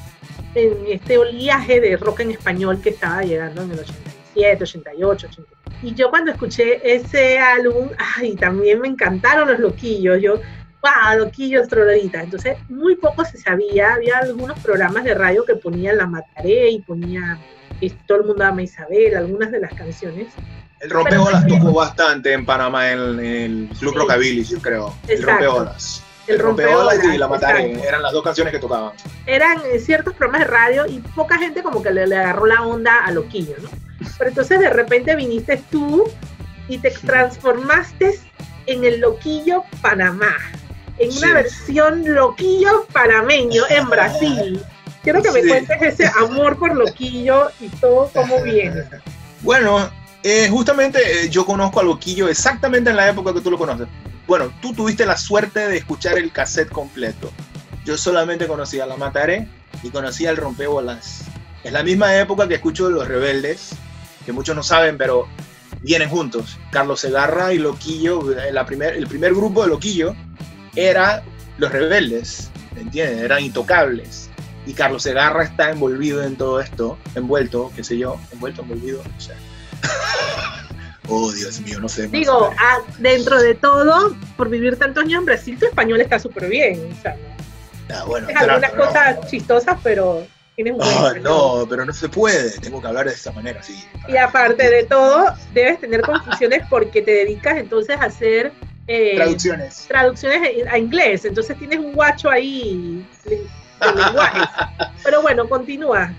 en 0.55 0.77
este 0.89 1.19
oleaje 1.19 1.81
de 1.81 1.97
rock 1.97 2.21
en 2.21 2.31
español 2.33 2.81
que 2.81 2.91
estaba 2.91 3.23
llegando 3.23 3.63
en 3.63 3.73
el 3.73 3.81
87, 3.81 4.65
88, 4.65 5.27
89. 5.31 5.55
Y 5.83 5.95
yo 5.95 6.11
cuando 6.11 6.31
escuché 6.31 6.81
ese 6.95 7.39
álbum, 7.39 7.89
ay, 8.17 8.37
también 8.37 8.81
me 8.81 8.89
encantaron 8.89 9.49
los 9.49 9.59
loquillos. 9.59 10.21
Yo, 10.23 10.37
wow, 10.37 11.19
loquillos, 11.19 11.69
trogloditas. 11.69 12.25
Entonces, 12.25 12.57
muy 12.71 12.97
poco 12.97 13.25
se 13.25 13.37
sabía. 13.37 13.95
Había 13.95 14.19
algunos 14.19 14.59
programas 14.61 15.05
de 15.05 15.15
radio 15.15 15.45
que 15.45 15.57
ponían 15.57 15.99
La 15.99 16.07
Mataré 16.07 16.71
y 16.71 16.81
ponía 16.81 17.39
eh, 17.81 17.93
Todo 18.07 18.19
el 18.19 18.25
mundo 18.25 18.45
ama 18.45 18.63
Isabel, 18.63 19.17
algunas 19.17 19.51
de 19.51 19.61
las 19.61 19.75
canciones. 19.75 20.29
El 20.81 20.91
rompeolas 20.91 21.47
tocó 21.47 21.73
bastante 21.73 22.33
en 22.33 22.47
Panamá 22.47 22.91
en, 22.91 23.21
el 23.21 23.69
Club 23.79 23.93
Sí. 23.93 23.99
Rockabilly, 23.99 24.45
yo 24.45 24.59
creo. 24.61 24.95
El 25.09 25.23
rompeolas. 25.23 26.03
El 26.27 26.37
El 26.37 26.41
rompeolas 26.41 27.05
y 27.05 27.19
la 27.19 27.27
exacto. 27.27 27.59
Eran 27.87 28.03
las 28.03 28.13
dos 28.13 28.23
canciones 28.23 28.53
que 28.53 28.59
tocaban. 28.59 28.93
eran 29.27 29.59
eh, 29.73 29.79
ciertos 29.79 30.15
programas 30.15 30.47
de 30.47 30.53
radio 30.53 30.87
y 30.87 31.01
poca 31.01 31.37
gente 31.39 31.63
como 31.63 31.83
que 31.83 31.91
le, 31.91 32.07
le 32.07 32.17
agarró 32.17 32.47
la 32.47 32.63
onda 32.63 33.05
a 33.05 33.11
Loquillo, 33.11 33.55
¿no? 33.63 33.69
Pero 34.19 34.31
entonces 34.31 34.59
de 34.61 34.71
repente 34.71 35.15
viniste 35.17 35.63
tú 35.71 36.05
y 36.69 36.79
te 36.79 36.91
transformaste 36.91 38.19
en 38.67 38.85
el 38.85 39.01
Loquillo 39.01 39.65
Panamá, 39.83 40.35
en 40.99 41.11
una 41.17 41.35
versión 41.35 42.05
Loquillo 42.15 42.87
panameño 42.93 43.63
en 43.69 43.89
Brasil. 43.91 44.63
Quiero 45.03 45.23
que 45.23 45.31
me 45.33 45.43
Sí. 45.43 45.49
cuentes 45.49 45.83
ese 45.83 46.07
amor 46.19 46.59
por 46.59 46.75
Loquillo 46.75 47.51
y 47.61 47.69
todo 47.69 48.11
cómo 48.15 48.43
viene. 48.43 48.85
Bueno, 49.43 49.91
eh, 50.23 50.49
justamente 50.49 50.99
eh, 51.27 51.29
yo 51.29 51.45
conozco 51.45 51.79
a 51.79 51.83
Loquillo 51.83 52.29
exactamente 52.29 52.89
en 52.89 52.97
la 52.97 53.11
época 53.11 53.35
que 53.35 53.43
tú 53.43 53.51
lo 53.51 53.59
conoces. 53.59 53.87
Bueno, 54.27 54.53
tú 54.63 54.73
tuviste 54.73 55.05
la 55.05 55.17
suerte 55.17 55.69
de 55.69 55.77
escuchar 55.77 56.17
el 56.17 56.33
cassette 56.33 56.71
completo. 56.71 57.31
Yo 57.85 57.99
solamente 57.99 58.47
conocía 58.47 58.87
La 58.87 58.97
Mataré 58.97 59.49
y 59.83 59.91
conocía 59.91 60.31
el 60.31 60.39
Rompebolas. 60.39 61.25
Es 61.63 61.73
la 61.73 61.83
misma 61.83 62.17
época 62.19 62.49
que 62.49 62.55
escucho 62.55 62.89
Los 62.89 63.07
Rebeldes, 63.07 63.71
que 64.25 64.33
muchos 64.33 64.57
no 64.57 64.63
saben, 64.63 64.97
pero 64.97 65.29
vienen 65.83 66.09
juntos. 66.09 66.59
Carlos 66.71 67.01
Segarra 67.01 67.53
y 67.53 67.59
Loquillo, 67.59 68.23
la 68.53 68.65
primer, 68.65 68.97
el 68.97 69.07
primer 69.07 69.35
grupo 69.35 69.63
de 69.63 69.69
Loquillo 69.69 70.17
era 70.75 71.23
Los 71.59 71.71
Rebeldes, 71.71 72.51
¿me 72.75 72.81
entiendes? 72.81 73.21
Eran 73.21 73.45
intocables. 73.45 74.31
Y 74.67 74.73
Carlos 74.73 75.03
Segarra 75.03 75.45
está 75.45 75.71
envolvido 75.71 76.23
en 76.23 76.37
todo 76.37 76.61
esto, 76.61 76.99
envuelto, 77.15 77.71
qué 77.77 77.85
sé 77.85 77.99
yo, 77.99 78.19
envuelto, 78.33 78.63
envolvido, 78.63 79.03
no 79.05 79.21
sé. 79.21 79.35
oh, 81.09 81.33
Dios 81.33 81.61
mío, 81.61 81.81
no 81.81 81.89
sé. 81.89 82.09
Digo, 82.09 82.51
menos. 82.51 82.57
ah, 82.61 82.79
dentro 82.99 83.41
de 83.41 83.55
todo, 83.55 84.15
por 84.37 84.49
vivir 84.49 84.77
tantos 84.79 85.05
años 85.05 85.19
en 85.21 85.25
Brasil, 85.27 85.59
tu 85.59 85.67
español 85.67 86.01
está 86.01 86.19
súper 86.19 86.49
bien. 86.49 86.89
O 86.99 87.03
sea, 87.03 87.17
Ah, 87.91 88.05
bueno, 88.07 88.27
tienes 88.27 88.43
algunas 88.49 88.71
cosas 88.73 89.31
chistosas, 89.31 89.79
pero 89.83 90.27
tienes 90.57 90.73
un 90.75 90.81
español. 90.81 91.23
no, 91.23 91.67
pero 91.69 91.85
no 91.85 91.93
se 91.93 92.09
puede, 92.09 92.51
tengo 92.61 92.81
que 92.81 92.87
hablar 92.87 93.07
de 93.07 93.13
esta 93.13 93.31
manera, 93.33 93.63
sí. 93.63 93.85
Y 94.09 94.17
aparte 94.17 94.71
de 94.71 94.85
todo, 94.85 95.35
debes 95.53 95.81
tener 95.81 96.01
confusiones 96.01 96.63
porque 96.71 97.03
te 97.03 97.11
dedicas 97.11 97.59
entonces 97.59 97.97
a 98.01 98.05
hacer 98.05 98.53
eh, 98.87 99.17
Traducciones. 99.17 99.85
traducciones 99.89 100.67
a 100.71 100.79
inglés. 100.79 101.25
Entonces 101.27 101.59
tienes 101.59 101.79
un 101.79 101.93
guacho 101.93 102.31
ahí 102.31 103.07
de 103.25 103.47
lenguajes. 103.95 104.43
Pero 105.05 105.21
bueno, 105.23 105.47
continúa. 105.49 106.11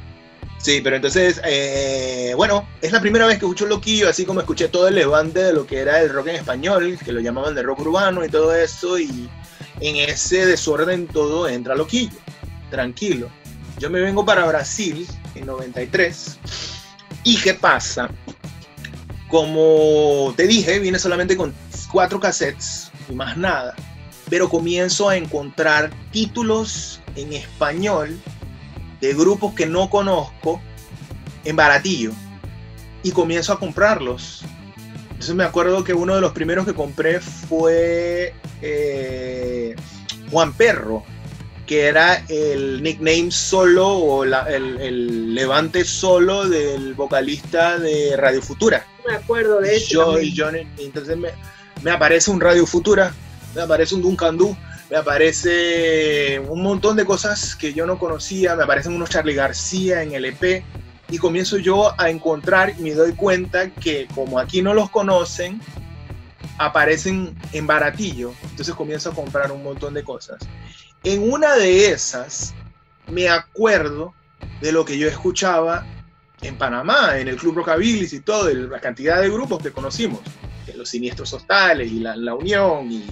Sí, 0.65 0.81
pero 0.83 0.95
entonces, 0.95 1.39
eh, 1.45 2.33
bueno, 2.35 2.67
es 2.81 2.91
la 2.91 2.99
primera 2.99 3.27
vez 3.27 3.37
que 3.37 3.45
escucho 3.45 3.67
Loquillo, 3.67 4.09
así 4.09 4.25
como 4.25 4.39
escuché 4.39 4.67
todo 4.67 4.87
el 4.87 4.95
levante 4.95 5.43
de 5.43 5.53
lo 5.53 5.67
que 5.67 5.77
era 5.77 6.01
el 6.01 6.09
rock 6.09 6.29
en 6.29 6.37
español, 6.37 6.97
que 7.05 7.11
lo 7.11 7.19
llamaban 7.19 7.53
de 7.53 7.61
rock 7.61 7.81
urbano 7.81 8.25
y 8.25 8.29
todo 8.29 8.51
eso, 8.51 8.97
y 8.97 9.29
en 9.79 10.09
ese 10.09 10.43
desorden 10.47 11.05
todo 11.05 11.47
entra 11.47 11.75
Loquillo, 11.75 12.17
tranquilo. 12.71 13.29
Yo 13.77 13.91
me 13.91 13.99
vengo 13.99 14.25
para 14.25 14.43
Brasil 14.47 15.05
en 15.35 15.45
93, 15.45 16.39
y 17.23 17.37
¿qué 17.37 17.53
pasa? 17.53 18.09
Como 19.27 20.33
te 20.35 20.47
dije, 20.47 20.79
vine 20.79 20.97
solamente 20.97 21.37
con 21.37 21.53
cuatro 21.91 22.19
cassettes 22.19 22.89
y 23.07 23.13
más 23.13 23.37
nada, 23.37 23.75
pero 24.31 24.49
comienzo 24.49 25.09
a 25.09 25.15
encontrar 25.15 25.91
títulos 26.11 27.01
en 27.15 27.33
español 27.33 28.19
de 29.01 29.13
grupos 29.13 29.53
que 29.53 29.65
no 29.65 29.89
conozco 29.89 30.61
en 31.43 31.55
baratillo 31.55 32.11
y 33.03 33.11
comienzo 33.11 33.53
a 33.53 33.59
comprarlos. 33.59 34.43
Entonces 35.11 35.35
me 35.35 35.43
acuerdo 35.43 35.83
que 35.83 35.93
uno 35.93 36.15
de 36.15 36.21
los 36.21 36.33
primeros 36.33 36.65
que 36.65 36.73
compré 36.73 37.19
fue 37.19 38.33
eh, 38.61 39.75
Juan 40.31 40.53
Perro, 40.53 41.03
que 41.65 41.85
era 41.85 42.23
el 42.29 42.83
nickname 42.83 43.31
solo 43.31 43.87
o 43.89 44.25
la- 44.25 44.43
el, 44.51 44.79
el 44.81 45.33
levante 45.35 45.83
solo 45.85 46.47
del 46.47 46.93
vocalista 46.95 47.79
de 47.79 48.15
Radio 48.17 48.41
Futura. 48.41 48.85
Me 49.07 49.15
acuerdo 49.15 49.59
de 49.61 49.75
eso. 49.77 50.19
Yo, 50.19 50.49
entonces 50.77 51.17
me, 51.17 51.29
me 51.81 51.91
aparece 51.91 52.29
un 52.31 52.41
Radio 52.41 52.65
Futura, 52.65 53.13
me 53.55 53.61
aparece 53.61 53.95
un 53.95 54.01
Duncan 54.01 54.37
Du, 54.37 54.55
me 54.89 54.97
aparece 54.97 56.39
un 56.39 56.61
montón 56.61 56.95
de 56.95 57.05
cosas 57.05 57.55
que 57.55 57.73
yo 57.73 57.85
no 57.85 57.97
conocía, 57.97 58.55
me 58.55 58.63
aparecen 58.63 58.93
unos 58.93 59.09
Charlie 59.09 59.33
García 59.33 60.03
en 60.03 60.13
el 60.13 60.25
EP 60.25 60.63
y 61.09 61.17
comienzo 61.17 61.57
yo 61.57 61.99
a 61.99 62.09
encontrar 62.09 62.73
y 62.77 62.83
me 62.83 62.93
doy 62.93 63.13
cuenta 63.13 63.69
que 63.69 64.07
como 64.13 64.39
aquí 64.39 64.61
no 64.61 64.73
los 64.73 64.89
conocen, 64.89 65.59
aparecen 66.57 67.35
en 67.51 67.67
baratillo, 67.67 68.33
entonces 68.43 68.75
comienzo 68.75 69.09
a 69.09 69.13
comprar 69.13 69.51
un 69.51 69.63
montón 69.63 69.93
de 69.93 70.03
cosas. 70.03 70.37
En 71.03 71.31
una 71.31 71.55
de 71.55 71.91
esas 71.91 72.53
me 73.07 73.29
acuerdo 73.29 74.13
de 74.61 74.71
lo 74.71 74.85
que 74.85 74.97
yo 74.97 75.07
escuchaba 75.07 75.85
en 76.41 76.57
Panamá, 76.57 77.17
en 77.17 77.27
el 77.27 77.37
Club 77.37 77.55
Rockabilly 77.55 78.07
y 78.11 78.19
todo, 78.19 78.53
la 78.53 78.79
cantidad 78.79 79.21
de 79.21 79.29
grupos 79.29 79.61
que 79.61 79.71
conocimos, 79.71 80.19
los 80.75 80.89
Siniestros 80.89 81.33
Hostales 81.33 81.91
y 81.91 81.99
la, 81.99 82.15
la 82.15 82.33
Unión 82.33 82.91
y 82.91 83.05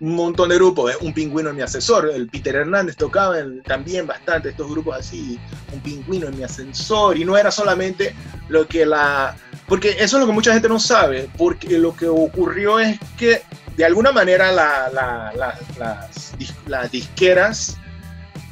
un 0.00 0.14
montón 0.14 0.50
de 0.50 0.56
grupos, 0.56 0.92
¿eh? 0.92 0.96
un 1.00 1.12
pingüino 1.14 1.50
en 1.50 1.56
mi 1.56 1.62
asesor, 1.62 2.10
el 2.14 2.28
Peter 2.28 2.54
Hernández 2.56 2.96
tocaba 2.96 3.36
también 3.64 4.06
bastante 4.06 4.50
estos 4.50 4.70
grupos 4.70 4.96
así, 4.98 5.38
un 5.72 5.80
pingüino 5.80 6.26
en 6.28 6.36
mi 6.36 6.44
ascensor 6.44 7.16
y 7.16 7.24
no 7.24 7.36
era 7.36 7.50
solamente 7.50 8.14
lo 8.48 8.66
que 8.68 8.84
la... 8.84 9.36
Porque 9.66 9.96
eso 9.98 10.16
es 10.16 10.20
lo 10.20 10.26
que 10.26 10.32
mucha 10.32 10.52
gente 10.52 10.68
no 10.68 10.78
sabe, 10.78 11.28
porque 11.38 11.78
lo 11.78 11.96
que 11.96 12.06
ocurrió 12.08 12.78
es 12.78 12.98
que 13.18 13.42
de 13.76 13.84
alguna 13.84 14.12
manera 14.12 14.52
la- 14.52 14.88
la- 14.92 15.32
la- 15.34 15.58
las, 15.78 16.34
las 16.66 16.90
disqueras 16.90 17.76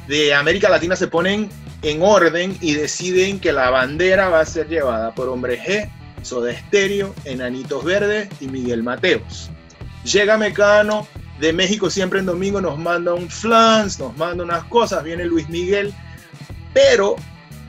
de 0.07 0.33
América 0.33 0.67
Latina 0.69 0.95
se 0.95 1.07
ponen 1.07 1.49
en 1.83 2.01
orden 2.01 2.57
y 2.59 2.73
deciden 2.73 3.39
que 3.39 3.51
la 3.53 3.69
bandera 3.69 4.29
va 4.29 4.39
a 4.41 4.45
ser 4.45 4.67
llevada 4.67 5.13
por 5.13 5.29
Hombre 5.29 5.59
G, 5.61 5.89
Soda 6.23 6.51
Stereo, 6.53 7.13
Enanitos 7.25 7.83
Verdes 7.83 8.29
y 8.39 8.47
Miguel 8.47 8.81
Mateos. 8.83 9.51
Llega 10.03 10.37
Mecano 10.37 11.07
de 11.39 11.53
México 11.53 11.89
siempre 11.89 12.19
en 12.19 12.25
domingo 12.25 12.61
nos 12.61 12.77
manda 12.77 13.13
un 13.13 13.29
flans, 13.29 13.99
nos 13.99 14.15
manda 14.17 14.43
unas 14.43 14.63
cosas, 14.65 15.03
viene 15.03 15.25
Luis 15.25 15.49
Miguel, 15.49 15.93
pero 16.73 17.15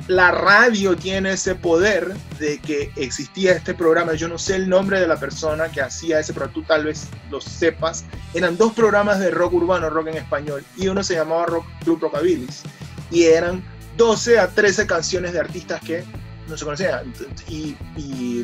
la 0.09 0.31
radio 0.31 0.97
tiene 0.97 1.33
ese 1.33 1.57
poder 1.57 2.15
de 2.39 2.59
que 2.59 2.93
existía 2.97 3.53
este 3.53 3.75
programa, 3.75 4.15
yo 4.15 4.29
no 4.29 4.39
sé 4.39 4.55
el 4.55 4.69
nombre 4.69 5.01
de 5.01 5.09
la 5.09 5.17
persona 5.17 5.69
que 5.69 5.81
hacía 5.81 6.21
ese 6.21 6.33
programa, 6.33 6.55
tú 6.55 6.63
tal 6.63 6.85
vez 6.85 7.09
lo 7.31 7.41
sepas, 7.41 8.05
eran 8.33 8.57
dos 8.57 8.73
programas 8.73 9.19
de 9.19 9.31
rock 9.31 9.55
urbano, 9.55 9.91
rock 9.91 10.09
en 10.09 10.19
español, 10.19 10.65
y 10.77 10.87
uno 10.89 11.03
se 11.03 11.15
llamaba 11.15 11.47
Rock 11.47 11.67
Club 11.83 12.01
Rockabilis, 12.03 12.63
y 13.11 13.25
eran 13.25 13.65
12 13.97 14.39
a 14.39 14.49
13 14.49 14.87
canciones 14.87 15.33
de 15.33 15.41
artistas 15.41 15.81
que 15.81 16.05
no 16.49 16.57
se 16.57 16.65
conocían, 16.65 17.13
y, 17.49 17.75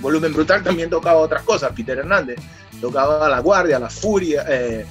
Volumen 0.01 0.33
Brutal 0.33 0.65
también 0.65 0.91
tocaba 0.91 1.21
otras 1.21 1.43
cosas, 1.43 1.71
Peter 1.77 1.97
Hernández 1.97 2.41
tocaba 2.81 3.29
La 3.29 3.39
Guardia, 3.39 3.79
La 3.79 3.89
Furia, 3.89 4.45
eh, 4.49 4.85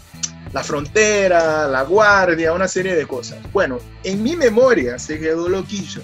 La 0.54 0.64
Frontera, 0.64 1.68
La 1.68 1.84
Guardia, 1.84 2.54
una 2.54 2.68
serie 2.68 2.95
de 2.95 3.08
cosas. 3.08 3.39
Bueno, 3.54 3.80
en 4.04 4.22
mi 4.22 4.36
memoria 4.36 4.99
se 4.99 5.20
quedó 5.20 5.47
loquillo. 5.47 6.02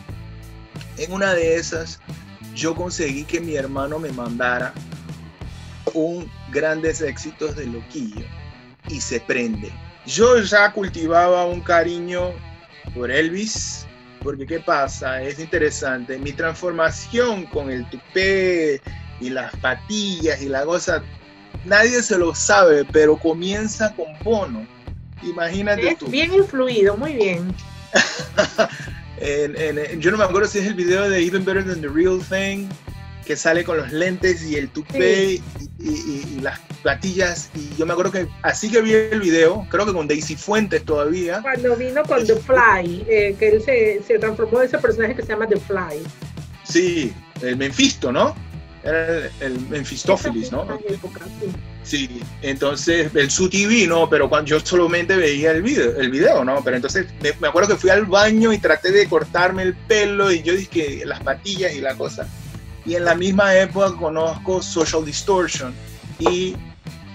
En 0.98 1.12
una 1.12 1.34
de 1.34 1.56
esas, 1.56 2.00
yo 2.56 2.74
conseguí 2.74 3.26
que 3.26 3.41
mi 3.41 3.56
hermano 3.56 4.00
me 4.00 4.10
mandara 4.12 4.74
un 5.93 6.30
grandes 6.52 7.02
éxitos 7.02 7.56
de 7.56 7.66
loquillo 7.66 8.26
y 8.88 9.02
se 9.02 9.20
prende. 9.20 9.72
Yo 10.06 10.39
ya 10.39 10.72
cultivaba 10.72 11.45
un 11.45 11.60
cariño 11.60 12.32
por 12.95 13.12
Elvis, 13.12 13.86
porque 14.24 14.45
¿qué 14.45 14.60
pasa? 14.62 15.22
Es 15.22 15.39
interesante. 15.39 16.18
Mi 16.18 16.32
transformación 16.32 17.45
con 17.48 17.70
el 17.70 17.88
tupé 17.89 18.82
y 19.20 19.30
las 19.30 19.54
patillas 19.58 20.41
y 20.41 20.48
la 20.48 20.64
cosa 20.64 21.04
nadie 21.68 22.01
se 22.01 22.18
lo 22.18 22.34
sabe, 22.34 22.86
pero 22.91 23.18
comienza 23.18 23.93
con 23.95 24.05
Bono. 24.24 24.65
Imagínate 25.24 25.89
Es 25.89 25.97
tú. 25.97 26.07
bien 26.07 26.34
influido, 26.34 26.95
muy 26.97 27.13
bien. 27.13 27.53
En- 29.20 29.59
en- 29.59 29.80
en- 29.80 29.99
yo 29.99 30.11
no 30.11 30.18
me 30.18 30.24
acuerdo 30.26 30.47
si 30.47 30.59
es 30.59 30.68
el 30.68 30.76
video 30.76 31.09
de 31.09 31.26
Even 31.26 31.43
Better 31.43 31.65
Than 31.65 31.82
the 31.82 31.88
Real 31.88 32.20
Thing, 32.30 32.68
que 33.26 33.36
sale 33.36 33.63
con 33.63 33.78
los 33.78 33.91
lentes 33.91 34.43
y 34.43 34.55
el 34.55 34.70
tupé 34.70 35.32
y, 35.34 35.43
y- 35.80 36.36
y 36.38 36.39
las 36.41 36.59
platillas. 36.84 37.49
Y 37.55 37.76
yo 37.78 37.88
me 37.88 37.93
acuerdo 37.93 38.11
que 38.11 38.28
así 38.43 38.70
que 38.70 38.80
vi 38.82 38.93
el 38.93 39.20
video, 39.20 39.65
creo 39.72 39.88
que 39.88 39.93
con 39.93 40.07
Daisy 40.07 40.36
Fuentes 40.36 40.86
todavía. 40.86 41.41
Cuando 41.41 41.76
vino 41.76 42.03
con 42.03 42.28
The 42.28 42.36
Fly, 42.36 43.05
eh, 43.09 43.36
que 43.39 43.49
él 43.49 43.63
se, 43.63 44.03
se 44.05 44.20
transformó 44.20 44.61
en 44.61 44.68
ese 44.68 44.78
personaje 44.78 45.15
que 45.15 45.24
se 45.24 45.30
llama 45.30 45.47
The 45.47 45.57
Fly. 45.61 46.03
Sí, 46.63 47.11
el 47.41 47.57
Menfisto, 47.57 48.11
¿no? 48.11 48.36
Era 48.84 49.07
el, 49.07 49.32
el 49.41 49.59
Mefistófeles, 49.69 50.51
¿no? 50.51 50.65
Sí. 51.88 52.21
Entonces 52.41 53.09
el 53.15 53.32
su 53.32 53.49
TV 53.49 53.88
no, 53.88 54.09
pero 54.09 54.28
cuando 54.28 54.49
yo 54.49 54.59
solamente 54.59 55.15
veía 55.15 55.51
el 55.51 55.61
video, 55.61 55.95
el 55.95 56.11
video, 56.11 56.43
¿no? 56.43 56.61
Pero 56.61 56.75
entonces 56.75 57.07
me, 57.21 57.47
acuerdo 57.47 57.69
que 57.69 57.82
fui 57.82 57.89
al 57.89 58.05
baño 58.05 58.51
y 58.51 58.57
traté 58.57 58.91
de 58.91 59.07
cortarme 59.07 59.63
el 59.63 59.73
pelo 59.73 60.32
y 60.32 60.41
yo 60.41 60.53
dije 60.53 60.69
que 60.69 61.05
las 61.05 61.21
patillas 61.21 61.73
y 61.73 61.80
la 61.80 61.95
cosa. 61.95 62.28
Y 62.86 62.95
en 62.95 63.05
la 63.05 63.15
misma 63.15 63.55
época 63.55 63.95
conozco 63.95 64.61
Social 64.61 65.05
Distortion 65.05 65.73
y 66.19 66.55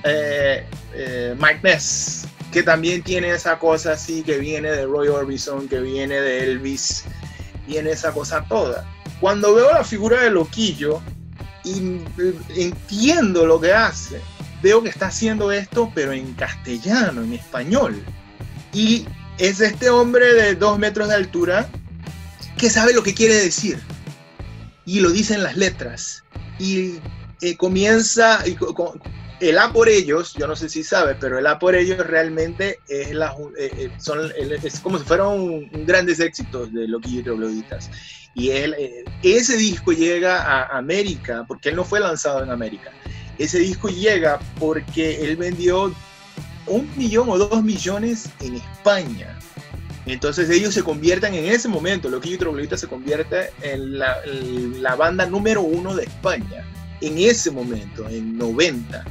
eh, 0.04 0.64
eh, 0.94 1.34
Mike 1.38 1.60
Ness, 1.62 2.26
que 2.50 2.62
también 2.62 3.02
tiene 3.02 3.30
esa 3.30 3.58
cosa 3.58 3.92
así 3.92 4.22
que 4.22 4.38
viene 4.38 4.70
de 4.70 4.86
Roy 4.86 5.08
Orbison, 5.08 5.68
que 5.68 5.80
viene 5.80 6.18
de 6.20 6.44
Elvis, 6.44 7.04
viene 7.66 7.90
esa 7.90 8.12
cosa 8.12 8.44
toda. 8.48 8.86
Cuando 9.20 9.54
veo 9.54 9.70
la 9.70 9.84
figura 9.84 10.22
de 10.22 10.30
Loquillo 10.30 11.02
y 11.64 12.00
entiendo 12.56 13.46
lo 13.46 13.60
que 13.60 13.72
hace, 13.72 14.20
veo 14.62 14.82
que 14.82 14.88
está 14.88 15.06
haciendo 15.06 15.52
esto, 15.52 15.90
pero 15.94 16.12
en 16.12 16.32
castellano, 16.34 17.22
en 17.22 17.32
español. 17.34 18.02
Y 18.72 19.06
es 19.38 19.60
este 19.60 19.90
hombre 19.90 20.34
de 20.34 20.54
dos 20.54 20.78
metros 20.78 21.08
de 21.08 21.14
altura 21.14 21.68
que 22.56 22.70
sabe 22.70 22.92
lo 22.94 23.02
que 23.02 23.14
quiere 23.14 23.34
decir. 23.34 23.78
Y 24.84 25.00
lo 25.00 25.10
dice 25.10 25.34
en 25.34 25.42
las 25.42 25.56
letras. 25.56 26.24
Y 26.58 26.94
eh, 27.40 27.56
comienza, 27.56 28.46
y 28.46 28.54
co- 28.54 28.74
co- 28.74 28.98
el 29.40 29.58
A 29.58 29.72
por 29.72 29.88
ellos, 29.88 30.34
yo 30.34 30.46
no 30.46 30.54
sé 30.54 30.68
si 30.68 30.84
sabes, 30.84 31.16
pero 31.20 31.38
el 31.38 31.46
A 31.48 31.58
por 31.58 31.74
ellos 31.74 31.98
realmente 32.06 32.78
es, 32.88 33.12
la, 33.12 33.34
eh, 33.58 33.70
eh, 33.76 33.90
son, 33.98 34.30
es 34.36 34.78
como 34.80 34.98
si 34.98 35.04
fueran 35.04 35.68
grandes 35.84 36.20
éxitos 36.20 36.72
de 36.72 36.86
Loquillo 36.86 37.20
y 37.20 37.24
Trogloditas. 37.24 37.90
Y 38.34 38.50
él, 38.50 38.74
eh, 38.78 39.04
ese 39.22 39.56
disco 39.56 39.92
llega 39.92 40.42
a 40.42 40.78
América, 40.78 41.44
porque 41.46 41.68
él 41.68 41.76
no 41.76 41.84
fue 41.84 42.00
lanzado 42.00 42.42
en 42.42 42.50
América. 42.50 42.90
Ese 43.38 43.58
disco 43.58 43.88
llega 43.88 44.38
porque 44.58 45.24
él 45.24 45.36
vendió 45.36 45.94
un 46.66 46.90
millón 46.96 47.28
o 47.28 47.38
dos 47.38 47.62
millones 47.62 48.28
en 48.40 48.56
España. 48.56 49.38
Entonces 50.06 50.50
ellos 50.50 50.74
se 50.74 50.82
convierten 50.82 51.34
en 51.34 51.46
ese 51.46 51.68
momento, 51.68 52.08
Loquillo 52.08 52.34
y 52.34 52.38
Trogloditas 52.38 52.80
se 52.80 52.88
convierte 52.88 53.50
en 53.62 53.98
la, 53.98 54.16
la 54.80 54.96
banda 54.96 55.26
número 55.26 55.62
uno 55.62 55.94
de 55.94 56.04
España. 56.04 56.66
En 57.00 57.18
ese 57.18 57.50
momento, 57.50 58.08
en 58.08 58.36
90, 58.36 59.04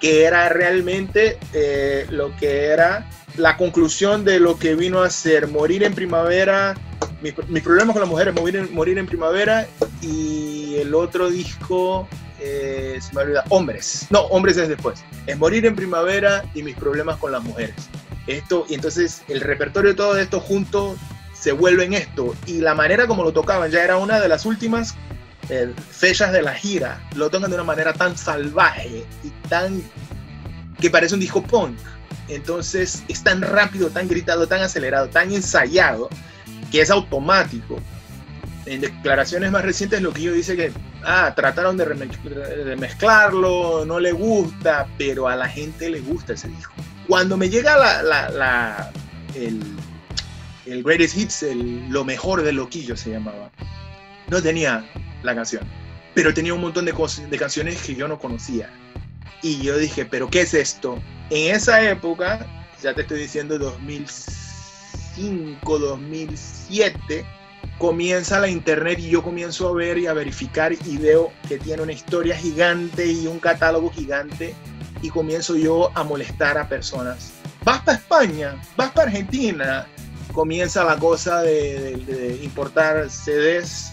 que 0.00 0.24
era 0.24 0.48
realmente 0.48 1.38
eh, 1.52 2.06
lo 2.10 2.34
que 2.36 2.66
era 2.66 3.08
la 3.36 3.56
conclusión 3.56 4.24
de 4.24 4.40
lo 4.40 4.58
que 4.58 4.74
vino 4.74 5.02
a 5.02 5.10
ser 5.10 5.46
Morir 5.46 5.84
en 5.84 5.94
Primavera, 5.94 6.74
mis, 7.22 7.34
mis 7.48 7.62
problemas 7.62 7.94
con 7.94 8.00
las 8.00 8.08
mujeres, 8.08 8.34
morir 8.34 8.56
en, 8.56 8.74
morir 8.74 8.98
en 8.98 9.06
primavera 9.06 9.66
y 10.00 10.76
el 10.76 10.94
otro 10.94 11.30
disco, 11.30 12.08
eh, 12.40 12.98
se 13.00 13.14
me 13.14 13.22
olvida, 13.22 13.44
Hombres. 13.50 14.06
No, 14.10 14.20
Hombres 14.22 14.56
es 14.56 14.68
después. 14.68 15.04
Es 15.26 15.38
Morir 15.38 15.66
en 15.66 15.76
primavera 15.76 16.44
y 16.54 16.62
mis 16.62 16.76
problemas 16.76 17.16
con 17.16 17.32
las 17.32 17.42
mujeres. 17.42 17.74
Esto, 18.26 18.66
y 18.68 18.74
entonces 18.74 19.22
el 19.28 19.40
repertorio 19.40 19.90
de 19.90 19.96
todo 19.96 20.16
esto 20.18 20.40
junto 20.40 20.96
se 21.34 21.52
vuelve 21.52 21.84
en 21.84 21.94
esto. 21.94 22.34
Y 22.46 22.60
la 22.60 22.74
manera 22.74 23.06
como 23.06 23.22
lo 23.22 23.32
tocaban 23.32 23.70
ya 23.70 23.84
era 23.84 23.96
una 23.96 24.20
de 24.20 24.28
las 24.28 24.46
últimas 24.46 24.94
eh, 25.48 25.72
fechas 25.90 26.32
de 26.32 26.42
la 26.42 26.54
gira. 26.54 27.00
Lo 27.14 27.30
tocan 27.30 27.50
de 27.50 27.56
una 27.56 27.64
manera 27.64 27.92
tan 27.92 28.16
salvaje 28.16 29.04
y 29.24 29.30
tan 29.48 29.82
que 30.80 30.90
parece 30.90 31.14
un 31.14 31.20
disco 31.20 31.42
punk. 31.42 31.76
Entonces 32.28 33.02
es 33.08 33.22
tan 33.22 33.42
rápido, 33.42 33.90
tan 33.90 34.08
gritado, 34.08 34.46
tan 34.46 34.62
acelerado, 34.62 35.08
tan 35.08 35.32
ensayado 35.32 36.08
que 36.70 36.80
es 36.80 36.90
automático. 36.90 37.78
En 38.66 38.80
declaraciones 38.82 39.50
más 39.50 39.64
recientes 39.64 40.00
lo 40.02 40.12
que 40.12 40.22
yo 40.22 40.32
dice 40.32 40.54
que 40.56 40.72
ah, 41.04 41.32
trataron 41.34 41.76
de, 41.76 41.86
remez- 41.86 42.22
de 42.22 42.76
mezclarlo, 42.76 43.84
no 43.86 43.98
le 43.98 44.12
gusta, 44.12 44.86
pero 44.98 45.28
a 45.28 45.34
la 45.34 45.48
gente 45.48 45.88
le 45.90 46.00
gusta 46.00 46.34
ese 46.34 46.48
disco. 46.48 46.72
Cuando 47.08 47.36
me 47.36 47.48
llega 47.48 47.76
la, 47.76 48.02
la- 48.30 48.30
el, 49.34 49.60
Greatest 50.84 51.16
Hits, 51.16 51.42
el- 51.42 51.88
lo 51.88 52.04
mejor 52.04 52.42
de 52.42 52.52
Loquillo 52.52 52.96
se 52.96 53.10
llamaba, 53.10 53.50
no 54.28 54.40
tenía 54.42 54.84
la 55.22 55.34
canción, 55.34 55.64
pero 56.14 56.32
tenía 56.34 56.54
un 56.54 56.60
montón 56.60 56.84
de, 56.84 56.92
de 56.92 57.38
canciones 57.38 57.82
que 57.82 57.94
yo 57.94 58.06
no 58.08 58.18
conocía. 58.18 58.70
Y 59.42 59.62
yo 59.62 59.78
dije, 59.78 60.04
¿pero 60.04 60.28
qué 60.28 60.42
es 60.42 60.52
esto? 60.54 61.02
En 61.30 61.54
esa 61.56 61.82
época, 61.88 62.46
ya 62.82 62.94
te 62.94 63.00
estoy 63.02 63.20
diciendo 63.20 63.58
2005, 65.20 65.78
2007, 65.78 67.24
comienza 67.78 68.40
la 68.40 68.48
internet 68.48 68.98
y 68.98 69.10
yo 69.10 69.22
comienzo 69.22 69.68
a 69.68 69.72
ver 69.72 69.98
y 69.98 70.06
a 70.06 70.12
verificar 70.12 70.72
y 70.72 70.96
veo 70.98 71.32
que 71.48 71.58
tiene 71.58 71.82
una 71.82 71.92
historia 71.92 72.36
gigante 72.36 73.06
y 73.06 73.26
un 73.26 73.38
catálogo 73.38 73.90
gigante 73.90 74.54
y 75.02 75.08
comienzo 75.10 75.56
yo 75.56 75.90
a 75.94 76.04
molestar 76.04 76.58
a 76.58 76.68
personas. 76.68 77.32
Vas 77.64 77.80
para 77.82 77.98
España, 77.98 78.60
vas 78.76 78.90
para 78.92 79.08
Argentina, 79.08 79.86
comienza 80.32 80.84
la 80.84 80.96
cosa 80.96 81.42
de, 81.42 81.96
de- 82.06 82.14
de 82.14 82.44
importar 82.44 83.10
CDs, 83.10 83.92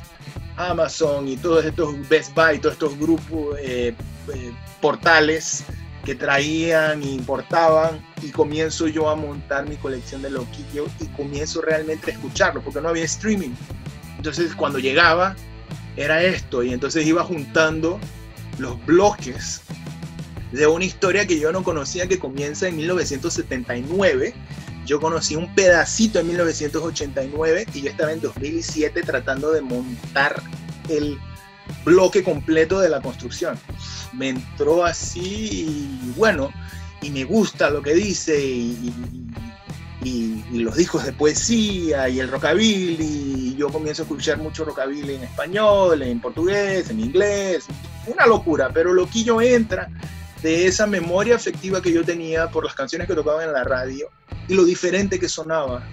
Amazon 0.56 1.28
y 1.28 1.38
todos 1.38 1.66
estos 1.66 1.94
Best 2.10 2.34
Buy, 2.36 2.60
todos 2.60 2.74
estos 2.74 2.98
grupos, 2.98 3.58
eh, 3.60 3.94
eh, 4.34 4.52
portales 4.82 5.64
que 6.08 6.16
traían 6.16 7.04
e 7.04 7.12
importaban 7.12 8.00
y 8.22 8.30
comienzo 8.30 8.88
yo 8.88 9.10
a 9.10 9.16
montar 9.18 9.68
mi 9.68 9.76
colección 9.76 10.22
de 10.22 10.30
loquillo 10.30 10.86
y 11.02 11.08
comienzo 11.08 11.62
realmente 11.62 12.12
a 12.12 12.14
escucharlo 12.14 12.62
porque 12.62 12.80
no 12.80 12.88
había 12.88 13.04
streaming. 13.04 13.50
Entonces 14.16 14.56
cuando 14.56 14.80
llegaba 14.80 15.36
era 15.98 16.24
esto 16.24 16.64
y 16.64 16.72
entonces 16.72 17.06
iba 17.06 17.26
juntando 17.26 18.00
los 18.58 18.84
bloques 18.86 19.64
de 20.54 20.66
una 20.66 20.86
historia 20.86 21.28
que 21.28 21.42
yo 21.42 21.52
no 21.52 21.62
conocía 21.62 22.08
que 22.08 22.20
comienza 22.20 22.70
en 22.70 22.78
1979. 22.78 24.34
Yo 24.86 25.02
conocí 25.02 25.36
un 25.36 25.54
pedacito 25.56 26.20
en 26.20 26.28
1989 26.30 27.66
y 27.74 27.82
yo 27.82 27.90
estaba 27.90 28.14
en 28.14 28.22
2007 28.22 29.02
tratando 29.04 29.52
de 29.52 29.60
montar 29.60 30.42
el 30.88 31.20
bloque 31.86 32.24
completo 32.24 32.80
de 32.80 32.90
la 32.90 33.02
construcción. 33.02 33.58
Me 34.14 34.30
entró 34.30 34.84
así 34.86 35.20
y 35.22 36.12
bueno, 36.16 36.52
y 37.02 37.10
me 37.12 37.24
gusta 37.24 37.70
lo 37.70 37.82
que 37.82 37.94
dice 37.94 38.40
y, 38.44 38.92
y- 40.04 40.44
y 40.52 40.60
los 40.60 40.76
discos 40.78 41.04
de 41.06 41.12
poesía 41.14 42.08
y 42.10 42.20
el 42.20 42.30
rockabilly. 42.30 43.50
Y 43.52 43.56
yo 43.58 43.70
comienzo 43.70 44.04
a 44.04 44.06
escuchar 44.06 44.38
mucho 44.38 44.64
rockabilly 44.64 45.16
en 45.16 45.24
español, 45.24 46.02
en 46.02 46.20
portugués, 46.22 46.90
en 46.90 47.00
inglés. 47.00 47.66
Una 48.06 48.26
locura, 48.26 48.70
pero 48.74 48.94
Loquillo 48.94 49.42
entra 49.42 49.90
de 50.42 50.68
esa 50.68 50.88
memoria 50.88 51.36
afectiva 51.36 51.82
que 51.82 51.92
yo 51.92 52.06
tenía 52.06 52.48
por 52.50 52.64
las 52.64 52.74
canciones 52.76 53.08
que 53.08 53.16
tocaban 53.16 53.48
en 53.48 53.54
la 53.54 53.64
radio 53.64 54.10
y 54.48 54.54
lo 54.54 54.64
diferente 54.64 55.20
que 55.20 55.28
sonaba. 55.28 55.84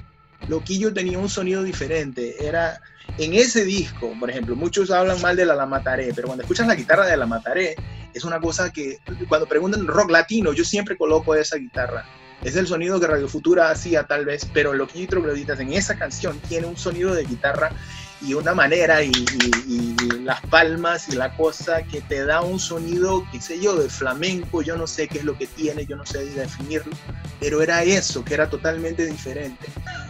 Loquillo 0.49 0.93
tenía 0.93 1.18
un 1.18 1.29
sonido 1.31 1.62
diferente. 1.62 2.47
Era 2.47 2.81
en 3.18 3.34
ese 3.34 3.64
disco, 3.64 4.12
por 4.18 4.30
ejemplo, 4.30 4.57
muchos 4.57 4.90
hablan 4.90 5.20
mal 5.22 5.36
de 5.36 5.46
la 5.46 5.55
La 5.55 5.66
Mataré, 5.66 6.12
pero 6.14 6.26
cuando 6.26 6.42
escuchas 6.42 6.66
la 6.66 6.74
guitarra 6.74 7.07
de 7.07 7.16
la 7.16 7.26
Mataré, 7.26 7.76
es 8.12 8.24
una 8.24 8.40
cosa 8.40 8.72
que 8.72 8.98
cuando 9.28 9.46
preguntan 9.46 9.86
rock 9.86 10.11
latino, 10.11 10.52
yo 10.52 10.64
siempre 10.64 10.96
coloco 10.96 11.34
esa 11.34 11.57
guitarra. 11.57 12.05
Es 12.42 12.57
el 12.57 12.66
sonido 12.66 13.00
que 13.00 13.07
Radio 13.07 13.28
Futura 13.28 13.70
hacía 13.70 14.05
tal 14.05 14.24
vez, 14.24 14.46
pero 14.52 14.74
Loquillo 14.74 15.05
y 15.05 15.09
Trogloditas 15.09 15.61
en 15.61 15.72
esa 15.72 15.96
canción 15.96 16.38
tiene 16.40 16.66
un 16.66 16.76
sonido 16.76 17.14
de 17.14 17.24
guitarra 17.24 17.70
y 18.20 18.34
una 18.34 18.54
manera 18.54 19.02
y, 19.02 19.10
y- 19.10 19.94
y 20.00 20.10
las 20.22 20.40
palmas 20.42 21.08
y 21.08 21.12
la 21.16 21.36
cosa 21.36 21.82
que 21.82 22.00
te 22.00 22.24
da 22.24 22.40
un 22.40 22.58
sonido, 22.58 23.26
qué 23.32 23.40
sé 23.40 23.60
yo, 23.60 23.76
de 23.76 23.88
flamenco, 23.90 24.62
yo 24.62 24.76
no 24.76 24.86
sé 24.86 25.08
qué 25.08 25.18
es 25.18 25.24
lo 25.24 25.36
que 25.36 25.46
tiene, 25.46 25.84
yo 25.86 25.96
no 25.96 26.06
sé 26.06 26.24
definirlo, 26.24 26.94
pero 27.40 27.60
era 27.62 27.82
eso, 27.82 28.24
que 28.24 28.34
era 28.34 28.48
totalmente 28.48 29.04
diferente. 29.06 29.66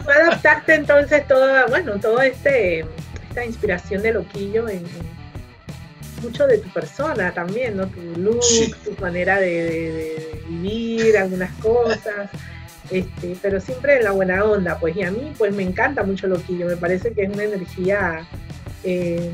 Adaptaste 0.07 0.75
entonces 0.75 1.27
toda, 1.27 1.65
bueno, 1.67 1.99
toda 1.99 2.25
este, 2.25 2.85
esta 3.29 3.43
inspiración 3.45 4.01
de 4.03 4.13
Loquillo 4.13 4.69
en, 4.69 4.77
en 4.77 5.15
mucho 6.21 6.47
de 6.47 6.59
tu 6.59 6.69
persona 6.69 7.33
también, 7.33 7.75
¿no? 7.77 7.87
Tu 7.87 8.01
look, 8.19 8.41
Sí. 8.43 8.73
tu 8.83 8.95
manera 9.01 9.39
de, 9.39 9.47
de- 9.49 9.91
de 9.91 10.43
vivir, 10.47 11.17
algunas 11.17 11.51
cosas. 11.55 12.29
Este, 12.91 13.35
pero 13.41 13.59
siempre 13.59 13.97
en 13.97 14.03
la 14.03 14.11
buena 14.11 14.43
onda, 14.43 14.77
pues, 14.79 14.95
y 14.95 15.01
a 15.03 15.09
mí, 15.11 15.33
pues, 15.37 15.53
me 15.55 15.63
encanta 15.63 16.03
mucho 16.03 16.27
Loquillo, 16.27 16.67
me 16.67 16.77
parece 16.77 17.13
que 17.13 17.23
es 17.23 17.33
una 17.33 17.43
energía 17.43 18.27
eh, 18.83 19.31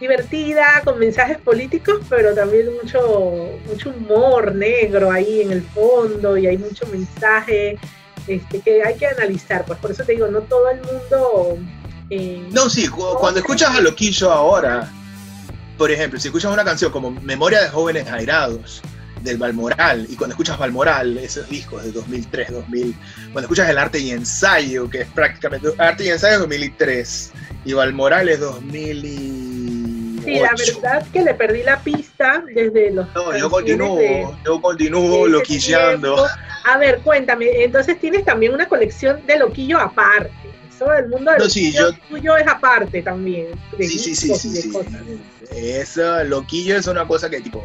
divertida, 0.00 0.82
con 0.84 0.98
mensajes 0.98 1.38
políticos, 1.38 2.00
pero 2.08 2.34
también 2.34 2.68
mucho, 2.80 3.58
mucho 3.66 3.90
humor 3.90 4.54
negro 4.54 5.10
ahí 5.10 5.40
en 5.42 5.52
el 5.52 5.62
fondo, 5.62 6.36
y 6.36 6.46
hay 6.46 6.58
mucho 6.58 6.86
mensaje 6.86 7.78
este, 8.26 8.60
que 8.60 8.82
hay 8.84 8.94
que 8.96 9.06
analizar, 9.06 9.64
pues, 9.64 9.78
por 9.78 9.90
eso 9.90 10.04
te 10.04 10.12
digo, 10.12 10.28
no 10.28 10.40
todo 10.42 10.70
el 10.70 10.80
mundo... 10.82 11.58
eh, 12.10 12.46
No, 12.52 12.68
sí, 12.68 12.86
cu- 12.88 13.16
cuando 13.18 13.40
escuchas 13.40 13.74
a 13.74 13.80
Loquillo 13.80 14.30
ahora, 14.30 14.88
por 15.78 15.90
ejemplo, 15.90 16.20
si 16.20 16.28
escuchas 16.28 16.52
una 16.52 16.64
canción 16.64 16.92
como 16.92 17.10
Memoria 17.10 17.62
de 17.62 17.68
Jóvenes 17.70 18.06
Airados, 18.08 18.82
del 19.22 19.36
Balmoral, 19.38 20.06
y 20.08 20.16
cuando 20.16 20.32
escuchas 20.34 20.58
Balmoral, 20.58 21.18
esos 21.18 21.48
discos 21.48 21.84
de 21.84 21.92
2003, 21.92 22.50
2000, 22.52 22.94
cuando 23.32 23.40
escuchas 23.42 23.68
el 23.68 23.78
Arte 23.78 23.98
y 23.98 24.10
Ensayo, 24.10 24.88
que 24.88 25.02
es 25.02 25.08
prácticamente 25.08 25.68
Arte 25.78 26.04
y 26.04 26.08
Ensayo 26.08 26.34
es 26.34 26.40
2003, 26.40 27.32
y 27.64 27.72
Balmoral 27.72 28.28
es 28.28 28.40
2008. 28.40 30.24
Sí, 30.24 30.38
la 30.40 30.50
verdad 30.56 31.06
que 31.12 31.22
le 31.22 31.34
perdí 31.34 31.62
la 31.62 31.80
pista 31.80 32.42
desde 32.54 32.90
los. 32.90 33.06
No, 33.14 33.36
yo 33.36 33.48
de- 33.96 34.26
yo 34.44 34.60
ese 34.60 35.28
loquillando. 35.28 36.26
A 36.64 36.76
ver, 36.76 37.00
cuéntame, 37.00 37.46
entonces 37.64 37.98
tienes 37.98 38.24
también 38.24 38.52
una 38.52 38.68
colección 38.68 39.24
de 39.26 39.38
loquillo 39.38 39.78
aparte. 39.78 40.30
Eso 40.74 40.92
el 40.92 41.08
mundo 41.08 41.30
del 41.30 41.40
No, 41.40 41.48
sí, 41.48 41.72
yo- 41.72 41.92
tuyo 42.10 42.36
es 42.36 42.46
aparte 42.46 43.02
también. 43.02 43.48
Sí, 43.78 43.88
sí, 43.88 44.14
sí, 44.14 44.34
sí, 44.34 44.48
y 44.58 44.62
sí. 44.62 44.70
Eso, 45.56 46.22
loquillo 46.24 46.76
es 46.76 46.86
una 46.86 47.06
cosa 47.08 47.30
que 47.30 47.40
tipo, 47.40 47.64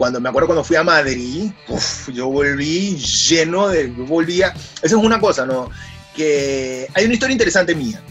cuando 0.00 0.18
me 0.18 0.30
acuerdo 0.30 0.46
cuando 0.46 0.64
fui 0.64 0.76
a 0.76 0.82
Madrid, 0.82 1.50
uf, 1.68 2.08
yo 2.08 2.26
volví 2.28 2.96
lleno 2.96 3.68
de, 3.68 3.94
yo 3.94 4.06
volvía, 4.06 4.54
eso 4.80 4.98
es 4.98 5.04
una 5.04 5.20
cosa, 5.20 5.44
¿no? 5.44 5.68
Que 6.16 6.88
hay 6.94 7.04
una 7.04 7.12
historia 7.12 7.34
interesante 7.34 7.74
mía. 7.74 8.02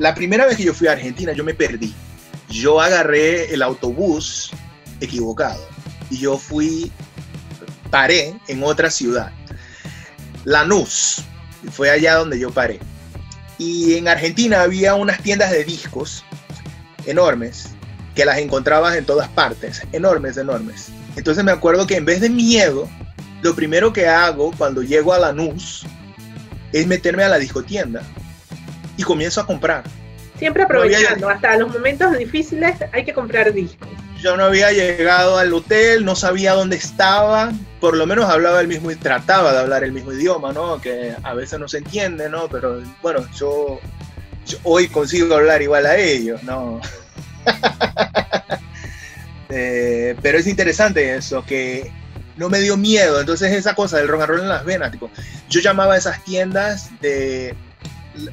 La 0.00 0.12
primera 0.12 0.44
vez 0.44 0.56
que 0.56 0.64
yo 0.64 0.74
fui 0.74 0.88
a 0.88 0.92
Argentina, 0.92 1.32
yo 1.34 1.44
me 1.44 1.54
perdí. 1.54 1.94
Yo 2.50 2.80
agarré 2.80 3.54
el 3.54 3.62
autobús 3.62 4.50
equivocado 5.00 5.64
y 6.10 6.18
yo 6.18 6.36
fui, 6.36 6.90
paré 7.90 8.34
en 8.48 8.64
otra 8.64 8.90
ciudad. 8.90 9.30
Lanús, 10.42 11.22
fue 11.70 11.90
allá 11.90 12.16
donde 12.16 12.40
yo 12.40 12.50
paré. 12.50 12.80
Y 13.56 13.94
en 13.94 14.08
Argentina 14.08 14.62
había 14.62 14.96
unas 14.96 15.22
tiendas 15.22 15.52
de 15.52 15.62
discos 15.62 16.24
enormes 17.06 17.68
que 18.16 18.24
las 18.24 18.38
encontrabas 18.38 18.96
en 18.96 19.06
todas 19.06 19.28
partes, 19.28 19.82
enormes, 19.92 20.38
enormes. 20.38 20.90
Entonces 21.16 21.42
me 21.42 21.52
acuerdo 21.52 21.86
que 21.86 21.96
en 21.96 22.04
vez 22.04 22.20
de 22.20 22.30
miedo, 22.30 22.88
lo 23.42 23.54
primero 23.54 23.92
que 23.92 24.06
hago 24.06 24.52
cuando 24.56 24.82
llego 24.82 25.12
a 25.12 25.18
Lanús 25.18 25.84
es 26.72 26.86
meterme 26.86 27.24
a 27.24 27.28
la 27.28 27.38
discotienda 27.38 28.02
y 28.96 29.02
comienzo 29.02 29.40
a 29.40 29.46
comprar. 29.46 29.84
Siempre 30.38 30.62
No 30.62 30.66
aprovechando, 30.66 31.28
hasta 31.28 31.56
los 31.56 31.72
momentos 31.72 32.16
difíciles 32.18 32.76
hay 32.92 33.04
que 33.04 33.14
comprar 33.14 33.52
discos. 33.52 33.88
Yo 34.20 34.36
no 34.36 34.44
había 34.44 34.72
llegado 34.72 35.38
al 35.38 35.52
hotel, 35.52 36.04
no 36.04 36.16
sabía 36.16 36.52
dónde 36.52 36.76
estaba, 36.76 37.52
por 37.80 37.96
lo 37.96 38.06
menos 38.06 38.28
hablaba 38.30 38.60
el 38.60 38.68
mismo 38.68 38.90
y 38.90 38.96
trataba 38.96 39.52
de 39.52 39.58
hablar 39.58 39.84
el 39.84 39.92
mismo 39.92 40.12
idioma, 40.12 40.52
¿no? 40.52 40.80
Que 40.80 41.14
a 41.22 41.34
veces 41.34 41.58
no 41.58 41.68
se 41.68 41.78
entiende, 41.78 42.28
¿no? 42.28 42.48
Pero 42.48 42.82
bueno, 43.02 43.26
yo, 43.34 43.78
yo 44.46 44.58
hoy 44.64 44.88
consigo 44.88 45.34
hablar 45.34 45.62
igual 45.62 45.86
a 45.86 45.96
ellos, 45.96 46.42
¿no? 46.42 46.80
Eh, 49.48 50.16
pero 50.22 50.38
es 50.38 50.46
interesante 50.46 51.14
eso, 51.14 51.44
que 51.44 51.90
no 52.36 52.48
me 52.48 52.60
dio 52.60 52.76
miedo, 52.76 53.20
entonces 53.20 53.52
esa 53.52 53.74
cosa 53.74 53.98
del 53.98 54.08
rock 54.08 54.22
and 54.22 54.30
roll 54.30 54.40
en 54.40 54.48
las 54.48 54.64
venas, 54.64 54.90
tipo, 54.90 55.10
yo 55.48 55.60
llamaba 55.60 55.94
a 55.94 55.96
esas 55.96 56.22
tiendas 56.24 56.90
de 57.00 57.54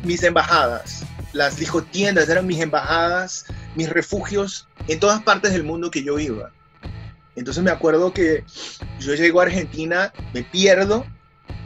mis 0.03 0.23
embajadas, 0.23 1.03
las 1.33 1.57
discotiendas 1.57 2.29
eran 2.29 2.47
mis 2.47 2.59
embajadas, 2.59 3.45
mis 3.75 3.89
refugios 3.89 4.67
en 4.87 4.99
todas 4.99 5.21
partes 5.23 5.51
del 5.51 5.63
mundo 5.63 5.91
que 5.91 6.03
yo 6.03 6.19
iba. 6.19 6.51
Entonces 7.35 7.63
me 7.63 7.71
acuerdo 7.71 8.13
que 8.13 8.43
yo 8.99 9.15
llego 9.15 9.39
a 9.39 9.43
Argentina, 9.43 10.13
me 10.33 10.43
pierdo 10.43 11.05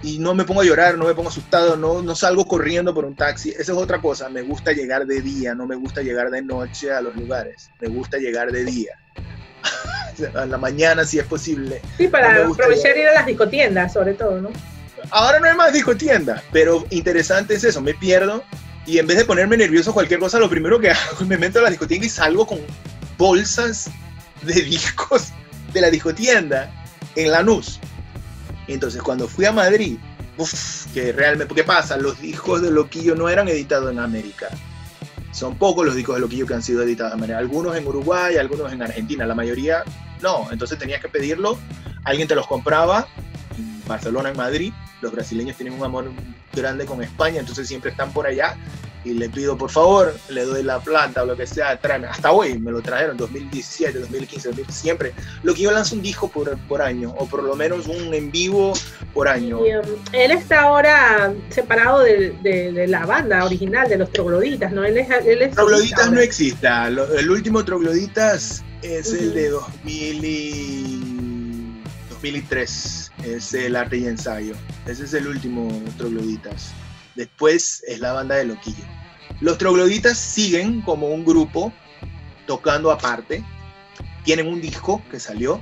y 0.02 0.20
no 0.20 0.34
me 0.34 0.46
pongo 0.46 0.62
a 0.62 0.66
llorar, 0.66 0.98
no 0.98 1.06
me 1.06 1.14
pongo 1.14 1.30
asustado, 1.30 1.76
no, 1.76 2.02
no 2.02 2.16
salgo 2.16 2.48
corriendo 2.48 2.94
por 2.94 3.04
un 3.04 3.16
taxi. 3.16 3.50
Esa 3.50 3.74
es 3.74 3.78
otra 3.78 4.00
cosa, 4.00 4.30
me 4.30 4.44
gusta 4.44 4.72
llegar 4.72 5.06
de 5.06 5.22
día, 5.22 5.56
no 5.56 5.66
me 5.66 5.76
gusta 5.76 6.02
llegar 6.02 6.30
de 6.30 6.42
noche 6.42 6.92
a 6.92 7.02
los 7.02 7.16
lugares, 7.16 7.70
me 7.82 7.90
gusta 7.90 8.18
llegar 8.18 8.52
de 8.52 8.64
día. 8.64 8.92
A 10.34 10.46
la 10.46 10.58
mañana 10.58 11.06
si 11.06 11.20
es 11.20 11.26
posible. 11.26 11.82
Sí, 11.98 12.08
para 12.08 12.44
No 12.44 12.54
aprovechar 12.54 12.98
ir 12.98 13.08
a 13.08 13.14
las 13.14 13.26
discotiendas, 13.26 13.94
sobre 13.94 14.14
todo, 14.14 14.42
¿no? 14.42 14.50
Ahora 15.12 15.40
no 15.40 15.48
hay 15.48 15.56
más 15.56 15.74
discotienda, 15.74 16.44
pero 16.52 16.86
interesante 16.90 17.54
es 17.56 17.64
eso, 17.64 17.82
me 17.82 17.94
pierdo 17.94 18.44
y 18.86 19.00
en 19.00 19.08
vez 19.08 19.18
de 19.18 19.26
ponerme 19.26 19.58
nervioso 19.58 19.94
cualquier 19.94 20.20
cosa, 20.20 20.40
lo 20.40 20.50
primero 20.50 20.80
que 20.80 20.90
hago 20.92 21.18
es 21.20 21.28
me 21.28 21.38
meto 21.38 21.60
a 21.60 21.64
la 21.64 21.70
discotienda 21.70 22.06
y 22.06 22.10
salgo 22.10 22.48
con 22.48 22.60
bolsas 23.18 23.90
de 24.42 24.54
discos 24.62 25.30
de 25.74 25.82
la 25.82 25.90
discotienda 25.90 26.72
en 27.16 27.32
Lanús. 27.32 27.80
Entonces 28.68 29.02
cuando 29.02 29.28
fui 29.28 29.46
a 29.46 29.52
Madrid, 29.52 29.98
uf, 30.38 30.88
que 30.94 31.12
realmente, 31.12 31.54
¿qué 31.54 31.64
pasa? 31.64 31.98
Los 31.98 32.20
discos 32.20 32.62
de 32.62 32.72
Loquillo 32.72 33.16
no 33.16 33.30
eran 33.30 33.48
editados 33.48 33.92
en 33.92 34.00
América. 34.00 34.48
Son 35.38 35.56
pocos 35.56 35.86
los 35.86 35.94
discos 35.94 36.16
de 36.16 36.22
Loquillo 36.22 36.48
que 36.48 36.56
han 36.56 36.64
sido 36.64 36.82
editados 36.82 37.14
en 37.14 37.20
América. 37.20 37.38
Algunos 37.38 37.78
en 37.78 37.86
Uruguay, 37.86 38.38
algunos 38.38 38.74
en 38.74 38.82
Argentina, 38.82 39.24
la 39.24 39.36
mayoría 39.36 39.84
no. 40.20 40.52
Entonces 40.52 40.80
tenías 40.80 41.00
que 41.00 41.10
pedirlo, 41.10 41.60
alguien 42.06 42.28
te 42.28 42.34
los 42.34 42.48
compraba 42.48 43.08
Barcelona, 43.88 44.30
en 44.30 44.38
Madrid. 44.38 44.74
Los 45.02 45.12
brasileños 45.12 45.56
tienen 45.58 45.78
un 45.78 45.84
amor 45.86 46.12
grande 46.54 46.86
con 46.86 47.02
España, 47.04 47.40
entonces 47.40 47.68
siempre 47.68 47.92
están 47.92 48.12
por 48.12 48.26
allá. 48.28 48.56
Y 49.06 49.14
le 49.14 49.30
pido, 49.30 49.58
por 49.58 49.70
favor, 49.70 50.14
le 50.28 50.44
doy 50.44 50.64
la 50.64 50.80
planta 50.80 51.24
o 51.24 51.26
lo 51.26 51.38
que 51.38 51.48
sea, 51.48 51.80
tráeme. 51.80 52.08
Hasta 52.08 52.32
hoy 52.32 52.60
me 52.60 52.72
lo 52.72 52.82
trajeron, 52.82 53.16
2017, 53.16 54.00
2015, 54.00 54.50
2000, 54.50 54.66
siempre. 54.70 55.14
Lo 55.44 55.54
que 55.54 55.62
yo 55.62 55.72
lanzo 55.72 55.96
un 55.96 56.02
disco 56.02 56.30
por, 56.30 56.58
por 56.68 56.82
año, 56.82 57.14
o 57.18 57.26
por 57.26 57.42
lo 57.44 57.56
menos 57.56 57.88
un 57.88 58.14
en 58.14 58.32
vivo 58.32 58.74
por 59.14 59.30
año. 59.30 59.60
Y, 59.66 59.76
um, 59.78 59.86
él 60.12 60.32
está 60.32 60.62
ahora 60.64 61.32
separado 61.50 62.00
de, 62.02 62.32
de- 62.44 62.74
de 62.74 62.88
la 62.88 63.06
banda 63.06 63.46
original, 63.46 63.88
de 63.88 63.98
los 63.98 64.12
trogloditas, 64.12 64.74
¿no? 64.74 64.84
Él 64.84 64.98
es, 64.98 65.08
él 65.26 65.42
es 65.42 65.56
Trogloditas 65.56 66.12
no 66.12 66.20
exista. 66.20 66.90
Lo- 66.90 67.14
el 67.14 67.30
último 67.30 67.64
Trogloditas 67.64 68.64
es 68.82 69.14
el 69.14 69.28
Ujú. 69.28 69.36
de 69.36 69.50
2000 69.52 70.26
y 70.26 71.74
2003. 72.10 73.07
Es 73.24 73.54
el 73.54 73.76
arte 73.76 73.98
y 73.98 74.06
ensayo. 74.06 74.56
Ese 74.86 75.06
es 75.06 75.14
el 75.14 75.28
último 75.28 75.70
Trogloditas. 75.98 76.72
Después 77.16 77.84
es 77.88 78.00
la 78.00 78.14
banda 78.14 78.36
de 78.36 78.46
Loquillo. 78.46 78.86
Los 79.42 79.58
Trogloditas 79.58 80.18
siguen 80.18 80.82
como 80.82 81.08
un 81.08 81.26
grupo 81.26 81.74
tocando 82.46 82.92
aparte. 82.92 83.44
Tienen 84.24 84.48
un 84.48 84.62
disco 84.62 85.02
que 85.10 85.20
salió 85.20 85.62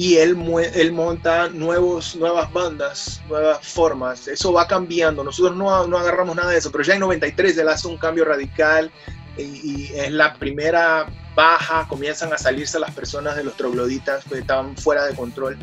y 0.00 0.16
él, 0.16 0.34
él 0.74 0.92
monta 0.92 1.48
nuevos, 1.50 2.16
nuevas 2.16 2.50
bandas, 2.52 3.20
nuevas 3.28 3.66
formas. 3.66 4.28
Eso 4.28 4.50
va 4.50 4.66
cambiando. 4.66 5.22
Nosotros 5.22 5.56
no, 5.56 5.86
no 5.86 5.98
agarramos 5.98 6.34
nada 6.34 6.52
de 6.52 6.56
eso, 6.56 6.72
pero 6.72 6.82
ya 6.82 6.94
en 6.94 7.00
93 7.00 7.58
él 7.58 7.68
hace 7.68 7.86
un 7.86 7.98
cambio 7.98 8.24
radical 8.24 8.90
y, 9.36 9.42
y 9.42 9.92
es 9.94 10.10
la 10.10 10.32
primera 10.34 11.06
baja. 11.34 11.86
Comienzan 11.86 12.32
a 12.32 12.38
salirse 12.38 12.80
las 12.80 12.92
personas 12.94 13.36
de 13.36 13.44
los 13.44 13.56
trogloditas 13.58 14.24
que 14.24 14.38
estaban 14.38 14.74
fuera 14.76 15.04
de 15.04 15.14
control. 15.14 15.58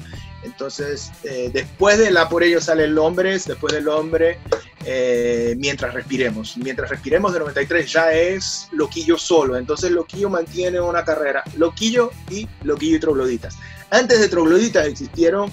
Entonces, 0.47 1.11
eh, 1.23 1.49
después 1.51 1.99
de 1.99 2.09
la 2.09 2.29
por 2.29 2.41
ello 2.41 2.61
sale 2.61 2.85
el 2.85 2.97
hombre, 2.97 3.33
después 3.33 3.73
del 3.73 3.87
hombre 3.89 4.39
eh, 4.85 5.55
Mientras 5.57 5.93
Respiremos. 5.93 6.55
Mientras 6.57 6.89
Respiremos 6.89 7.33
de 7.33 7.39
93 7.39 7.91
ya 7.91 8.13
es 8.13 8.69
Loquillo 8.71 9.17
solo, 9.17 9.57
entonces 9.57 9.91
Loquillo 9.91 10.29
mantiene 10.29 10.79
una 10.79 11.03
carrera. 11.03 11.43
Loquillo 11.57 12.11
y 12.29 12.47
Loquillo 12.63 12.95
y 12.95 12.99
Trogloditas. 12.99 13.57
Antes 13.89 14.21
de 14.21 14.29
Trogloditas 14.29 14.87
existieron 14.87 15.51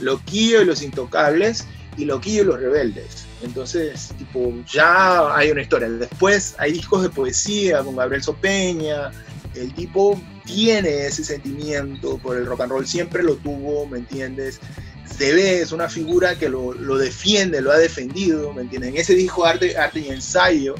Loquillo 0.00 0.62
y 0.62 0.64
los 0.64 0.82
Intocables 0.82 1.66
y 1.96 2.04
Loquillo 2.04 2.42
y 2.42 2.46
los 2.46 2.60
Rebeldes. 2.60 3.26
Entonces, 3.42 4.14
tipo, 4.16 4.52
ya 4.66 5.34
hay 5.34 5.50
una 5.50 5.62
historia. 5.62 5.88
Después 5.88 6.54
hay 6.58 6.72
discos 6.72 7.02
de 7.02 7.10
poesía 7.10 7.82
con 7.82 7.96
Gabriel 7.96 8.22
Sopeña. 8.22 9.10
El 9.56 9.74
tipo 9.74 10.20
tiene 10.44 11.06
ese 11.06 11.24
sentimiento 11.24 12.18
por 12.18 12.36
el 12.36 12.46
rock 12.46 12.62
and 12.62 12.72
roll, 12.72 12.86
siempre 12.86 13.22
lo 13.22 13.36
tuvo, 13.36 13.86
¿me 13.86 13.98
entiendes? 13.98 14.60
Se 15.04 15.32
ve, 15.34 15.60
es 15.60 15.72
una 15.72 15.88
figura 15.88 16.36
que 16.36 16.48
lo, 16.48 16.72
defiende, 16.98 17.60
lo 17.60 17.72
ha 17.72 17.78
defendido, 17.78 18.52
¿me 18.52 18.62
entiendes? 18.62 18.90
En 18.90 18.96
ese 18.96 19.14
disco 19.14 19.44
Arte, 19.44 19.76
Arte 19.76 20.00
y 20.00 20.08
Ensayo, 20.08 20.74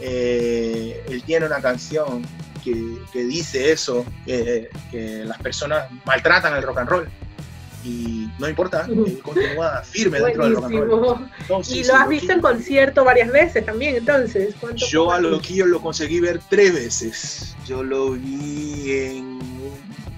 eh, 0.00 1.02
él 1.08 1.22
tiene 1.24 1.46
una 1.46 1.60
canción 1.60 2.22
que, 2.64 3.24
dice 3.24 3.72
eso, 3.72 4.04
que, 4.26 4.68
que 4.90 5.24
las 5.24 5.38
personas 5.38 5.86
maltratan 6.04 6.54
el 6.54 6.62
rock 6.62 6.78
and 6.78 6.88
roll. 6.88 7.08
Y 7.88 8.28
no 8.38 8.46
importa, 8.48 8.86
él 8.86 9.18
continúa 9.22 9.82
firme 9.82 10.20
dentro 10.20 10.44
del 10.44 10.54
rock 10.56 10.64
and 10.66 10.74
roll. 10.74 10.88
Buenísimo. 10.88 11.30
No, 11.48 11.64
sí, 11.64 11.78
y 11.78 11.82
sí, 11.84 11.88
lo 11.88 11.94
has 11.94 12.00
Loquillo. 12.02 12.20
visto 12.20 12.32
en 12.34 12.40
concierto 12.42 13.04
varias 13.04 13.32
veces 13.32 13.64
también, 13.64 13.96
entonces. 13.96 14.54
¿cuánto- 14.60 14.86
Yo 14.86 15.10
a 15.10 15.20
Loquillo 15.20 15.64
lo 15.66 15.80
conseguí 15.80 16.20
ver 16.20 16.38
tres 16.50 16.74
veces. 16.74 17.56
Yo 17.66 17.82
lo 17.82 18.10
vi 18.12 18.90
en 18.92 19.38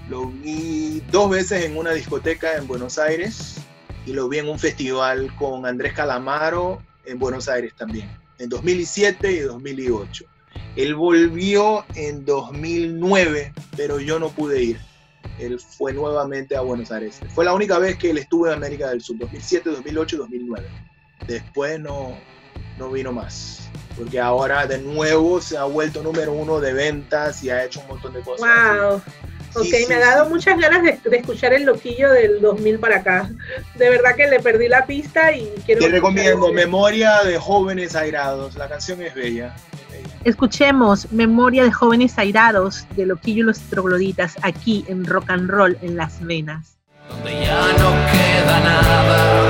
lo 0.09 0.27
vi 0.27 1.01
dos 1.09 1.29
veces 1.29 1.63
en 1.63 1.77
una 1.77 1.91
discoteca 1.91 2.57
en 2.57 2.67
Buenos 2.67 2.97
Aires 2.97 3.55
y 4.05 4.11
lo 4.11 4.27
vi 4.27 4.39
en 4.39 4.49
un 4.49 4.59
festival 4.59 5.33
con 5.37 5.65
Andrés 5.65 5.93
Calamaro 5.93 6.81
en 7.05 7.17
Buenos 7.17 7.47
Aires 7.47 7.71
también, 7.77 8.09
en 8.37 8.49
2007 8.49 9.31
y 9.31 9.39
2008. 9.39 10.25
Él 10.75 10.95
volvió 10.95 11.85
en 11.95 12.25
2009, 12.25 13.53
pero 13.77 14.01
yo 14.01 14.19
no 14.19 14.29
pude 14.29 14.61
ir. 14.61 14.79
Él 15.41 15.59
fue 15.59 15.93
nuevamente 15.93 16.55
a 16.55 16.61
Buenos 16.61 16.91
Aires. 16.91 17.19
Fue 17.33 17.43
la 17.43 17.53
única 17.53 17.79
vez 17.79 17.97
que 17.97 18.11
él 18.11 18.17
estuvo 18.17 18.47
en 18.47 18.53
América 18.53 18.89
del 18.89 19.01
Sur, 19.01 19.17
2007, 19.17 19.69
2008 19.69 20.15
y 20.15 20.19
2009. 20.19 20.67
Después 21.27 21.79
no, 21.79 22.17
no 22.77 22.91
vino 22.91 23.11
más. 23.11 23.69
Porque 23.97 24.19
ahora 24.19 24.65
de 24.67 24.77
nuevo 24.79 25.41
se 25.41 25.57
ha 25.57 25.63
vuelto 25.63 26.03
número 26.03 26.31
uno 26.33 26.59
de 26.59 26.73
ventas 26.73 27.43
y 27.43 27.49
ha 27.49 27.65
hecho 27.65 27.81
un 27.81 27.87
montón 27.87 28.13
de 28.13 28.21
cosas. 28.21 28.47
Wow. 28.79 29.01
Ok, 29.53 29.65
Sí, 29.65 29.71
sí, 29.71 29.85
me 29.89 29.95
ha 29.95 29.99
dado 29.99 30.25
sí. 30.25 30.31
muchas 30.31 30.57
ganas 30.57 30.81
de, 30.81 31.09
de 31.09 31.17
escuchar 31.17 31.53
el 31.53 31.63
loquillo 31.63 32.09
del 32.11 32.39
2000 32.39 32.79
para 32.79 32.97
acá. 32.97 33.29
De 33.75 33.89
verdad 33.89 34.15
que 34.15 34.27
le 34.27 34.39
perdí 34.39 34.69
la 34.69 34.85
pista 34.85 35.35
y 35.35 35.45
quiero. 35.65 35.81
Te 35.81 35.89
recomiendo 35.89 36.53
Memoria 36.53 37.23
de 37.23 37.37
Jóvenes 37.37 37.95
Airados. 37.95 38.55
La 38.55 38.69
canción 38.69 39.01
es 39.01 39.13
bella. 39.13 39.53
Escuchemos 40.23 41.11
Memoria 41.11 41.63
de 41.63 41.71
Jóvenes 41.71 42.17
Airados 42.19 42.85
de 42.95 43.07
Loquillo 43.07 43.41
y 43.41 43.45
los 43.47 43.59
Trogloditas 43.59 44.37
aquí 44.43 44.85
en 44.87 45.05
Rock 45.05 45.31
and 45.31 45.49
Roll 45.49 45.77
en 45.81 45.97
Las 45.97 46.23
Venas. 46.23 46.77
donde 47.09 47.41
ya 47.41 47.73
no 47.73 47.91
queda 48.11 48.59
nada. 48.59 49.40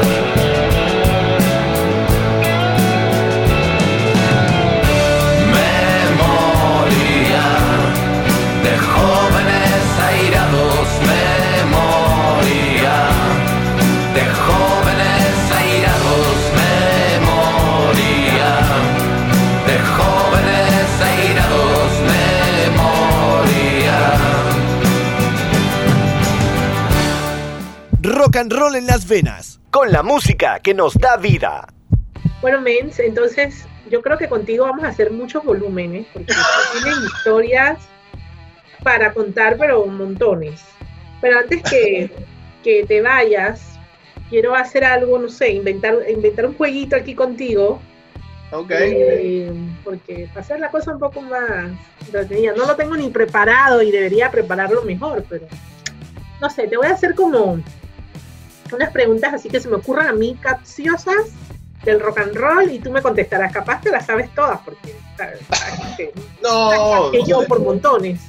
Rock 28.03 28.37
and 28.37 28.51
roll 28.51 28.75
en 28.75 28.87
las 28.87 29.07
venas, 29.07 29.59
con 29.69 29.91
la 29.91 30.01
música 30.01 30.59
que 30.59 30.73
nos 30.73 30.95
da 30.95 31.17
vida. 31.17 31.67
Bueno, 32.41 32.59
Mens, 32.59 32.97
entonces 32.99 33.65
yo 33.91 34.01
creo 34.01 34.17
que 34.17 34.27
contigo 34.27 34.65
vamos 34.65 34.83
a 34.85 34.87
hacer 34.87 35.11
muchos 35.11 35.43
volúmenes, 35.43 36.07
porque 36.11 36.33
tienen 36.73 36.99
historias 37.03 37.77
para 38.83 39.13
contar, 39.13 39.55
pero 39.57 39.85
montones. 39.85 40.61
Pero 41.21 41.39
antes 41.39 41.61
que, 41.61 42.09
que 42.63 42.85
te 42.87 43.01
vayas, 43.01 43.77
quiero 44.31 44.55
hacer 44.55 44.83
algo, 44.83 45.19
no 45.19 45.29
sé, 45.29 45.49
inventar, 45.51 45.95
inventar 46.09 46.47
un 46.47 46.55
jueguito 46.55 46.95
aquí 46.95 47.13
contigo, 47.13 47.79
Ok. 48.51 48.71
eh, 48.71 49.53
porque 49.83 50.27
hacer 50.35 50.59
la 50.59 50.71
cosa 50.71 50.93
un 50.93 50.99
poco 50.99 51.21
más 51.21 51.69
entretenida. 52.03 52.53
No 52.57 52.65
lo 52.65 52.75
tengo 52.75 52.95
ni 52.97 53.11
preparado 53.11 53.83
y 53.83 53.91
debería 53.91 54.31
prepararlo 54.31 54.81
mejor, 54.81 55.23
pero 55.29 55.45
no 56.39 56.49
sé, 56.49 56.67
te 56.67 56.77
voy 56.77 56.87
a 56.87 56.93
hacer 56.93 57.13
como 57.13 57.59
unas 58.73 58.91
preguntas 58.91 59.33
así 59.33 59.49
que 59.49 59.59
se 59.59 59.67
me 59.69 59.75
ocurran 59.75 60.07
a 60.07 60.13
mí 60.13 60.37
capciosas 60.41 61.31
del 61.83 61.99
rock 61.99 62.19
and 62.19 62.35
roll 62.35 62.71
y 62.71 62.79
tú 62.79 62.91
me 62.91 63.01
contestarás. 63.01 63.51
Capaz 63.51 63.81
te 63.81 63.89
las 63.91 64.05
sabes 64.05 64.33
todas 64.35 64.59
porque 64.61 64.95
que, 65.97 66.11
No. 66.41 67.09
que 67.11 67.23
yo 67.23 67.45
por 67.47 67.59
montones. 67.59 68.19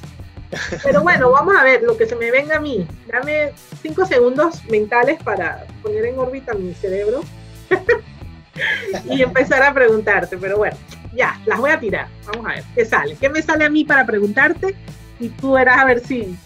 Pero 0.83 1.01
bueno, 1.01 1.31
vamos 1.31 1.55
a 1.57 1.63
ver 1.63 1.81
lo 1.81 1.97
que 1.97 2.05
se 2.05 2.15
me 2.15 2.29
venga 2.31 2.57
a 2.57 2.59
mí. 2.59 2.87
Dame 3.07 3.51
cinco 3.81 4.05
segundos 4.05 4.63
mentales 4.65 5.21
para 5.23 5.65
poner 5.81 6.05
en 6.05 6.19
órbita 6.19 6.53
mi 6.53 6.73
cerebro 6.75 7.21
y 9.09 9.21
empezar 9.21 9.63
a 9.63 9.73
preguntarte. 9.73 10.37
Pero 10.37 10.57
bueno, 10.57 10.77
ya, 11.13 11.39
las 11.45 11.59
voy 11.59 11.71
a 11.71 11.79
tirar. 11.79 12.07
Vamos 12.27 12.45
a 12.45 12.55
ver 12.55 12.63
qué 12.75 12.85
sale. 12.85 13.15
¿Qué 13.19 13.29
me 13.29 13.41
sale 13.41 13.65
a 13.65 13.69
mí 13.69 13.83
para 13.83 14.05
preguntarte? 14.05 14.75
Y 15.19 15.29
tú 15.29 15.53
verás 15.53 15.79
a 15.79 15.85
ver 15.85 15.99
si, 16.01 16.37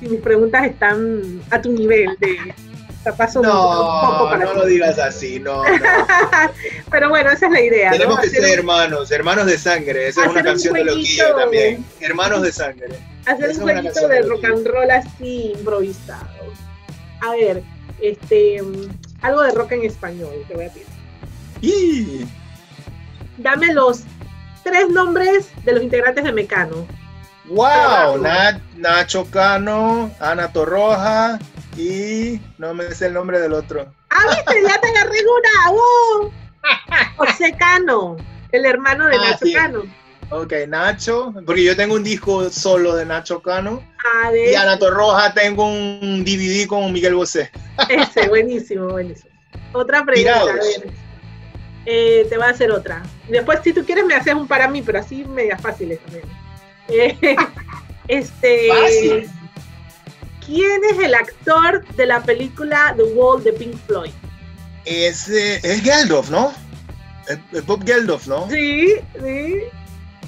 si 0.00 0.08
mis 0.08 0.20
preguntas 0.20 0.64
están 0.66 1.40
a 1.50 1.60
tu 1.60 1.72
nivel 1.72 2.16
de 2.18 2.54
capaz 3.04 3.32
son 3.34 3.44
un 3.46 3.52
poco 3.52 3.62
No, 4.24 4.24
para 4.30 4.44
no 4.44 4.50
ti. 4.52 4.58
lo 4.58 4.66
digas 4.66 4.98
así, 4.98 5.38
no, 5.38 5.62
no. 5.62 5.64
Pero 6.90 7.08
bueno, 7.10 7.30
esa 7.30 7.46
es 7.46 7.52
la 7.52 7.60
idea. 7.60 7.90
¿no? 7.90 7.96
Tenemos 7.96 8.20
que 8.20 8.30
ser 8.30 8.44
hermanos, 8.58 9.10
hermanos 9.12 9.46
de 9.46 9.58
sangre. 9.58 10.08
Esa 10.08 10.22
es 10.24 10.30
una 10.30 10.40
un 10.40 10.46
canción 10.46 10.74
de. 10.74 10.84
Loquillo 10.84 11.36
también. 11.36 11.84
Hermanos 12.00 12.42
de 12.42 12.52
sangre. 12.52 12.88
hacer 13.26 13.50
Esa 13.50 13.58
un 13.64 13.70
jueguito 13.70 14.08
de 14.08 14.14
de 14.14 14.22
rock 14.22 14.44
and 14.44 14.66
roll 14.66 14.90
así 14.90 15.52
improvisado. 15.56 16.28
A 17.20 17.30
ver, 17.32 17.62
este, 18.00 18.62
algo 19.22 19.42
de 19.42 19.52
rock 19.52 19.72
en 19.72 19.84
español 19.84 20.44
te 20.48 20.54
voy 20.54 20.64
a 20.64 20.70
pedir. 20.70 20.86
Y 21.60 22.26
Dame 23.38 23.72
los 23.72 24.02
tres 24.62 24.88
nombres 24.88 25.48
de 25.64 25.72
los 25.72 25.82
integrantes 25.82 26.24
de 26.24 26.32
Mecano. 26.32 26.86
Wow, 27.48 28.18
Na- 28.20 28.60
Nacho 28.76 29.24
Cano, 29.30 30.10
Ana 30.20 30.52
Torroja 30.52 31.38
y 31.76 32.40
no 32.58 32.74
me 32.74 32.90
sé 32.92 33.06
el 33.06 33.14
nombre 33.14 33.40
del 33.40 33.52
otro. 33.52 33.92
Ah, 34.10 34.22
viste, 34.30 34.62
ya 34.62 34.80
te 34.80 34.88
agarré 34.88 35.18
una. 35.20 35.70
¡wow! 35.70 36.32
José 37.16 37.54
Cano, 37.58 38.16
el 38.52 38.64
hermano 38.64 39.06
de 39.06 39.16
Ah, 39.16 39.30
Nacho 39.30 39.44
sí. 39.46 39.52
Cano. 39.52 39.82
Ok, 40.30 40.52
Nacho, 40.68 41.34
porque 41.44 41.62
yo 41.62 41.76
tengo 41.76 41.94
un 41.94 42.02
disco 42.02 42.48
solo 42.50 42.96
de 42.96 43.04
Nacho 43.04 43.42
Cano 43.42 43.82
Ah, 44.04 44.30
y 44.34 44.54
Ana 44.54 44.78
Torroja 44.78 45.34
tengo 45.34 45.66
un 45.68 46.24
DVD 46.24 46.66
con 46.66 46.92
Miguel 46.92 47.14
Bosé. 47.14 47.50
ese, 47.88 48.28
buenísimo, 48.28 48.88
buenísimo. 48.88 49.30
Otra 49.72 50.04
pregunta, 50.04 50.36
a 50.40 50.40
Tirados. 50.44 50.60
ver. 50.82 50.92
Eh, 51.86 52.26
te 52.30 52.36
voy 52.38 52.46
a 52.46 52.50
hacer 52.50 52.70
otra. 52.70 53.02
Después, 53.28 53.60
si 53.62 53.72
tú 53.74 53.84
quieres, 53.84 54.06
me 54.06 54.14
haces 54.14 54.32
un 54.34 54.48
para 54.48 54.66
mí, 54.68 54.80
pero 54.80 55.00
así 55.00 55.24
medias 55.24 55.60
fáciles 55.60 56.00
también. 56.00 56.24
Eh, 56.88 57.36
este. 58.08 58.68
Fácil. 58.68 59.30
¿Quién 60.44 60.80
es 60.90 60.98
el 60.98 61.14
actor 61.14 61.86
de 61.96 62.06
la 62.06 62.22
película 62.22 62.92
The 62.96 63.02
Wall 63.02 63.42
de 63.42 63.52
Pink 63.54 63.76
Floyd? 63.86 64.10
Es, 64.84 65.28
eh, 65.30 65.60
es 65.62 65.80
Geldof, 65.82 66.28
¿no? 66.28 66.52
Es, 67.28 67.38
es 67.52 67.64
Bob 67.64 67.82
Geldof, 67.86 68.26
¿no? 68.26 68.48
Sí, 68.50 68.94
sí. 69.22 69.60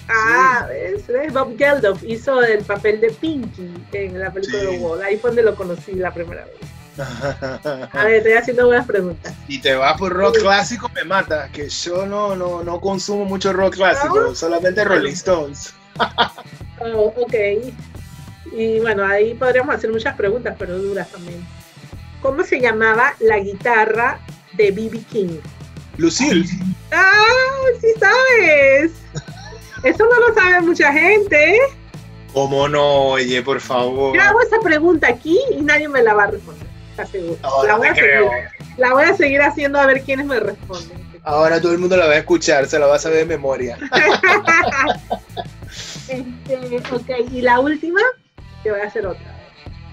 Ah, 0.09 0.67
¿ves? 0.69 1.07
¿Ves? 1.07 1.33
Bob 1.35 1.59
Geldof 1.59 2.03
hizo 2.05 2.43
el 2.43 2.65
papel 2.65 3.01
de 3.01 3.11
Pinky 3.11 3.71
en 3.93 4.19
la 4.19 4.33
película 4.33 4.61
Sí. 4.61 4.67
The 4.71 4.79
Wall. 4.79 5.03
Ahí 5.03 5.19
fue 5.19 5.31
donde 5.31 5.43
lo 5.43 5.55
conocí 5.55 5.93
la 5.95 6.15
primera 6.15 6.47
vez. 6.47 6.55
A 7.93 8.05
ver, 8.05 8.15
estoy 8.15 8.33
haciendo 8.33 8.67
buenas 8.69 8.87
preguntas. 8.87 9.35
y 9.49 9.59
te 9.61 9.75
vas 9.75 9.99
por 9.99 10.15
rock 10.15 10.39
clásico, 10.39 10.91
me 10.95 11.05
mata. 11.05 11.51
Que 11.53 11.69
yo 11.69 12.07
no, 12.07 12.35
no, 12.35 12.63
no 12.65 12.81
consumo 12.81 13.27
mucho 13.27 13.53
rock 13.53 13.75
clásico, 13.75 14.19
¿No? 14.19 14.35
solamente 14.35 14.83
Rolling 14.83 15.13
Stones. 15.13 15.75
Oh, 16.79 17.13
ok. 17.17 17.35
Y 18.53 18.81
bueno, 18.81 19.05
ahí 19.05 19.35
podríamos 19.35 19.75
hacer 19.75 19.91
muchas 19.91 20.15
preguntas, 20.15 20.55
pero 20.59 20.79
duras 20.79 21.09
también. 21.11 21.45
¿Cómo 22.23 22.45
se 22.45 22.61
llamaba 22.61 23.15
la 23.21 23.39
guitarra 23.39 24.21
de 24.53 24.71
B.B. 24.71 25.01
King? 25.11 25.39
Lucille. 25.97 26.47
¡Ah! 26.93 27.13
¡Sí 27.81 27.89
sabes! 27.99 28.93
Eso 29.83 30.05
no 30.05 30.29
lo 30.29 30.35
sabe 30.35 30.61
mucha 30.61 30.93
gente. 30.93 31.59
¿Cómo 32.33 32.69
no? 32.69 33.09
Oye, 33.13 33.43
por 33.43 33.61
favor. 33.61 34.15
Yo 34.15 34.23
hago 34.23 34.41
esa 34.43 34.61
pregunta 34.61 35.09
aquí 35.09 35.39
y 35.51 35.63
nadie 35.63 35.89
me 35.89 36.03
la 36.03 36.15
va 36.15 36.25
a 36.25 36.31
responder. 36.33 36.67
¿Estás 36.91 37.11
seguro? 37.11 37.39
No, 37.43 37.65
la, 37.65 37.73
no 37.73 37.79
voy 37.79 37.89
a 37.89 37.95
seguir, 37.95 38.21
la 38.77 38.93
voy 38.93 39.05
a 39.05 39.17
seguir 39.17 39.43
haciendo 39.43 39.79
a 39.81 39.87
ver 39.87 40.03
quiénes 40.03 40.27
me 40.27 40.41
responden. 40.41 41.07
Ahora 41.23 41.61
todo 41.61 41.73
el 41.73 41.79
mundo 41.79 41.97
la 41.97 42.07
va 42.07 42.13
a 42.13 42.19
escuchar, 42.19 42.67
se 42.67 42.79
la 42.79 42.87
va 42.87 42.97
a 42.97 42.99
saber 42.99 43.19
de 43.19 43.25
memoria. 43.27 43.79
Este, 46.09 46.79
ok, 46.93 47.31
y 47.33 47.41
la 47.41 47.59
última, 47.61 48.01
te 48.63 48.71
voy 48.71 48.81
a 48.81 48.85
hacer 48.85 49.07
otra. 49.07 49.35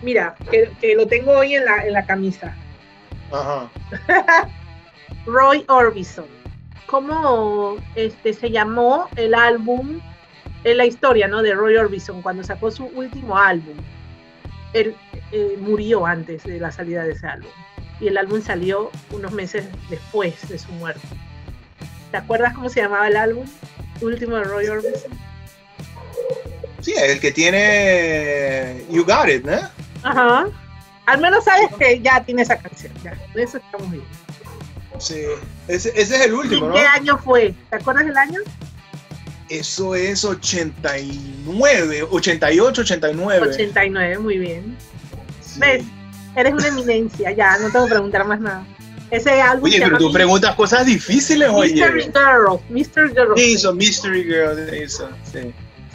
Mira, 0.02 0.36
que, 0.52 0.72
que 0.80 0.96
lo 0.96 1.08
tengo 1.08 1.32
hoy 1.32 1.56
en 1.56 1.66
la, 1.66 1.86
en 1.86 1.94
la 1.94 2.06
camisa. 2.06 2.56
Ajá. 3.32 3.70
Roy 5.26 5.64
Orbison. 5.68 6.26
¿Cómo 6.86 7.78
este, 7.96 8.34
se 8.34 8.52
llamó 8.52 9.08
el 9.16 9.34
álbum? 9.34 10.00
En 10.64 10.78
la 10.78 10.86
historia 10.86 11.28
¿no? 11.28 11.42
de 11.42 11.54
Roy 11.54 11.76
Orbison, 11.76 12.22
cuando 12.22 12.44
sacó 12.44 12.72
su 12.72 12.86
último 12.86 13.38
álbum. 13.38 13.76
Él 14.74 14.96
eh, 15.32 15.58
murió 15.60 16.06
antes 16.06 16.44
de 16.44 16.60
la 16.60 16.72
salida 16.72 17.04
de 17.04 17.14
ese 17.14 17.28
álbum. 17.28 17.50
Y 18.00 18.08
el 18.08 18.18
álbum 18.18 18.42
salió 18.42 18.92
unos 19.12 19.32
meses 19.32 19.66
después 19.90 20.48
de 20.48 20.60
su 20.60 20.72
muerte. 20.74 21.02
¿Te 22.12 22.18
acuerdas 22.18 22.54
cómo 22.54 22.70
se 22.70 22.82
llamaba 22.82 23.08
el 23.08 23.18
álbum? 23.18 23.46
Último 24.02 24.36
de 24.38 24.44
Roy 24.44 24.68
Orbison. 24.68 25.12
Sí, 26.82 26.94
el 26.98 27.20
que 27.20 27.32
tiene 27.32 28.84
You 28.90 29.06
Got 29.06 29.30
It, 29.30 29.46
¿no? 29.46 29.60
Ajá. 30.04 30.48
Al 31.06 31.22
menos 31.22 31.46
sabes 31.46 31.70
que 31.78 32.02
ya 32.02 32.24
tiene 32.24 32.42
esa 32.42 32.58
canción. 32.58 32.92
Ya, 33.04 33.18
de 33.34 33.44
eso 33.44 33.58
estamos 33.58 33.92
bien. 33.92 34.04
Sí. 35.00 35.22
Ese, 35.68 35.90
ese 35.96 36.16
es 36.16 36.26
el 36.26 36.32
¿Y 36.32 36.36
último, 36.36 36.68
¿no? 36.68 36.74
qué 36.74 36.86
año 36.86 37.18
fue? 37.18 37.54
¿Te 37.70 37.78
acuerdas 37.78 38.06
del 38.06 38.18
año? 38.18 38.40
Eso 39.50 39.96
es 39.96 40.24
89, 40.24 42.08
88, 42.10 42.82
89. 42.82 43.48
89, 43.50 44.18
muy 44.20 44.38
bien. 44.38 44.78
Sí. 45.42 45.60
¿Ves? 45.60 45.84
Eres 46.36 46.54
una 46.54 46.68
eminencia, 46.68 47.32
ya, 47.32 47.58
no 47.60 47.70
tengo 47.70 47.86
que 47.86 47.92
preguntar 47.92 48.26
más 48.26 48.40
nada. 48.40 48.66
Ese 49.12 49.40
álbum 49.40 49.66
Oye, 49.66 49.80
pero 49.80 49.98
tú 50.00 50.12
preguntas 50.12 50.56
cosas 50.56 50.88
difíciles, 50.88 51.48
oye. 51.54 51.74
Mystery 51.74 52.04
Girl, 52.06 52.60
Mystery 52.70 53.10
Girl. 53.10 53.34
Eso, 53.38 53.74
Mystery 53.74 54.24
Girl, 54.24 54.58
eso, 54.74 55.08
sí. 55.32 55.54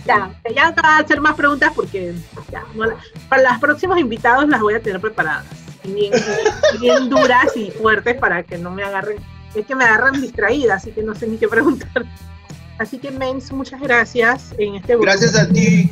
Ya, 0.08 0.30
ya 0.54 0.74
te 0.74 0.80
voy 0.80 0.90
a 0.90 0.98
hacer 0.98 1.20
más 1.20 1.34
preguntas 1.34 1.70
porque 1.74 2.14
ya, 2.50 2.64
no 2.74 2.86
la- 2.86 2.96
para 3.28 3.50
los 3.52 3.60
próximos 3.60 3.98
invitados 3.98 4.48
las 4.48 4.60
voy 4.60 4.74
a 4.74 4.80
tener 4.80 5.00
preparadas. 5.00 5.44
Bien, 5.84 6.12
bien 6.80 7.08
duras 7.08 7.56
y 7.56 7.70
fuertes 7.70 8.16
para 8.16 8.42
que 8.42 8.58
no 8.58 8.70
me 8.70 8.82
agarren. 8.82 9.18
Es 9.54 9.64
que 9.66 9.74
me 9.74 9.84
agarran 9.84 10.20
distraída, 10.20 10.74
así 10.74 10.90
que 10.92 11.02
no 11.02 11.14
sé 11.14 11.26
ni 11.26 11.36
qué 11.38 11.46
preguntar. 11.48 12.04
Así 12.78 12.98
que, 12.98 13.10
Mens, 13.10 13.50
muchas 13.52 13.80
gracias 13.80 14.54
en 14.58 14.76
este 14.76 14.96
Gracias 14.96 15.34
a 15.36 15.48
ti. 15.48 15.90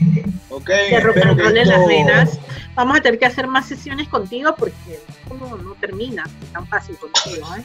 Ok, 0.50 0.70
roll 1.02 1.56
en 1.56 1.68
las 1.68 1.76
esto- 1.78 1.86
venas. 1.88 2.38
Vamos 2.74 2.98
a 2.98 3.00
tener 3.00 3.18
que 3.18 3.26
hacer 3.26 3.46
más 3.48 3.66
sesiones 3.66 4.06
contigo 4.08 4.54
porque 4.56 5.00
esto 5.24 5.34
no, 5.34 5.56
no 5.56 5.74
termina 5.74 6.24
tan 6.52 6.66
fácil 6.68 6.96
contigo. 6.98 7.46
¿eh? 7.56 7.64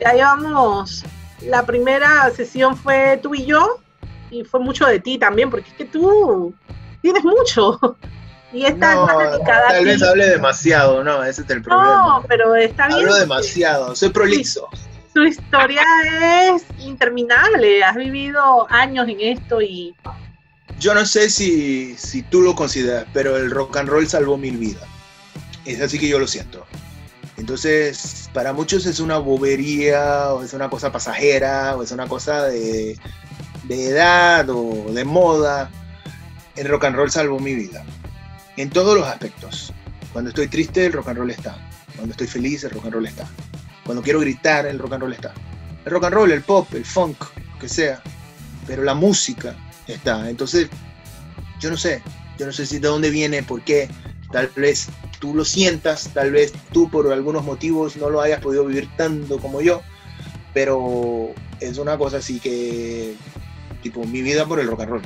Ya 0.00 0.12
llevamos, 0.14 1.04
la 1.42 1.66
primera 1.66 2.30
sesión 2.30 2.76
fue 2.76 3.18
tú 3.22 3.34
y 3.34 3.44
yo 3.44 3.80
y 4.32 4.44
fue 4.44 4.60
mucho 4.60 4.86
de 4.86 4.98
ti 4.98 5.18
también 5.18 5.50
porque 5.50 5.68
es 5.70 5.76
que 5.76 5.84
tú 5.84 6.54
tienes 7.02 7.22
mucho 7.22 7.78
y 8.52 8.64
esta 8.64 8.94
No, 8.94 9.06
dedicada 9.18 9.68
tal 9.68 9.84
vez 9.84 10.02
hable 10.02 10.28
demasiado, 10.28 11.04
no, 11.04 11.22
ese 11.22 11.42
es 11.42 11.50
el 11.50 11.58
No, 11.58 11.62
problema. 11.64 12.22
pero 12.28 12.54
está 12.56 12.86
bien. 12.88 13.00
Hablo 13.00 13.14
demasiado, 13.16 13.94
soy 13.94 14.08
prolixo. 14.08 14.68
Tu 15.14 15.22
historia 15.24 15.82
es 16.54 16.64
interminable. 16.78 17.84
Has 17.84 17.96
vivido 17.96 18.66
años 18.70 19.06
en 19.08 19.20
esto 19.20 19.60
y 19.60 19.94
Yo 20.80 20.94
no 20.94 21.04
sé 21.04 21.28
si, 21.28 21.94
si 21.98 22.22
tú 22.22 22.40
lo 22.40 22.54
consideras, 22.54 23.04
pero 23.12 23.36
el 23.36 23.50
rock 23.50 23.76
and 23.76 23.90
roll 23.90 24.08
salvó 24.08 24.38
mil 24.38 24.56
vidas. 24.56 24.84
Es 25.66 25.80
así 25.82 25.98
que 25.98 26.08
yo 26.08 26.18
lo 26.18 26.26
siento. 26.26 26.64
Entonces, 27.36 28.30
para 28.32 28.52
muchos 28.52 28.86
es 28.86 29.00
una 29.00 29.18
bobería, 29.18 30.32
o 30.32 30.42
es 30.42 30.52
una 30.54 30.70
cosa 30.70 30.90
pasajera, 30.92 31.76
o 31.76 31.82
es 31.82 31.90
una 31.92 32.06
cosa 32.06 32.44
de, 32.44 32.98
de 33.64 33.88
edad 33.88 34.48
o 34.50 34.92
de 34.92 35.04
moda. 35.04 35.70
El 36.56 36.68
rock 36.68 36.84
and 36.84 36.96
roll 36.96 37.10
salvó 37.10 37.38
mi 37.38 37.54
vida. 37.54 37.84
En 38.56 38.70
todos 38.70 38.96
los 38.96 39.06
aspectos. 39.06 39.72
Cuando 40.12 40.30
estoy 40.30 40.48
triste, 40.48 40.86
el 40.86 40.92
rock 40.92 41.08
and 41.08 41.18
roll 41.18 41.30
está. 41.30 41.56
Cuando 41.96 42.12
estoy 42.12 42.26
feliz, 42.26 42.64
el 42.64 42.70
rock 42.70 42.84
and 42.84 42.94
roll 42.94 43.06
está. 43.06 43.26
Cuando 43.84 44.02
quiero 44.02 44.20
gritar, 44.20 44.66
el 44.66 44.78
rock 44.78 44.94
and 44.94 45.02
roll 45.02 45.12
está. 45.12 45.32
El 45.84 45.92
rock 45.92 46.04
and 46.04 46.14
roll, 46.14 46.30
el 46.30 46.42
pop, 46.42 46.72
el 46.74 46.84
funk, 46.84 47.16
lo 47.52 47.58
que 47.58 47.68
sea. 47.68 48.02
Pero 48.66 48.84
la 48.84 48.94
música 48.94 49.56
está. 49.86 50.28
Entonces, 50.28 50.68
yo 51.60 51.70
no 51.70 51.76
sé. 51.76 52.02
Yo 52.38 52.46
no 52.46 52.52
sé 52.52 52.66
si 52.66 52.78
de 52.78 52.88
dónde 52.88 53.10
viene, 53.10 53.42
por 53.42 53.62
qué. 53.62 53.88
Tal 54.30 54.48
vez 54.56 54.88
tú 55.18 55.34
lo 55.34 55.44
sientas, 55.44 56.10
tal 56.12 56.32
vez 56.32 56.52
tú 56.72 56.90
por 56.90 57.12
algunos 57.12 57.44
motivos 57.44 57.96
no 57.96 58.10
lo 58.10 58.20
hayas 58.20 58.40
podido 58.40 58.64
vivir 58.64 58.88
tanto 58.96 59.38
como 59.38 59.60
yo. 59.60 59.82
Pero 60.54 61.30
es 61.60 61.78
una 61.78 61.96
cosa 61.96 62.18
así 62.18 62.40
que, 62.40 63.14
tipo, 63.82 64.04
mi 64.04 64.22
vida 64.22 64.46
por 64.46 64.60
el 64.60 64.68
rock 64.68 64.80
and 64.80 64.90
roll. 64.90 65.02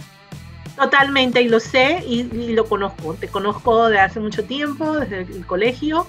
Totalmente, 0.76 1.40
y 1.40 1.48
lo 1.48 1.58
sé 1.58 2.04
y, 2.06 2.20
y 2.34 2.52
lo 2.52 2.66
conozco. 2.66 3.14
Te 3.14 3.28
conozco 3.28 3.88
de 3.88 3.98
hace 3.98 4.20
mucho 4.20 4.44
tiempo, 4.44 4.98
desde 4.98 5.22
el 5.22 5.46
colegio, 5.46 6.06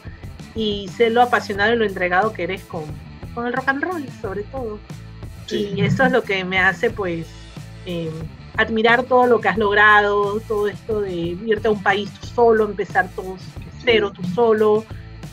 y 0.55 0.89
sé 0.89 1.09
lo 1.09 1.21
apasionado 1.21 1.73
y 1.73 1.77
lo 1.77 1.85
entregado 1.85 2.33
que 2.33 2.43
eres 2.43 2.63
con, 2.63 2.83
con 3.33 3.47
el 3.47 3.53
rock 3.53 3.69
and 3.69 3.83
roll, 3.83 4.05
sobre 4.21 4.43
todo. 4.43 4.79
Y 5.49 5.81
eso 5.81 6.03
es 6.03 6.11
lo 6.11 6.23
que 6.23 6.43
me 6.43 6.59
hace, 6.59 6.89
pues, 6.89 7.27
eh, 7.85 8.11
admirar 8.57 9.03
todo 9.03 9.27
lo 9.27 9.39
que 9.39 9.47
has 9.47 9.57
logrado, 9.57 10.41
todo 10.41 10.67
esto 10.67 10.99
de 10.99 11.13
irte 11.13 11.69
a 11.69 11.71
un 11.71 11.81
país 11.81 12.11
tú 12.19 12.27
solo, 12.27 12.65
empezar 12.65 13.09
todo 13.15 13.37
cero 13.85 14.11
tú 14.13 14.21
solo. 14.35 14.83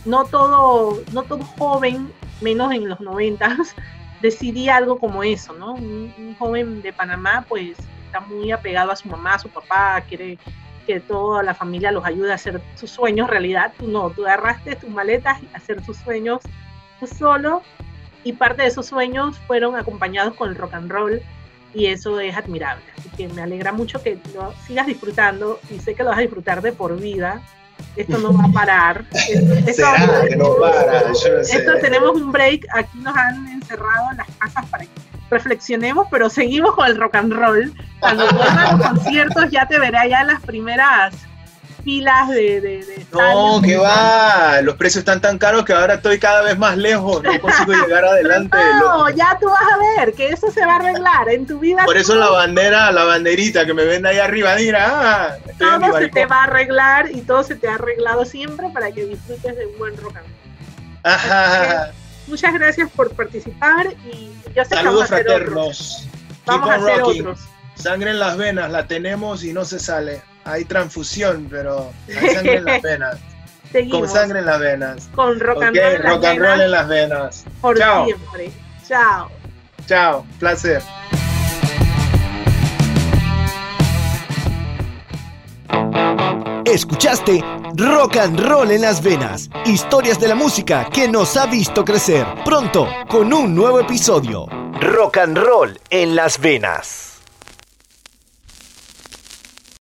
No 0.05 0.24
todo, 0.26 1.03
no 1.12 1.22
todo 1.22 1.43
joven, 1.43 2.12
menos 2.41 2.72
en 2.72 2.89
los 2.89 3.01
noventas, 3.01 3.74
decidía 4.25 4.77
algo 4.77 4.99
como 4.99 5.22
eso, 5.22 5.53
¿no? 5.53 5.75
Un, 5.75 6.12
un 6.16 6.35
joven 6.39 6.81
de 6.81 6.93
Panamá, 6.93 7.45
pues, 7.47 7.77
está 8.07 8.20
muy 8.20 8.51
apegado 8.53 8.91
a 8.91 8.97
su 8.97 9.07
mamá, 9.09 9.35
a 9.35 9.39
su 9.39 9.51
papá, 9.51 10.03
quiere 10.09 10.39
que 10.87 10.99
toda 11.01 11.43
la 11.43 11.55
familia 11.55 11.93
los 11.93 12.05
ayude 12.05 12.33
a 12.33 12.37
hacer 12.37 12.61
sus 12.75 12.91
sueños 12.91 13.29
realidad. 13.29 13.75
Tú 13.79 13.87
no, 13.87 14.11
tú 14.11 14.25
agarraste 14.25 14.77
tus 14.77 14.89
maletas 14.89 15.43
y 15.43 15.49
hacer 15.55 15.83
tus 15.83 15.99
sueños 15.99 16.41
tú 17.01 17.07
solo 17.07 17.62
y 18.22 18.33
parte 18.33 18.62
de 18.62 18.68
esos 18.68 18.87
sueños 18.87 19.39
fueron 19.47 19.77
acompañados 19.77 20.35
con 20.35 20.49
el 20.49 20.57
rock 20.57 20.75
and 20.75 20.91
roll 20.91 21.20
y 21.75 21.87
eso 21.87 22.18
es 22.20 22.35
admirable. 22.35 22.85
Así 22.97 23.11
que 23.11 23.29
me 23.29 23.43
alegra 23.43 23.72
mucho 23.72 24.03
que 24.03 24.18
lo 24.35 24.55
sigas 24.66 24.87
disfrutando 24.87 25.61
y 25.70 25.81
sé 25.81 25.95
que 25.95 26.03
lo 26.03 26.11
vas 26.11 26.18
a 26.18 26.22
disfrutar 26.22 26.62
de 26.62 26.72
por 26.72 26.99
vida. 26.99 27.43
Esto 27.97 28.18
no 28.18 28.33
va 28.37 28.45
a 28.45 28.53
parar. 28.53 29.05
Esto- 29.12 29.55
esto- 29.66 29.72
Será 29.72 30.27
que 30.29 30.37
no 30.37 30.57
para, 30.61 31.03
yo 31.03 31.09
no 31.09 31.14
sé. 31.14 31.57
esto 31.59 31.72
tenemos 31.81 32.11
un 32.20 32.33
break, 32.33 32.66
aquí 32.75 32.99
nos 32.99 33.16
han 33.16 33.47
encerrado 33.49 34.11
en 34.11 34.16
las 34.18 34.27
casas 34.39 34.66
para 34.66 34.85
que 34.85 34.91
reflexionemos, 35.31 36.07
pero 36.11 36.29
seguimos 36.29 36.75
con 36.75 36.87
el 36.87 36.97
rock 36.97 37.14
and 37.16 37.33
roll. 37.33 37.72
Cuando 38.01 38.27
vuelvan 38.35 38.79
los 38.79 38.89
conciertos 38.89 39.51
ya 39.51 39.66
te 39.66 39.79
veré 39.79 39.99
allá 39.99 40.20
en 40.22 40.27
las 40.29 40.41
primeras 40.43 41.14
filas 41.85 42.28
de... 42.30 42.61
de, 42.61 42.78
de 42.85 43.07
No, 43.12 43.61
que 43.62 43.76
va. 43.76 44.61
Los 44.62 44.76
precios 44.76 45.01
están 45.01 45.20
tan 45.20 45.39
caros 45.39 45.64
que 45.64 45.72
ahora 45.72 45.95
estoy 45.95 46.18
cada 46.18 46.43
vez 46.43 46.59
más 46.59 46.76
lejos. 46.76 47.22
No 47.22 47.41
consigo 47.41 47.72
llegar 47.72 48.05
adelante. 48.05 48.57
No, 48.80 49.09
ya 49.11 49.39
tú 49.41 49.47
vas 49.49 49.62
a 49.72 49.78
ver 49.78 50.12
que 50.14 50.28
eso 50.30 50.51
se 50.51 50.64
va 50.64 50.72
a 50.72 50.76
arreglar 50.76 51.28
en 51.28 51.47
tu 51.47 51.59
vida. 51.61 51.85
Por 51.85 51.97
eso 51.97 52.14
la 52.16 52.30
bandera, 52.30 52.91
la 52.91 53.05
banderita 53.05 53.64
que 53.66 53.74
me 53.74 53.85
vende 53.85 54.09
ahí 54.09 54.18
arriba, 54.18 54.55
mira, 54.57 54.87
ah, 54.89 55.37
todo 55.59 55.99
se 55.99 56.09
te 56.09 56.26
va 56.26 56.41
a 56.41 56.45
arreglar 56.45 57.11
y 57.12 57.20
todo 57.20 57.43
se 57.45 57.55
te 57.55 57.68
ha 57.68 57.74
arreglado 57.74 58.24
siempre 58.24 58.68
para 58.70 58.91
que 58.91 59.05
disfrutes 59.05 59.57
de 59.57 59.66
un 59.66 59.78
buen 59.78 59.97
rock 59.97 60.16
and 60.16 60.26
roll. 60.26 60.35
Ajá. 61.05 61.93
Muchas 62.26 62.55
gracias 62.55 62.91
por 62.91 63.11
participar 63.12 63.89
y 64.11 64.30
yo 64.55 64.64
sé 64.64 64.70
que 64.70 64.76
Saludos 64.76 65.12
a 65.12 65.16
hacer 65.16 65.28
otros. 65.28 66.09
Vamos 66.47 66.68
Keep 66.68 66.72
a 66.72 66.76
hacer 66.76 67.01
rocking. 67.01 67.20
otros. 67.26 67.41
Sangre 67.74 68.11
en 68.12 68.18
las 68.20 68.37
venas, 68.37 68.70
la 68.70 68.87
tenemos 68.87 69.45
y 69.45 69.53
no 69.53 69.64
se 69.64 69.78
sale. 69.78 70.22
Hay 70.45 70.64
transfusión, 70.64 71.49
pero 71.51 71.90
hay 72.09 72.30
sangre 72.34 72.57
en 72.57 72.64
las 72.64 72.82
venas. 72.82 73.16
Con 73.16 73.72
Seguimos 73.72 74.12
sangre 74.12 74.38
en 74.40 74.47
las 74.47 74.61
venas. 74.61 75.09
con 75.14 75.40
rock 75.40 75.62
and 75.62 75.76
Ok, 75.76 75.82
roll, 75.82 75.95
en 75.95 76.03
las 76.03 76.12
rock 76.12 76.24
and 76.24 76.38
roll 76.38 76.49
venas 76.49 76.61
en 76.64 76.70
las 76.70 76.88
venas. 76.88 77.45
por 77.61 77.78
Chao. 77.78 78.05
siempre. 78.07 78.51
Chao. 78.86 79.30
Chao, 79.86 80.26
placer. 80.38 80.82
Escuchaste 86.66 87.42
Rock 87.76 88.16
and 88.16 88.40
Roll 88.40 88.70
en 88.70 88.80
las 88.82 89.03
venas, 89.03 89.49
historias 89.66 90.18
de 90.20 90.28
la 90.28 90.34
música 90.34 90.88
que 90.92 91.09
nos 91.09 91.36
ha 91.36 91.47
visto 91.47 91.84
crecer. 91.84 92.26
Pronto, 92.45 92.88
con 93.09 93.32
un 93.32 93.55
nuevo 93.55 93.80
episodio. 93.80 94.47
Rock 94.80 95.18
and 95.18 95.38
Roll 95.38 95.78
en 95.90 96.16
las 96.16 96.38
venas. 96.40 97.14